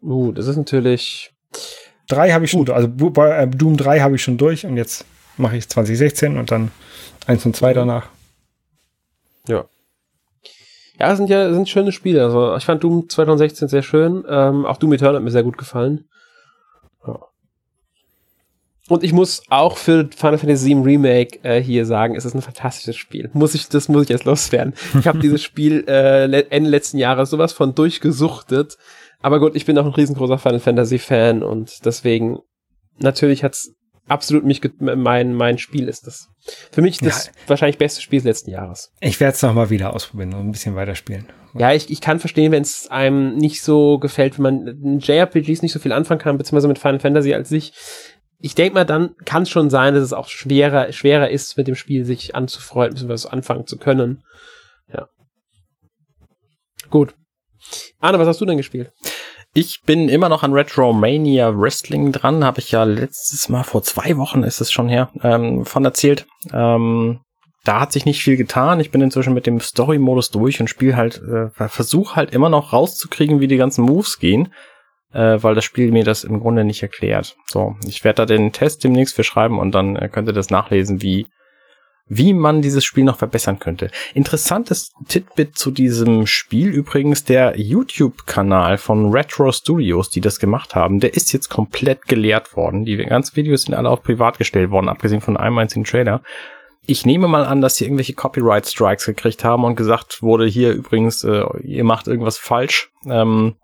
[0.00, 1.32] Uh, das ist natürlich.
[2.08, 5.04] Drei habe ich schon, also äh, Doom 3 habe ich schon durch und jetzt
[5.36, 6.70] mache ich 2016 und dann
[7.26, 8.08] eins und zwei danach.
[9.48, 9.64] Ja.
[10.98, 12.24] Ja, sind ja sind schöne Spiele.
[12.24, 14.24] Also ich fand Doom 2016 sehr schön.
[14.28, 16.08] Ähm, auch Doom Eternal hat mir sehr gut gefallen.
[17.06, 17.18] Ja.
[18.88, 22.42] Und ich muss auch für Final Fantasy VII Remake äh, hier sagen, es ist ein
[22.42, 23.30] fantastisches Spiel.
[23.32, 24.74] Muss ich, das muss ich jetzt loswerden.
[24.98, 28.78] Ich habe dieses Spiel äh, Ende letzten Jahres sowas von durchgesuchtet.
[29.20, 32.38] Aber gut, ich bin auch ein riesengroßer Final Fantasy Fan und deswegen
[32.98, 33.75] natürlich hat's
[34.06, 36.28] absolut mich mein mein Spiel ist das.
[36.70, 37.32] Für mich das ja.
[37.46, 38.92] wahrscheinlich beste Spiel des letzten Jahres.
[39.00, 41.26] Ich werde es noch mal wieder ausprobieren und ein bisschen weiterspielen.
[41.54, 45.72] Ja, ich, ich kann verstehen, wenn es einem nicht so gefällt, wenn man JRPGs nicht
[45.72, 47.72] so viel anfangen kann, beziehungsweise mit Final Fantasy als sich.
[48.38, 51.66] Ich denke mal, dann kann es schon sein, dass es auch schwerer, schwerer ist, mit
[51.66, 54.22] dem Spiel sich anzufreunden, beziehungsweise anfangen zu können.
[54.92, 55.08] Ja.
[56.90, 57.14] Gut.
[57.98, 58.92] Arne, was hast du denn gespielt?
[59.58, 64.18] Ich bin immer noch an Retromania Wrestling dran, habe ich ja letztes Mal vor zwei
[64.18, 66.26] Wochen ist es schon her ähm, von erzählt.
[66.52, 67.20] Ähm,
[67.64, 68.80] da hat sich nicht viel getan.
[68.80, 72.74] Ich bin inzwischen mit dem Story-Modus durch und spiele halt, äh, versuche halt immer noch
[72.74, 74.52] rauszukriegen, wie die ganzen Moves gehen,
[75.14, 77.34] äh, weil das Spiel mir das im Grunde nicht erklärt.
[77.46, 80.50] So, ich werde da den Test demnächst für schreiben und dann äh, könnt ihr das
[80.50, 81.28] nachlesen, wie
[82.08, 83.90] wie man dieses Spiel noch verbessern könnte.
[84.14, 91.00] Interessantes Titbit zu diesem Spiel übrigens der YouTube-Kanal von Retro Studios, die das gemacht haben.
[91.00, 92.84] Der ist jetzt komplett geleert worden.
[92.84, 96.22] Die ganzen Videos sind alle auf privat gestellt worden, abgesehen von einem einzigen Trailer.
[96.86, 100.72] Ich nehme mal an, dass sie irgendwelche Copyright Strikes gekriegt haben und gesagt wurde, hier
[100.72, 102.90] übrigens, äh, ihr macht irgendwas falsch.
[103.06, 103.56] Ähm,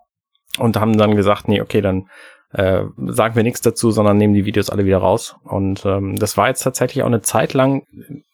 [0.59, 2.09] und haben dann gesagt, nee, okay, dann
[2.53, 5.35] äh, sagen wir nichts dazu, sondern nehmen die Videos alle wieder raus.
[5.43, 7.83] Und ähm, das war jetzt tatsächlich auch eine Zeit lang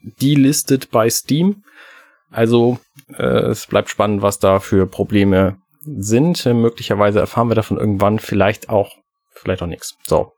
[0.01, 1.63] delistet bei Steam.
[2.29, 2.79] Also
[3.17, 6.45] äh, es bleibt spannend, was da für Probleme sind.
[6.45, 8.91] Äh, möglicherweise erfahren wir davon irgendwann, vielleicht auch,
[9.31, 9.97] vielleicht auch nichts.
[10.03, 10.33] So.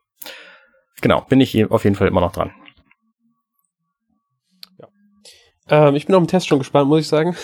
[1.02, 2.52] Genau, bin ich auf jeden Fall immer noch dran.
[4.78, 4.88] Ja.
[5.88, 7.36] Ähm, ich bin auf den Test schon gespannt, muss ich sagen.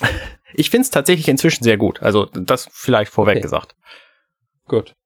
[0.54, 2.02] ich finde es tatsächlich inzwischen sehr gut.
[2.02, 3.42] Also das vielleicht vorweg okay.
[3.42, 3.76] gesagt.
[4.66, 4.96] Gut.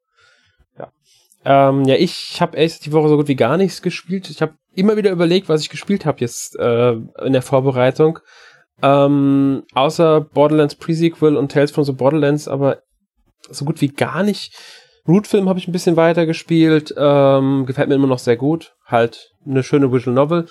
[1.51, 4.29] Ähm, ja, ich habe echt die Woche so gut wie gar nichts gespielt.
[4.29, 8.19] Ich habe immer wieder überlegt, was ich gespielt habe jetzt äh, in der Vorbereitung.
[8.83, 12.83] Ähm, außer Borderlands Pre-Sequel und Tales from the Borderlands, aber
[13.49, 14.55] so gut wie gar nicht.
[15.09, 16.95] Rootfilm habe ich ein bisschen weiter gespielt.
[16.99, 18.75] Ähm, gefällt mir immer noch sehr gut.
[18.85, 20.49] Halt eine schöne Visual Novel.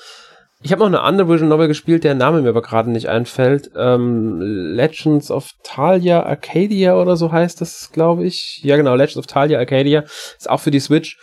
[0.63, 3.71] Ich habe noch eine andere Visual Novel gespielt, der Name mir aber gerade nicht einfällt.
[3.75, 8.61] Ähm, Legends of Talia Arcadia oder so heißt das, glaube ich.
[8.63, 10.01] Ja, genau, Legends of Talia Arcadia.
[10.01, 11.17] Ist auch für die Switch.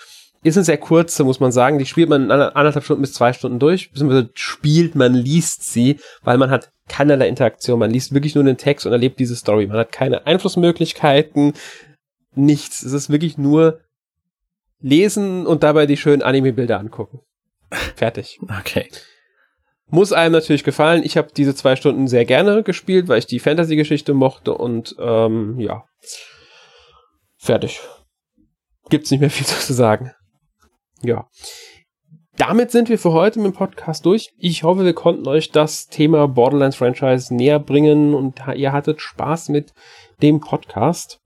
[0.45, 1.79] Ist eine sehr kurze, muss man sagen.
[1.79, 3.91] Die spielt man in anderthalb Stunden bis zwei Stunden durch.
[3.91, 7.79] Beziehungsweise spielt, man liest sie, weil man hat keinerlei Interaktion.
[7.81, 9.67] Man liest wirklich nur den Text und erlebt diese Story.
[9.67, 11.55] Man hat keine Einflussmöglichkeiten,
[12.37, 12.83] nichts.
[12.83, 13.81] Es ist wirklich nur
[14.81, 17.21] lesen und dabei die schönen Anime-Bilder angucken.
[17.97, 18.39] Fertig.
[18.61, 18.89] Okay.
[19.91, 21.03] Muss einem natürlich gefallen.
[21.05, 25.59] Ich habe diese zwei Stunden sehr gerne gespielt, weil ich die Fantasy-Geschichte mochte und ähm,
[25.61, 25.85] ja.
[27.37, 27.81] Fertig.
[28.89, 30.13] Gibt's nicht mehr viel zu sagen.
[31.03, 31.29] Ja.
[32.37, 34.33] Damit sind wir für heute mit dem Podcast durch.
[34.39, 39.51] Ich hoffe, wir konnten euch das Thema Borderlands Franchise näher bringen und ihr hattet Spaß
[39.51, 39.73] mit
[40.21, 41.21] dem Podcast.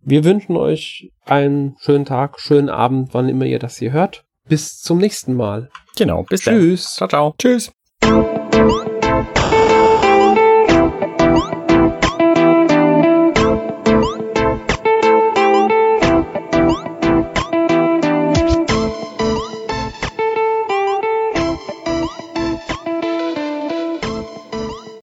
[0.00, 4.24] Wir wünschen euch einen schönen Tag, schönen Abend, wann immer ihr das hier hört.
[4.48, 5.70] Bis zum nächsten Mal.
[5.96, 6.54] Genau, bis dann.
[6.54, 6.94] Tschüss.
[6.94, 7.34] Ciao, ciao.
[7.38, 7.72] Tschüss.